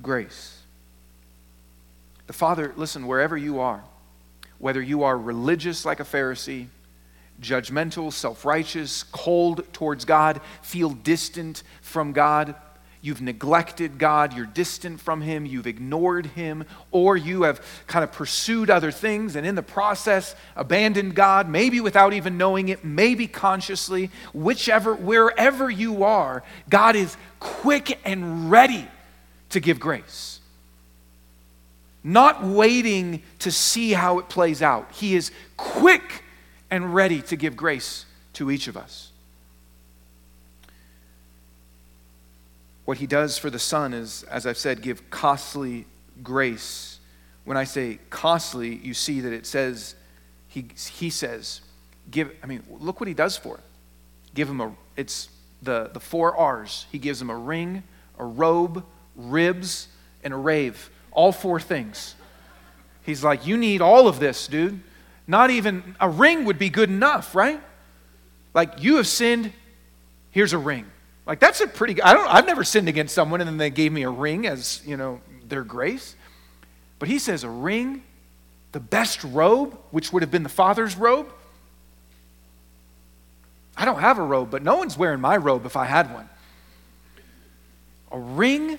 grace. 0.03 0.61
The 2.27 2.35
Father, 2.35 2.75
listen, 2.77 3.07
wherever 3.07 3.35
you 3.35 3.61
are, 3.61 3.83
whether 4.59 4.81
you 4.81 5.03
are 5.03 5.17
religious 5.17 5.85
like 5.85 6.01
a 6.01 6.05
Pharisee, 6.05 6.67
judgmental, 7.41 8.13
self 8.13 8.45
righteous, 8.45 9.03
cold 9.03 9.73
towards 9.73 10.05
God, 10.05 10.41
feel 10.63 10.91
distant 10.91 11.63
from 11.83 12.13
God, 12.13 12.55
you've 13.03 13.21
neglected 13.23 13.99
God, 13.99 14.35
you're 14.35 14.47
distant 14.47 15.01
from 15.01 15.21
Him, 15.21 15.47
you've 15.47 15.67
ignored 15.67 16.27
Him, 16.27 16.65
or 16.91 17.17
you 17.17 17.43
have 17.43 17.61
kind 17.87 18.03
of 18.03 18.13
pursued 18.13 18.71
other 18.71 18.91
things 18.91 19.37
and 19.37 19.47
in 19.47 19.55
the 19.55 19.63
process 19.63 20.35
abandoned 20.57 21.15
God, 21.15 21.49
maybe 21.49 21.81
without 21.81 22.13
even 22.13 22.39
knowing 22.39 22.69
it, 22.69 22.85
maybe 22.85 23.27
consciously, 23.27 24.11
whichever, 24.33 24.95
wherever 24.95 25.71
you 25.71 26.05
are, 26.05 26.43
God 26.69 26.97
is 26.97 27.17
quick 27.39 27.99
and 28.05 28.51
ready 28.51 28.89
to 29.51 29.61
give 29.61 29.79
grace 29.79 30.41
not 32.07 32.45
waiting 32.45 33.21
to 33.41 33.51
see 33.51 33.93
how 33.93 34.21
it 34.21 34.29
plays 34.29 34.63
out. 34.63 34.93
He 34.93 35.17
is 35.17 35.33
quick 35.57 36.23
and 36.71 36.95
ready 36.95 37.21
to 37.23 37.37
give 37.37 37.57
grace 37.57 38.07
to 38.35 38.49
each 38.49 38.69
of 38.69 38.77
us. 38.77 39.11
What 42.85 42.99
he 42.99 43.09
does 43.09 43.39
for 43.39 43.51
the 43.51 43.59
Son 43.59 43.93
is, 43.93 44.23
as 44.31 44.47
I've 44.47 44.57
said, 44.57 44.83
give 44.83 45.11
costly 45.11 45.85
grace. 46.23 47.01
When 47.45 47.57
I 47.57 47.65
say 47.65 47.99
costly, 48.09 48.77
you 48.77 48.95
see 48.95 49.21
that 49.23 49.33
it 49.33 49.45
says, 49.45 49.97
he, 50.47 50.67
he 50.93 51.11
says, 51.11 51.61
give, 52.09 52.31
I 52.41 52.47
mean, 52.47 52.63
look 52.79 53.01
what 53.01 53.09
he 53.09 53.15
does 53.15 53.37
for 53.37 53.57
it. 53.57 53.65
Give 54.33 54.49
him 54.49 54.61
a, 54.61 54.73
it's 54.97 55.29
the, 55.61 55.91
the 55.93 55.99
four 55.99 56.37
R's. 56.37 56.87
He 56.93 56.99
gives 57.01 57.21
him 57.21 57.31
a 57.31 57.37
ring, 57.37 57.83
a 58.17 58.25
robe, 58.25 58.85
ribs, 59.17 59.89
and 60.23 60.33
a 60.33 60.37
rave 60.37 60.89
all 61.17 61.33
four 61.33 61.59
things. 61.59 62.15
He's 63.03 63.25
like, 63.25 63.45
You 63.45 63.57
need 63.57 63.81
all 63.81 64.07
of 64.07 64.21
this, 64.21 64.47
dude. 64.47 64.81
Not 65.27 65.51
even 65.51 65.97
a 65.99 66.09
ring 66.09 66.45
would 66.45 66.59
be 66.61 66.71
good 66.71 66.89
enough, 66.89 67.35
right? 67.35 67.61
Like, 68.55 68.81
you 68.81 68.97
have 68.97 69.09
sinned, 69.09 69.53
here's 70.31 70.53
a 70.53 70.59
ring. 70.59 70.87
Like 71.27 71.41
that's 71.41 71.61
a 71.61 71.67
pretty 71.67 72.01
I 72.01 72.15
don't 72.15 72.29
I've 72.29 72.47
never 72.47 72.63
sinned 72.63 72.89
against 72.89 73.15
someone 73.15 73.41
and 73.41 73.49
then 73.49 73.57
they 73.57 73.71
gave 73.71 73.93
me 73.93 74.05
a 74.05 74.11
ring 74.11 74.47
as, 74.47 74.81
you 74.87 74.97
know, 74.97 75.21
their 75.49 75.65
grace. 75.65 76.15
But 76.99 77.09
he 77.09 77.19
says 77.19 77.45
a 77.45 77.51
ring, 77.51 78.05
the 78.73 78.81
best 78.81 79.25
robe, 79.25 79.77
which 79.91 80.13
would 80.13 80.23
have 80.23 80.31
been 80.31 80.45
the 80.45 80.49
father's 80.49 80.97
robe. 80.97 81.33
I 83.77 83.85
don't 83.85 83.99
have 83.99 84.19
a 84.19 84.23
robe, 84.23 84.51
but 84.51 84.63
no 84.63 84.77
one's 84.77 84.97
wearing 84.97 85.21
my 85.21 85.37
robe 85.37 85.67
if 85.67 85.77
I 85.77 85.85
had 85.85 86.13
one. 86.15 86.29
A 88.13 88.19
ring, 88.19 88.79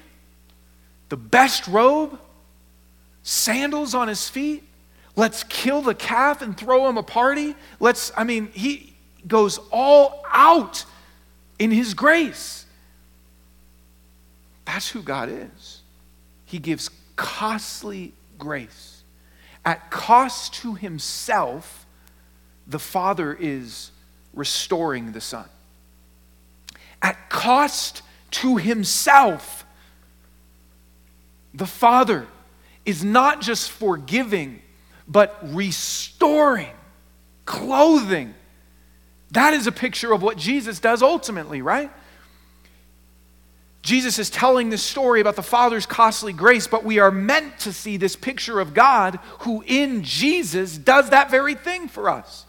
the 1.09 1.17
best 1.17 1.67
robe, 1.67 2.17
sandals 3.27 3.93
on 3.93 4.07
his 4.07 4.29
feet. 4.29 4.63
Let's 5.17 5.43
kill 5.43 5.81
the 5.81 5.93
calf 5.93 6.41
and 6.41 6.55
throw 6.55 6.87
him 6.87 6.97
a 6.97 7.03
party. 7.03 7.55
Let's, 7.79 8.11
I 8.15 8.23
mean, 8.23 8.47
he 8.53 8.95
goes 9.27 9.59
all 9.69 10.23
out 10.31 10.85
in 11.59 11.71
his 11.71 11.93
grace. 11.93 12.65
That's 14.63 14.87
who 14.87 15.01
God 15.01 15.29
is. 15.29 15.81
He 16.45 16.57
gives 16.57 16.89
costly 17.17 18.13
grace. 18.37 19.03
At 19.65 19.91
cost 19.91 20.53
to 20.55 20.75
himself, 20.75 21.85
the 22.65 22.79
Father 22.79 23.33
is 23.37 23.91
restoring 24.33 25.11
the 25.11 25.19
Son. 25.21 25.49
At 27.01 27.29
cost 27.29 28.03
to 28.31 28.55
himself, 28.55 29.65
the 31.53 31.65
Father 31.67 32.27
is 32.87 33.03
not 33.03 33.41
just 33.41 33.69
forgiving, 33.69 34.61
but 35.07 35.37
restoring, 35.43 36.73
clothing. 37.45 38.33
That 39.31 39.53
is 39.53 39.67
a 39.67 39.71
picture 39.71 40.13
of 40.13 40.23
what 40.23 40.37
Jesus 40.37 40.79
does 40.79 41.03
ultimately, 41.03 41.61
right? 41.61 41.91
Jesus 43.81 44.19
is 44.19 44.29
telling 44.29 44.69
this 44.69 44.83
story 44.83 45.19
about 45.19 45.35
the 45.35 45.43
Father's 45.43 45.85
costly 45.85 46.31
grace, 46.31 46.65
but 46.65 46.85
we 46.85 46.99
are 46.99 47.11
meant 47.11 47.59
to 47.59 47.73
see 47.73 47.97
this 47.97 48.15
picture 48.15 48.59
of 48.59 48.73
God 48.73 49.19
who 49.39 49.63
in 49.67 50.03
Jesus 50.03 50.77
does 50.77 51.09
that 51.09 51.29
very 51.29 51.55
thing 51.55 51.89
for 51.89 52.09
us. 52.09 52.45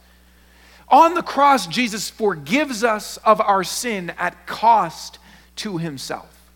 On 0.88 1.14
the 1.14 1.22
cross, 1.22 1.66
Jesus 1.66 2.08
forgives 2.08 2.84
us 2.84 3.18
of 3.18 3.40
our 3.40 3.64
sin 3.64 4.10
at 4.18 4.46
cost 4.46 5.18
to 5.56 5.78
himself, 5.78 6.50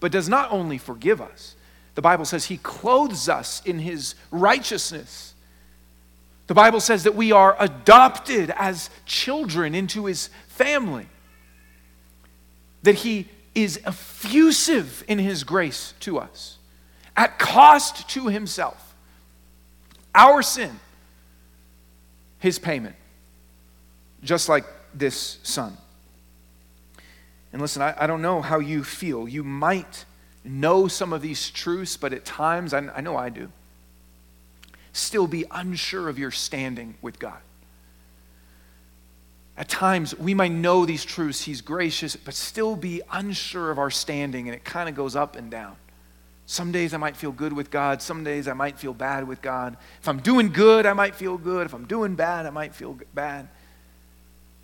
but 0.00 0.10
does 0.10 0.28
not 0.28 0.50
only 0.50 0.78
forgive 0.78 1.20
us, 1.20 1.55
the 1.96 2.02
Bible 2.02 2.26
says 2.26 2.44
he 2.44 2.58
clothes 2.58 3.28
us 3.28 3.62
in 3.64 3.80
his 3.80 4.14
righteousness. 4.30 5.34
The 6.46 6.54
Bible 6.54 6.78
says 6.78 7.02
that 7.04 7.16
we 7.16 7.32
are 7.32 7.56
adopted 7.58 8.52
as 8.54 8.90
children 9.06 9.74
into 9.74 10.04
his 10.04 10.28
family, 10.46 11.08
that 12.82 12.96
he 12.96 13.26
is 13.54 13.80
effusive 13.86 15.02
in 15.08 15.18
his 15.18 15.42
grace 15.42 15.94
to 16.00 16.18
us 16.18 16.58
at 17.16 17.38
cost 17.38 18.08
to 18.10 18.28
himself. 18.28 18.94
Our 20.14 20.42
sin, 20.42 20.78
his 22.38 22.58
payment, 22.58 22.94
just 24.22 24.50
like 24.50 24.64
this 24.94 25.38
son. 25.42 25.76
And 27.54 27.62
listen, 27.62 27.80
I, 27.80 27.94
I, 27.98 28.06
don't 28.06 28.20
know 28.20 28.42
how 28.42 28.58
you 28.58 28.84
feel. 28.84 29.26
You 29.26 29.42
might 29.42 30.04
know 30.46 30.88
some 30.88 31.12
of 31.12 31.22
these 31.22 31.50
truths, 31.50 31.96
but 31.96 32.12
at 32.12 32.24
times, 32.24 32.72
I, 32.72 32.78
I 32.78 33.00
know 33.00 33.16
I 33.16 33.28
do, 33.28 33.50
still 34.92 35.26
be 35.26 35.44
unsure 35.50 36.08
of 36.08 36.18
your 36.18 36.30
standing 36.30 36.96
with 37.02 37.18
God. 37.18 37.40
At 39.56 39.68
times, 39.68 40.16
we 40.18 40.34
might 40.34 40.52
know 40.52 40.84
these 40.84 41.04
truths, 41.04 41.42
He's 41.42 41.60
gracious, 41.60 42.14
but 42.16 42.34
still 42.34 42.76
be 42.76 43.00
unsure 43.10 43.70
of 43.70 43.78
our 43.78 43.90
standing, 43.90 44.48
and 44.48 44.54
it 44.54 44.64
kind 44.64 44.88
of 44.88 44.94
goes 44.94 45.16
up 45.16 45.36
and 45.36 45.50
down. 45.50 45.76
Some 46.46 46.70
days 46.70 46.94
I 46.94 46.96
might 46.96 47.16
feel 47.16 47.32
good 47.32 47.52
with 47.52 47.72
God. 47.72 48.00
Some 48.00 48.22
days 48.22 48.46
I 48.46 48.52
might 48.52 48.78
feel 48.78 48.94
bad 48.94 49.26
with 49.26 49.42
God. 49.42 49.76
If 50.00 50.08
I'm 50.08 50.20
doing 50.20 50.52
good, 50.52 50.86
I 50.86 50.92
might 50.92 51.16
feel 51.16 51.36
good. 51.36 51.66
If 51.66 51.74
I'm 51.74 51.86
doing 51.86 52.14
bad, 52.14 52.46
I 52.46 52.50
might 52.50 52.72
feel 52.72 52.96
bad. 53.12 53.48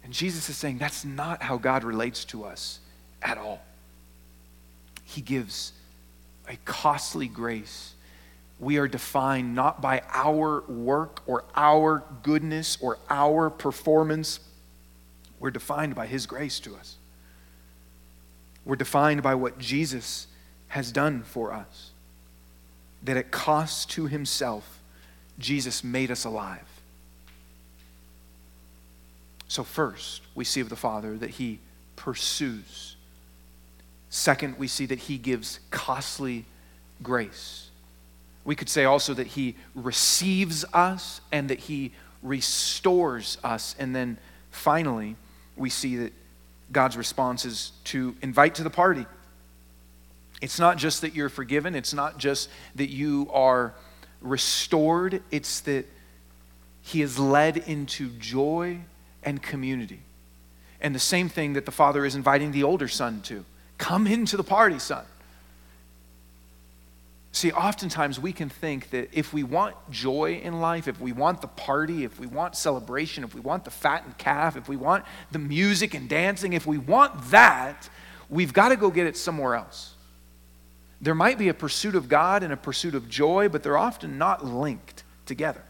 And 0.05 0.13
Jesus 0.13 0.49
is 0.49 0.57
saying 0.57 0.79
that's 0.79 1.05
not 1.05 1.43
how 1.43 1.59
God 1.59 1.83
relates 1.83 2.25
to 2.27 2.45
us 2.45 2.79
at 3.21 3.37
all. 3.37 3.61
He 5.13 5.21
gives 5.21 5.73
a 6.49 6.57
costly 6.65 7.29
grace. 7.29 7.95
We 8.59 8.79
are 8.79 8.89
defined 8.89 9.55
not 9.55 9.81
by 9.81 10.03
our 10.13 10.63
work 10.63 11.23
or 11.27 11.45
our 11.55 12.05
goodness 12.23 12.79
or 12.81 12.99
our 13.09 13.51
performance 13.51 14.41
we're 15.43 15.51
defined 15.51 15.97
by 15.97 16.07
His 16.07 16.25
grace 16.27 16.61
to 16.61 16.77
us. 16.77 16.99
We're 18.65 18.77
defined 18.77 19.25
by 19.25 19.35
what 19.35 19.59
Jesus 19.59 20.29
has 20.69 20.93
done 20.93 21.25
for 21.25 21.53
us. 21.53 21.91
That 23.03 23.17
at 23.17 23.33
cost 23.33 23.91
to 23.91 24.07
Himself, 24.07 24.79
Jesus 25.41 25.83
made 25.83 26.13
us 26.13 26.25
alive. 26.25 26.69
So, 29.49 29.65
first, 29.65 30.23
we 30.37 30.45
see 30.45 30.61
of 30.61 30.69
the 30.69 30.77
Father 30.77 31.19
that 31.19 31.31
He 31.31 31.59
pursues. 31.97 32.95
Second, 34.15 34.59
we 34.59 34.69
see 34.69 34.85
that 34.85 34.99
He 34.99 35.17
gives 35.17 35.59
costly 35.71 36.45
grace. 37.03 37.71
We 38.45 38.55
could 38.55 38.69
say 38.69 38.85
also 38.85 39.15
that 39.15 39.29
He 39.29 39.57
receives 39.75 40.67
us 40.75 41.23
and 41.33 41.49
that 41.49 41.61
He 41.61 41.93
restores 42.23 43.39
us. 43.43 43.75
And 43.79 43.97
then 43.97 44.19
finally, 44.51 45.17
we 45.57 45.71
see 45.71 45.97
that 45.97 46.13
God's 46.71 46.99
response 46.99 47.47
is 47.47 47.73
to 47.85 48.15
invite 48.21 48.57
to 48.57 48.63
the 48.63 48.69
party. 48.69 49.07
It's 50.43 50.59
not 50.59 50.77
just 50.77 51.01
that 51.01 51.15
you're 51.15 51.31
forgiven, 51.31 51.75
it's 51.75 51.95
not 51.95 52.19
just 52.19 52.51
that 52.75 52.91
you 52.91 53.31
are 53.33 53.73
restored, 54.21 55.23
it's 55.31 55.61
that 55.61 55.87
He 56.83 57.01
is 57.01 57.19
led 57.19 57.57
into 57.57 58.11
joy 58.11 58.81
and 59.23 59.43
community. 59.43 60.01
And 60.83 60.95
the 60.95 61.01
same 61.01 61.31
thing 61.31 61.55
that 61.55 61.65
the 61.65 61.73
Father 61.73 62.05
is 62.05 62.15
inviting 62.15 62.53
the 62.53 62.63
older 62.63 62.89
son 62.89 63.23
to 63.23 63.47
come 63.83 64.07
into 64.07 64.37
the 64.37 64.45
party, 64.45 64.79
son. 64.79 65.05
See, 67.33 67.51
oftentimes 67.51 68.21
we 68.21 68.33
can 68.33 68.49
think 68.49 68.91
that 68.91 69.09
if 69.13 69.33
we 69.33 69.43
want 69.43 69.75
joy 69.91 70.41
in 70.41 70.61
life, 70.61 70.87
if 70.87 71.01
we 71.01 71.11
want 71.11 71.41
the 71.41 71.49
party, 71.49 72.05
if 72.05 72.21
we 72.21 72.29
want 72.29 72.55
celebration, 72.55 73.25
if 73.25 73.35
we 73.35 73.41
want 73.41 73.65
the 73.65 73.73
fattened 73.73 74.17
calf, 74.19 74.57
if 74.57 74.69
we 74.69 74.77
want 74.77 75.05
the 75.33 75.41
music 75.41 75.95
and 75.95 76.09
dancing, 76.09 76.53
if 76.53 76.65
we 76.65 76.79
want 76.79 77.31
that, 77.33 77.89
we've 78.31 78.53
got 78.53 78.69
to 78.69 78.77
go 78.77 78.89
get 78.89 79.09
it 79.09 79.17
somewhere 79.17 79.57
else. 79.57 79.95
There 81.01 81.17
might 81.17 81.37
be 81.37 81.49
a 81.49 81.55
pursuit 81.55 81.97
of 81.97 82.09
God 82.09 82.45
and 82.45 82.53
a 82.53 82.57
pursuit 82.57 82.95
of 82.95 83.09
joy, 83.09 83.49
but 83.49 83.65
they're 83.65 83.79
often 83.79 84.17
not 84.17 84.45
linked 84.45 85.03
together. 85.27 85.65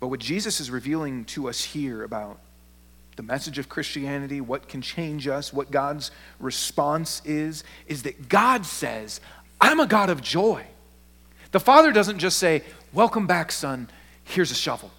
But 0.00 0.08
what 0.08 0.18
Jesus 0.18 0.58
is 0.58 0.68
revealing 0.68 1.26
to 1.26 1.48
us 1.48 1.62
here 1.62 2.02
about 2.02 2.40
the 3.20 3.26
message 3.26 3.58
of 3.58 3.68
Christianity, 3.68 4.40
what 4.40 4.66
can 4.66 4.80
change 4.80 5.28
us, 5.28 5.52
what 5.52 5.70
God's 5.70 6.10
response 6.38 7.20
is, 7.26 7.64
is 7.86 8.04
that 8.04 8.30
God 8.30 8.64
says, 8.64 9.20
I'm 9.60 9.78
a 9.78 9.86
God 9.86 10.08
of 10.08 10.22
joy. 10.22 10.64
The 11.50 11.60
Father 11.60 11.92
doesn't 11.92 12.18
just 12.18 12.38
say, 12.38 12.62
Welcome 12.94 13.26
back, 13.26 13.52
son, 13.52 13.90
here's 14.24 14.50
a 14.50 14.54
shovel. 14.54 14.90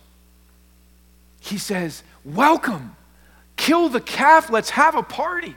He 1.40 1.58
says, 1.58 2.04
Welcome, 2.24 2.96
kill 3.56 3.90
the 3.90 4.00
calf, 4.00 4.52
let's 4.52 4.70
have 4.70 4.94
a 4.94 5.02
party. 5.02 5.56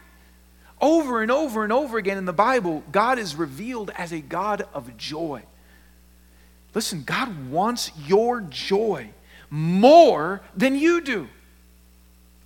Over 0.80 1.20
and 1.20 1.30
over 1.30 1.64
and 1.64 1.72
over 1.72 1.98
again 1.98 2.16
in 2.16 2.24
the 2.24 2.32
Bible, 2.32 2.82
God 2.90 3.18
is 3.18 3.36
revealed 3.36 3.90
as 3.94 4.10
a 4.10 4.20
God 4.20 4.66
of 4.72 4.96
joy. 4.96 5.42
Listen, 6.72 7.02
God 7.04 7.50
wants 7.50 7.90
your 8.06 8.40
joy 8.40 9.10
more 9.50 10.40
than 10.56 10.76
you 10.76 11.02
do. 11.02 11.28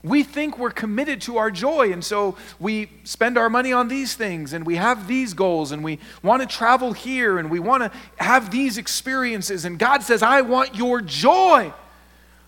We 0.05 0.23
think 0.23 0.59
we're 0.59 0.71
committed 0.71 1.21
to 1.23 1.39
our 1.39 1.51
joy, 1.51 1.93
and 1.93 2.05
so 2.05 2.37
we 2.61 2.89
spend 3.03 3.37
our 3.37 3.51
money 3.51 3.73
on 3.73 3.89
these 3.89 4.15
things, 4.15 4.53
and 4.53 4.65
we 4.65 4.77
have 4.77 5.09
these 5.09 5.35
goals, 5.35 5.73
and 5.73 5.83
we 5.83 5.99
want 6.23 6.41
to 6.41 6.47
travel 6.47 6.93
here, 6.93 7.39
and 7.39 7.51
we 7.51 7.59
want 7.59 7.83
to 7.83 7.99
have 8.17 8.51
these 8.51 8.79
experiences. 8.79 9.65
And 9.65 9.79
God 9.79 10.03
says, 10.03 10.23
I 10.23 10.43
want 10.43 10.77
your 10.77 11.01
joy 11.01 11.73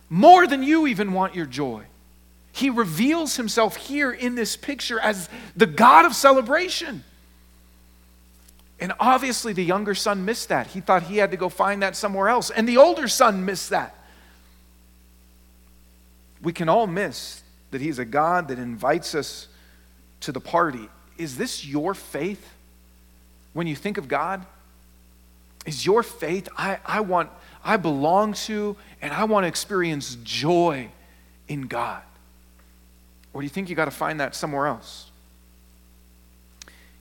more 0.09 0.47
than 0.47 0.63
you 0.63 0.87
even 0.87 1.13
want 1.13 1.35
your 1.35 1.47
joy. 1.47 1.85
He 2.53 2.71
reveals 2.71 3.37
himself 3.37 3.77
here 3.77 4.13
in 4.13 4.35
this 4.37 4.57
picture 4.57 5.01
as 5.01 5.29
the 5.57 5.67
God 5.67 6.05
of 6.05 6.15
celebration. 6.15 7.05
And 8.79 8.93
obviously, 8.99 9.53
the 9.53 9.65
younger 9.65 9.95
son 9.95 10.25
missed 10.25 10.49
that. 10.49 10.69
He 10.69 10.81
thought 10.81 11.05
he 11.05 11.19
had 11.19 11.33
to 11.33 11.37
go 11.37 11.49
find 11.49 11.83
that 11.83 11.97
somewhere 11.97 12.29
else. 12.29 12.51
And 12.51 12.69
the 12.69 12.77
older 12.77 13.09
son 13.09 13.45
missed 13.45 13.71
that. 13.71 13.95
We 16.43 16.53
can 16.53 16.69
all 16.69 16.87
miss 16.87 17.43
that 17.71 17.81
He's 17.81 17.99
a 17.99 18.05
God 18.05 18.49
that 18.49 18.59
invites 18.59 19.15
us 19.15 19.49
to 20.21 20.33
the 20.33 20.41
party. 20.41 20.89
Is 21.19 21.37
this 21.37 21.65
your 21.65 21.95
faith 21.95 22.55
when 23.53 23.67
you 23.67 23.77
think 23.77 23.99
of 23.99 24.09
God? 24.09 24.45
Is 25.67 25.85
your 25.85 26.03
faith, 26.03 26.49
I, 26.57 26.79
I 26.85 27.01
want, 27.01 27.31
I 27.63 27.77
belong 27.77 28.33
to, 28.33 28.77
and 29.03 29.13
I 29.13 29.25
want 29.25 29.45
to 29.45 29.49
experience 29.49 30.17
joy 30.25 30.89
in 31.49 31.63
God? 31.63 32.03
Or 33.33 33.41
do 33.41 33.45
you 33.45 33.51
think 33.51 33.69
you 33.69 33.77
got 33.77 33.85
to 33.85 33.91
find 33.91 34.21
that 34.21 34.35
somewhere 34.35 34.67
else? 34.67 35.11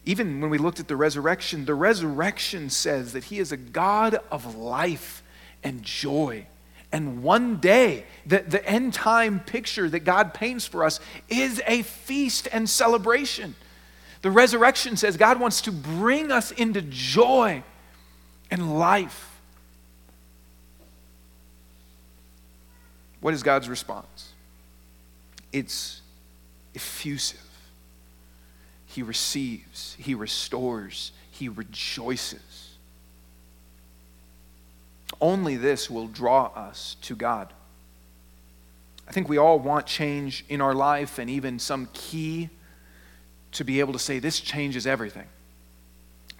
Even 0.06 0.42
when 0.42 0.50
we 0.50 0.58
looked 0.58 0.80
at 0.80 0.88
the 0.88 0.96
resurrection, 0.96 1.66
the 1.66 1.74
resurrection 1.74 2.70
says 2.70 3.14
that 3.14 3.26
He 3.26 3.40
is 3.40 3.52
a 3.52 3.58
God 3.58 4.20
of 4.32 4.56
life 4.56 5.24
and 5.64 5.84
joy. 5.84 6.46
And 6.92 7.22
one 7.22 7.58
day, 7.58 8.06
the, 8.26 8.40
the 8.40 8.66
end 8.68 8.94
time 8.94 9.40
picture 9.42 9.88
that 9.90 10.00
God 10.00 10.34
paints 10.34 10.66
for 10.66 10.84
us 10.84 11.00
is 11.30 11.62
a 11.68 11.84
feast 11.84 12.48
and 12.52 12.68
celebration. 12.70 13.56
The 14.22 14.32
resurrection 14.32 14.98
says 14.98 15.16
God 15.16 15.40
wants 15.40 15.62
to 15.62 15.72
bring 15.72 16.32
us 16.32 16.52
into 16.52 16.82
joy 16.82 17.64
and 18.50 18.80
life. 18.80 19.30
What 23.22 23.34
is 23.34 23.44
God's 23.44 23.70
response? 23.70 24.34
It's 25.52 26.02
effusive. 26.74 27.40
He 28.88 29.04
receives, 29.04 29.96
He 30.00 30.16
restores, 30.16 31.12
He 31.32 31.50
rejoices. 31.50 32.42
Only 35.22 35.58
this 35.58 35.90
will 35.90 36.08
draw 36.08 36.46
us 36.56 36.96
to 37.04 37.16
God. 37.16 37.54
I 39.08 39.12
think 39.12 39.28
we 39.28 39.38
all 39.38 39.60
want 39.60 39.86
change 39.86 40.46
in 40.50 40.62
our 40.62 40.76
life 40.76 41.18
and 41.18 41.30
even 41.30 41.58
some 41.58 41.90
key 41.94 42.50
to 43.54 43.64
be 43.64 43.80
able 43.80 43.94
to 43.94 44.00
say, 44.00 44.20
This 44.20 44.40
changes 44.40 44.86
everything. 44.86 45.28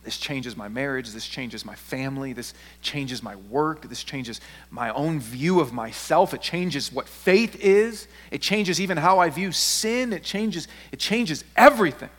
This 0.04 0.18
changes 0.18 0.56
my 0.56 0.70
marriage. 0.70 1.10
This 1.10 1.28
changes 1.28 1.66
my 1.66 1.76
family. 1.76 2.32
This 2.32 2.54
changes 2.82 3.22
my 3.22 3.36
work. 3.36 3.90
This 3.90 4.04
changes 4.04 4.40
my 4.72 4.92
own 4.92 5.20
view 5.20 5.60
of 5.60 5.74
myself. 5.74 6.34
It 6.34 6.42
changes 6.42 6.92
what 6.92 7.08
faith 7.08 7.58
is. 7.60 8.08
It 8.32 8.42
changes 8.42 8.80
even 8.80 8.98
how 8.98 9.20
I 9.20 9.30
view 9.30 9.52
sin. 9.52 10.14
It 10.14 10.24
changes, 10.24 10.68
it 10.92 11.00
changes 11.00 11.44
everything. 11.58 12.10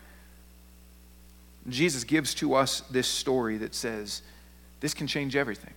Jesus 1.68 2.04
gives 2.04 2.34
to 2.34 2.54
us 2.54 2.80
this 2.90 3.06
story 3.06 3.56
that 3.58 3.74
says 3.74 4.22
this 4.80 4.94
can 4.94 5.06
change 5.06 5.36
everything. 5.36 5.74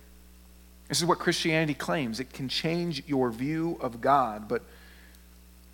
This 0.88 0.98
is 0.98 1.04
what 1.04 1.18
Christianity 1.18 1.74
claims. 1.74 2.20
It 2.20 2.32
can 2.32 2.48
change 2.48 3.02
your 3.06 3.30
view 3.30 3.78
of 3.80 4.00
God, 4.00 4.48
but 4.48 4.62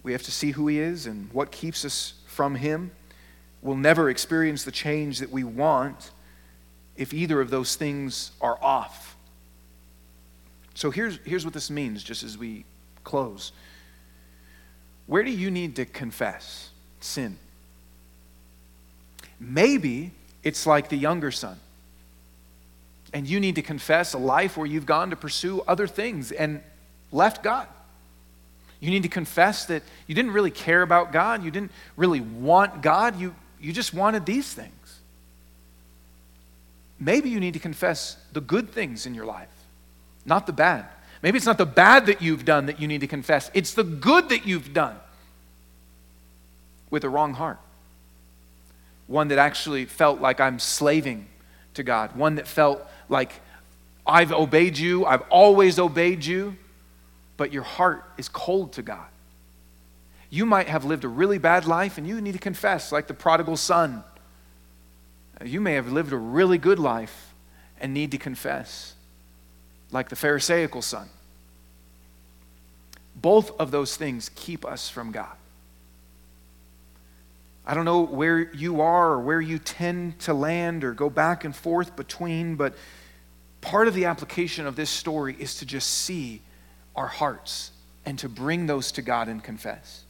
we 0.03 0.13
have 0.13 0.23
to 0.23 0.31
see 0.31 0.53
who 0.53 0.69
He 0.69 0.79
is 0.79 1.07
and 1.07 1.33
what 1.33 1.51
keeps 1.51 1.85
us 1.85 2.15
from 2.27 2.55
Him. 2.55 2.93
We'll 3.63 3.77
never 3.77 4.09
experience 4.09 4.65
the 4.65 4.71
change 4.71 5.19
that 5.19 5.31
we 5.31 5.45
want 5.45 6.11
if 6.97 7.13
either 7.13 7.41
of 7.41 7.51
those 7.51 7.77
things 7.77 8.33
are 8.41 8.59
off. 8.63 9.17
So 10.75 10.91
here's, 10.91 11.19
here's 11.25 11.45
what 11.45 11.55
this 11.55 11.71
means, 11.71 12.03
just 12.03 12.23
as 12.23 12.39
we 12.39 12.65
close. 13.05 13.53
Where 15.07 15.25
do 15.25 15.31
you 15.31 15.51
need 15.51 15.77
to 15.77 15.85
confess 15.85 16.71
sin? 17.01 17.37
Maybe 19.39 20.13
it's 20.43 20.67
like 20.67 20.89
the 20.89 20.97
younger 20.97 21.31
son. 21.31 21.59
And 23.13 23.27
you 23.27 23.41
need 23.41 23.57
to 23.57 23.63
confess 23.63 24.15
a 24.15 24.19
life 24.19 24.57
where 24.57 24.67
you've 24.67 24.87
gone 24.87 25.11
to 25.11 25.17
pursue 25.17 25.63
other 25.67 25.87
things 25.87 26.31
and 26.33 26.63
left 27.11 27.43
God. 27.43 27.67
You 28.81 28.91
need 28.91 29.03
to 29.03 29.09
confess 29.09 29.67
that 29.67 29.83
you 30.07 30.15
didn't 30.15 30.33
really 30.33 30.51
care 30.51 30.83
about 30.83 31.13
God. 31.13 31.45
You 31.45 31.51
didn't 31.51 31.73
really 31.97 32.21
want 32.21 32.83
God. 32.83 33.21
You, 33.21 33.35
you 33.61 33.73
just 33.73 33.93
wanted 33.93 34.25
these 34.25 34.53
things. 34.53 34.71
Maybe 36.99 37.31
you 37.31 37.41
need 37.41 37.55
to 37.55 37.59
confess 37.59 38.17
the 38.33 38.41
good 38.41 38.71
things 38.71 39.07
in 39.07 39.15
your 39.15 39.25
life, 39.25 39.49
not 40.25 40.47
the 40.47 40.53
bad. 40.53 40.87
Maybe 41.23 41.37
it's 41.37 41.47
not 41.47 41.59
the 41.59 41.67
bad 41.67 42.07
that 42.07 42.23
you've 42.23 42.45
done 42.45 42.67
that 42.67 42.81
you 42.81 42.89
need 42.89 43.01
to 43.01 43.07
confess, 43.07 43.51
it's 43.55 43.75
the 43.75 43.85
good 43.85 44.29
that 44.31 44.47
you've 44.47 44.73
done 44.73 44.97
with 46.91 47.05
a 47.05 47.09
wrong 47.09 47.35
heart. 47.35 47.59
One 49.07 49.29
that 49.29 49.39
actually 49.39 49.87
felt 49.87 50.21
like 50.21 50.41
I'm 50.41 50.59
slaving 50.59 51.27
to 51.75 51.83
God, 51.83 52.17
one 52.17 52.37
that 52.37 52.47
felt 52.47 52.83
like 53.11 53.33
I've 54.07 54.33
obeyed 54.33 54.79
you, 54.79 55.05
I've 55.05 55.23
always 55.29 55.79
obeyed 55.79 56.25
you, 56.25 56.57
but 57.37 57.53
your 57.53 57.63
heart 57.63 58.05
is 58.17 58.29
cold 58.29 58.73
to 58.75 58.83
God. 58.83 59.07
You 60.31 60.47
might 60.47 60.69
have 60.69 60.85
lived 60.85 61.05
a 61.05 61.09
really 61.09 61.39
bad 61.39 61.67
life 61.67 61.99
and 61.99 62.07
you 62.07 62.21
need 62.21 62.33
to 62.33 62.39
confess, 62.39 62.93
like 62.93 63.09
the 63.09 63.15
prodigal 63.15 63.57
son. 63.57 64.05
You 65.45 65.61
may 65.61 65.75
have 65.75 65.91
lived 65.91 66.13
a 66.13 66.17
really 66.17 66.57
good 66.57 66.79
life 66.79 67.35
and 67.81 67.93
need 67.93 68.13
to 68.13 68.19
confess, 68.19 68.95
like 69.91 70.09
the 70.09 70.17
Pharisaical 70.17 70.83
son. 70.83 71.09
Both 73.17 73.59
of 73.59 73.71
those 73.71 73.97
things 73.97 74.31
keep 74.35 74.65
us 74.65 74.89
from 74.89 75.11
God. 75.11 75.35
I 77.67 77.75
don't 77.75 77.85
know 77.85 78.01
where 78.01 78.53
you 78.55 78.81
are 78.81 79.13
or 79.13 79.21
where 79.21 79.41
you 79.41 79.59
tend 79.59 80.19
to 80.21 80.35
land 80.35 80.85
or 80.85 80.93
go 80.93 81.11
back 81.11 81.45
and 81.45 81.55
forth 81.55 81.97
between, 81.97 82.57
but 82.57 82.75
part 83.61 83.89
of 83.89 83.95
the 83.95 84.07
application 84.07 84.67
of 84.67 84.77
this 84.77 84.91
story 84.91 85.37
is 85.39 85.57
to 85.57 85.67
just 85.67 85.89
see 85.89 86.41
our 86.97 87.07
hearts 87.07 87.73
and 88.05 88.19
to 88.19 88.29
bring 88.29 88.67
those 88.67 88.93
to 88.93 89.03
God 89.03 89.29
and 89.29 89.43
confess. 89.43 90.05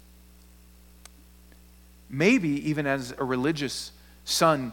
Maybe 2.08 2.68
even 2.68 2.86
as 2.86 3.14
a 3.18 3.24
religious 3.24 3.92
son, 4.24 4.72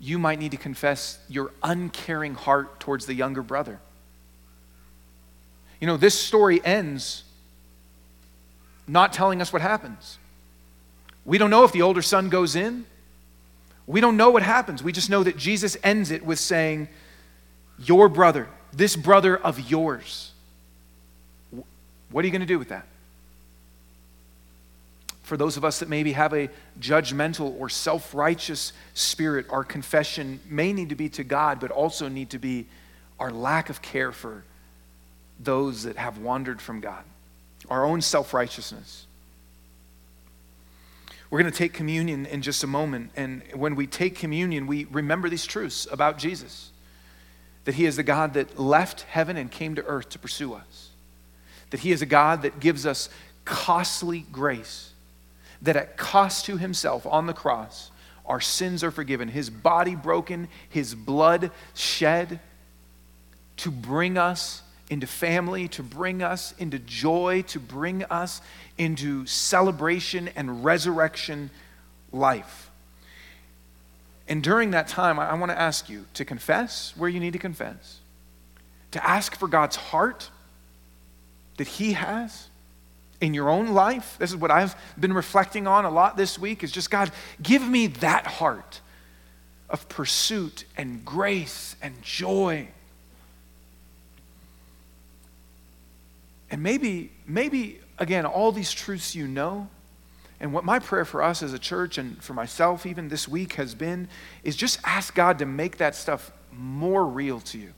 you 0.00 0.18
might 0.18 0.38
need 0.38 0.50
to 0.50 0.56
confess 0.56 1.18
your 1.28 1.52
uncaring 1.62 2.34
heart 2.34 2.80
towards 2.80 3.06
the 3.06 3.14
younger 3.14 3.42
brother. 3.42 3.80
You 5.80 5.86
know, 5.86 5.96
this 5.96 6.18
story 6.18 6.64
ends 6.64 7.24
not 8.88 9.12
telling 9.12 9.40
us 9.42 9.52
what 9.52 9.62
happens. 9.62 10.18
We 11.24 11.38
don't 11.38 11.50
know 11.50 11.64
if 11.64 11.72
the 11.72 11.82
older 11.82 12.02
son 12.02 12.28
goes 12.28 12.54
in. 12.56 12.86
We 13.86 14.00
don't 14.00 14.16
know 14.16 14.30
what 14.30 14.42
happens. 14.42 14.82
We 14.82 14.92
just 14.92 15.10
know 15.10 15.22
that 15.22 15.36
Jesus 15.36 15.76
ends 15.82 16.10
it 16.10 16.24
with 16.24 16.38
saying, 16.38 16.88
Your 17.78 18.08
brother, 18.08 18.48
this 18.72 18.96
brother 18.96 19.36
of 19.36 19.70
yours. 19.70 20.32
What 22.10 22.24
are 22.24 22.26
you 22.26 22.32
going 22.32 22.40
to 22.40 22.46
do 22.46 22.58
with 22.58 22.68
that? 22.68 22.86
For 25.22 25.36
those 25.36 25.56
of 25.56 25.64
us 25.64 25.80
that 25.80 25.88
maybe 25.88 26.12
have 26.12 26.32
a 26.32 26.48
judgmental 26.80 27.58
or 27.58 27.68
self 27.68 28.14
righteous 28.14 28.72
spirit, 28.94 29.46
our 29.50 29.64
confession 29.64 30.40
may 30.48 30.72
need 30.72 30.90
to 30.90 30.94
be 30.94 31.08
to 31.10 31.24
God, 31.24 31.58
but 31.58 31.70
also 31.70 32.08
need 32.08 32.30
to 32.30 32.38
be 32.38 32.66
our 33.18 33.32
lack 33.32 33.68
of 33.68 33.82
care 33.82 34.12
for 34.12 34.44
those 35.40 35.82
that 35.82 35.96
have 35.96 36.18
wandered 36.18 36.62
from 36.62 36.80
God, 36.80 37.02
our 37.68 37.84
own 37.84 38.00
self 38.00 38.32
righteousness. 38.32 39.06
We're 41.28 41.40
going 41.40 41.50
to 41.50 41.58
take 41.58 41.72
communion 41.72 42.24
in 42.24 42.40
just 42.40 42.62
a 42.62 42.68
moment. 42.68 43.10
And 43.16 43.42
when 43.52 43.74
we 43.74 43.88
take 43.88 44.14
communion, 44.14 44.68
we 44.68 44.84
remember 44.84 45.28
these 45.28 45.44
truths 45.44 45.88
about 45.90 46.18
Jesus 46.18 46.70
that 47.66 47.74
He 47.74 47.84
is 47.84 47.96
the 47.96 48.02
God 48.02 48.32
that 48.34 48.58
left 48.58 49.02
heaven 49.02 49.36
and 49.36 49.50
came 49.50 49.74
to 49.74 49.84
earth 49.84 50.08
to 50.10 50.18
pursue 50.18 50.54
us, 50.54 50.90
that 51.70 51.80
He 51.80 51.92
is 51.92 52.00
a 52.00 52.06
God 52.06 52.42
that 52.42 52.58
gives 52.58 52.86
us 52.86 53.10
costly 53.46 54.26
grace. 54.30 54.92
That 55.62 55.76
at 55.76 55.96
cost 55.96 56.44
to 56.46 56.58
himself 56.58 57.06
on 57.06 57.26
the 57.26 57.32
cross, 57.32 57.90
our 58.26 58.42
sins 58.42 58.84
are 58.84 58.90
forgiven, 58.90 59.28
his 59.28 59.48
body 59.48 59.94
broken, 59.94 60.48
his 60.68 60.94
blood 60.94 61.50
shed 61.74 62.40
to 63.58 63.70
bring 63.70 64.18
us 64.18 64.60
into 64.90 65.06
family, 65.06 65.68
to 65.68 65.82
bring 65.82 66.22
us 66.22 66.52
into 66.58 66.78
joy, 66.78 67.42
to 67.48 67.58
bring 67.58 68.04
us 68.04 68.42
into 68.76 69.24
celebration 69.24 70.28
and 70.36 70.62
resurrection 70.64 71.50
life. 72.12 72.65
And 74.28 74.42
during 74.42 74.72
that 74.72 74.88
time, 74.88 75.18
I, 75.18 75.34
want 75.34 75.52
to 75.52 75.58
ask 75.58 75.88
you 75.88 76.06
to 76.14 76.24
confess 76.24 76.92
where 76.96 77.08
you 77.08 77.20
need 77.20 77.32
to 77.34 77.38
confess, 77.38 78.00
to 78.90 79.06
ask 79.06 79.36
for 79.36 79.46
God's 79.46 79.76
heart 79.76 80.30
that 81.58 81.68
He 81.68 81.92
has 81.92 82.48
in 83.20 83.34
your 83.34 83.48
own 83.48 83.68
life. 83.68 84.16
This 84.18 84.30
is 84.30 84.36
what 84.36 84.50
i've 84.50 84.76
been 85.00 85.14
reflecting 85.14 85.66
on 85.66 85.86
a 85.86 85.90
lot 85.90 86.18
this 86.18 86.38
week 86.38 86.62
is 86.62 86.70
just 86.70 86.90
god 86.90 87.10
give 87.42 87.66
me 87.66 87.86
that 87.86 88.26
heart 88.26 88.82
of 89.68 89.88
pursuit 89.88 90.64
and 90.76 91.04
grace 91.04 91.76
and 91.82 92.00
joy. 92.02 92.68
And 96.50 96.62
maybe 96.62 97.10
maybe 97.26 97.80
again 97.98 98.24
all 98.24 98.52
these 98.52 98.72
truths 98.72 99.14
you 99.14 99.26
know 99.26 99.68
and 100.38 100.52
what 100.52 100.64
my 100.64 100.78
prayer 100.78 101.04
for 101.04 101.22
us 101.22 101.42
as 101.42 101.52
a 101.52 101.58
church 101.58 101.98
and 101.98 102.22
for 102.22 102.34
myself 102.34 102.86
even 102.86 103.08
this 103.08 103.26
week 103.26 103.54
has 103.54 103.74
been 103.74 104.08
is 104.44 104.56
just 104.56 104.78
ask 104.84 105.14
god 105.14 105.38
to 105.38 105.46
make 105.46 105.78
that 105.78 105.94
stuff 105.94 106.30
more 106.52 107.06
real 107.06 107.40
to 107.40 107.58
you 107.58 107.72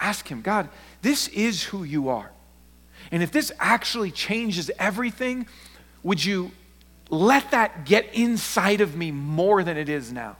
ask 0.00 0.28
him 0.28 0.42
god 0.42 0.68
this 1.02 1.28
is 1.28 1.64
who 1.64 1.84
you 1.84 2.08
are 2.08 2.30
and 3.10 3.22
if 3.22 3.30
this 3.30 3.52
actually 3.58 4.10
changes 4.10 4.70
everything, 4.78 5.46
would 6.02 6.24
you 6.24 6.50
let 7.08 7.50
that 7.52 7.84
get 7.84 8.12
inside 8.14 8.80
of 8.80 8.96
me 8.96 9.10
more 9.10 9.62
than 9.62 9.76
it 9.76 9.88
is 9.88 10.12
now? 10.12 10.36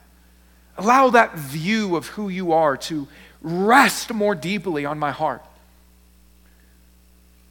Allow 0.77 1.09
that 1.11 1.35
view 1.35 1.95
of 1.95 2.07
who 2.07 2.29
you 2.29 2.51
are 2.51 2.77
to 2.77 3.07
rest 3.41 4.13
more 4.13 4.35
deeply 4.35 4.85
on 4.85 4.99
my 4.99 5.11
heart. 5.11 5.43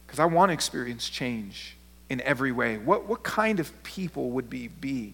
Because 0.05 0.19
I 0.19 0.25
want 0.25 0.49
to 0.49 0.53
experience 0.53 1.09
change 1.09 1.75
in 2.09 2.21
every 2.21 2.51
way. 2.51 2.77
What, 2.77 3.05
what 3.05 3.23
kind 3.23 3.59
of 3.59 3.71
people 3.83 4.29
would 4.31 4.51
we 4.51 4.67
be 4.67 5.13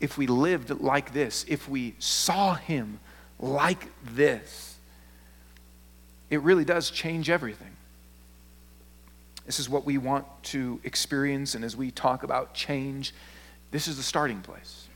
if 0.00 0.16
we 0.18 0.26
lived 0.26 0.70
like 0.70 1.12
this, 1.12 1.44
if 1.48 1.68
we 1.68 1.94
saw 1.98 2.54
him 2.54 3.00
like 3.38 3.86
this? 4.04 4.76
It 6.30 6.40
really 6.42 6.64
does 6.64 6.90
change 6.90 7.28
everything. 7.28 7.76
This 9.46 9.58
is 9.58 9.68
what 9.68 9.84
we 9.84 9.98
want 9.98 10.26
to 10.44 10.80
experience, 10.84 11.54
and 11.54 11.64
as 11.64 11.76
we 11.76 11.90
talk 11.90 12.22
about 12.22 12.54
change, 12.54 13.12
this 13.72 13.88
is 13.88 13.96
the 13.96 14.02
starting 14.02 14.40
place. 14.42 14.86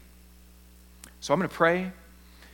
So 1.20 1.32
I'm 1.32 1.40
going 1.40 1.48
to 1.48 1.54
pray 1.54 1.90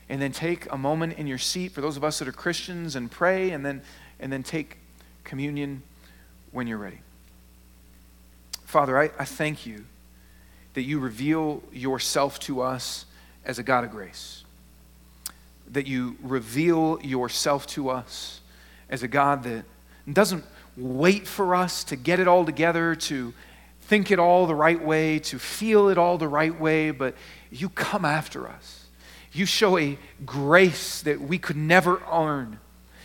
and 0.09 0.21
then 0.21 0.33
take 0.33 0.71
a 0.73 0.79
moment 0.79 1.19
in 1.19 1.27
your 1.27 1.39
seat 1.39 1.73
for 1.73 1.81
those 1.81 1.97
of 1.97 2.05
us 2.05 2.19
that 2.19 2.29
are 2.29 2.33
Christians 2.33 2.97
and 2.97 3.11
pray 3.11 3.51
and 3.51 3.65
then 3.65 3.83
and 4.19 4.33
then 4.33 4.43
take 4.43 4.77
communion 5.25 5.83
when 6.53 6.67
you're 6.67 6.79
ready. 6.79 7.01
Father, 8.71 8.97
I, 8.97 9.11
I 9.19 9.25
thank 9.25 9.67
you 9.67 9.85
that 10.75 10.83
you 10.83 11.01
reveal 11.01 11.61
yourself 11.73 12.39
to 12.39 12.61
us 12.61 13.05
as 13.45 13.59
a 13.59 13.65
God 13.65 13.83
of 13.83 13.91
grace. 13.91 14.45
That 15.73 15.89
you 15.89 16.17
reveal 16.23 17.01
yourself 17.03 17.67
to 17.69 17.91
us 17.91 18.41
as 18.89 19.03
a 19.03 19.09
God 19.09 19.43
that 19.43 19.65
doesn't 20.13 20.45
wait 20.77 21.27
for 21.27 21.57
us 21.57 21.83
to 21.83 21.97
get 21.97 22.21
it 22.21 22.29
all 22.29 22.45
together, 22.45 22.95
to 22.95 23.35
think 23.89 24.13
it 24.13 24.21
all 24.21 24.47
the 24.47 24.55
right 24.55 24.81
way, 24.81 25.19
to 25.19 25.41
feel 25.41 25.89
it 25.89 25.99
all 25.99 26.17
the 26.17 26.29
right 26.29 26.61
way, 26.61 26.93
but 26.93 27.17
you 27.51 27.71
come 27.71 28.05
after 28.05 28.47
us. 28.49 28.85
You 29.33 29.47
show 29.47 29.79
a 29.79 29.99
grace 30.25 31.03
that 31.03 31.21
we 31.21 31.39
could 31.39 31.57
never 31.57 32.01
earn. 32.09 32.61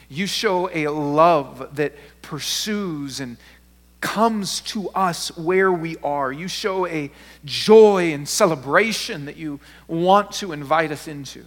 You 0.10 0.28
show 0.28 0.70
a 0.72 0.90
love 0.90 1.76
that 1.78 1.94
pursues 2.22 3.20
and 3.20 3.38
comes 4.02 4.62
to 4.62 4.90
us 4.90 5.36
where 5.38 5.72
we 5.72 5.98
are. 5.98 6.32
You 6.32 6.48
show 6.48 6.86
a 6.88 7.12
joy 7.44 8.14
and 8.14 8.28
celebration 8.28 9.26
that 9.26 9.38
you 9.38 9.60
want 9.88 10.32
to 10.34 10.52
invite 10.52 10.92
us 10.92 11.08
into. 11.08 11.46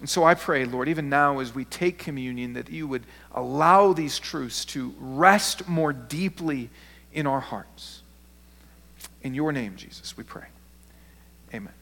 And 0.00 0.08
so 0.10 0.24
I 0.24 0.34
pray, 0.34 0.64
Lord, 0.64 0.88
even 0.88 1.08
now 1.08 1.38
as 1.38 1.54
we 1.54 1.64
take 1.64 1.98
communion, 1.98 2.54
that 2.54 2.68
you 2.68 2.86
would 2.86 3.04
allow 3.32 3.92
these 3.92 4.18
truths 4.18 4.64
to 4.66 4.94
rest 4.98 5.68
more 5.68 5.92
deeply 5.92 6.68
in 7.12 7.26
our 7.26 7.40
hearts. 7.40 8.02
In 9.22 9.34
your 9.34 9.52
name, 9.52 9.76
Jesus, 9.76 10.16
we 10.16 10.24
pray. 10.24 10.46
Amen. 11.54 11.72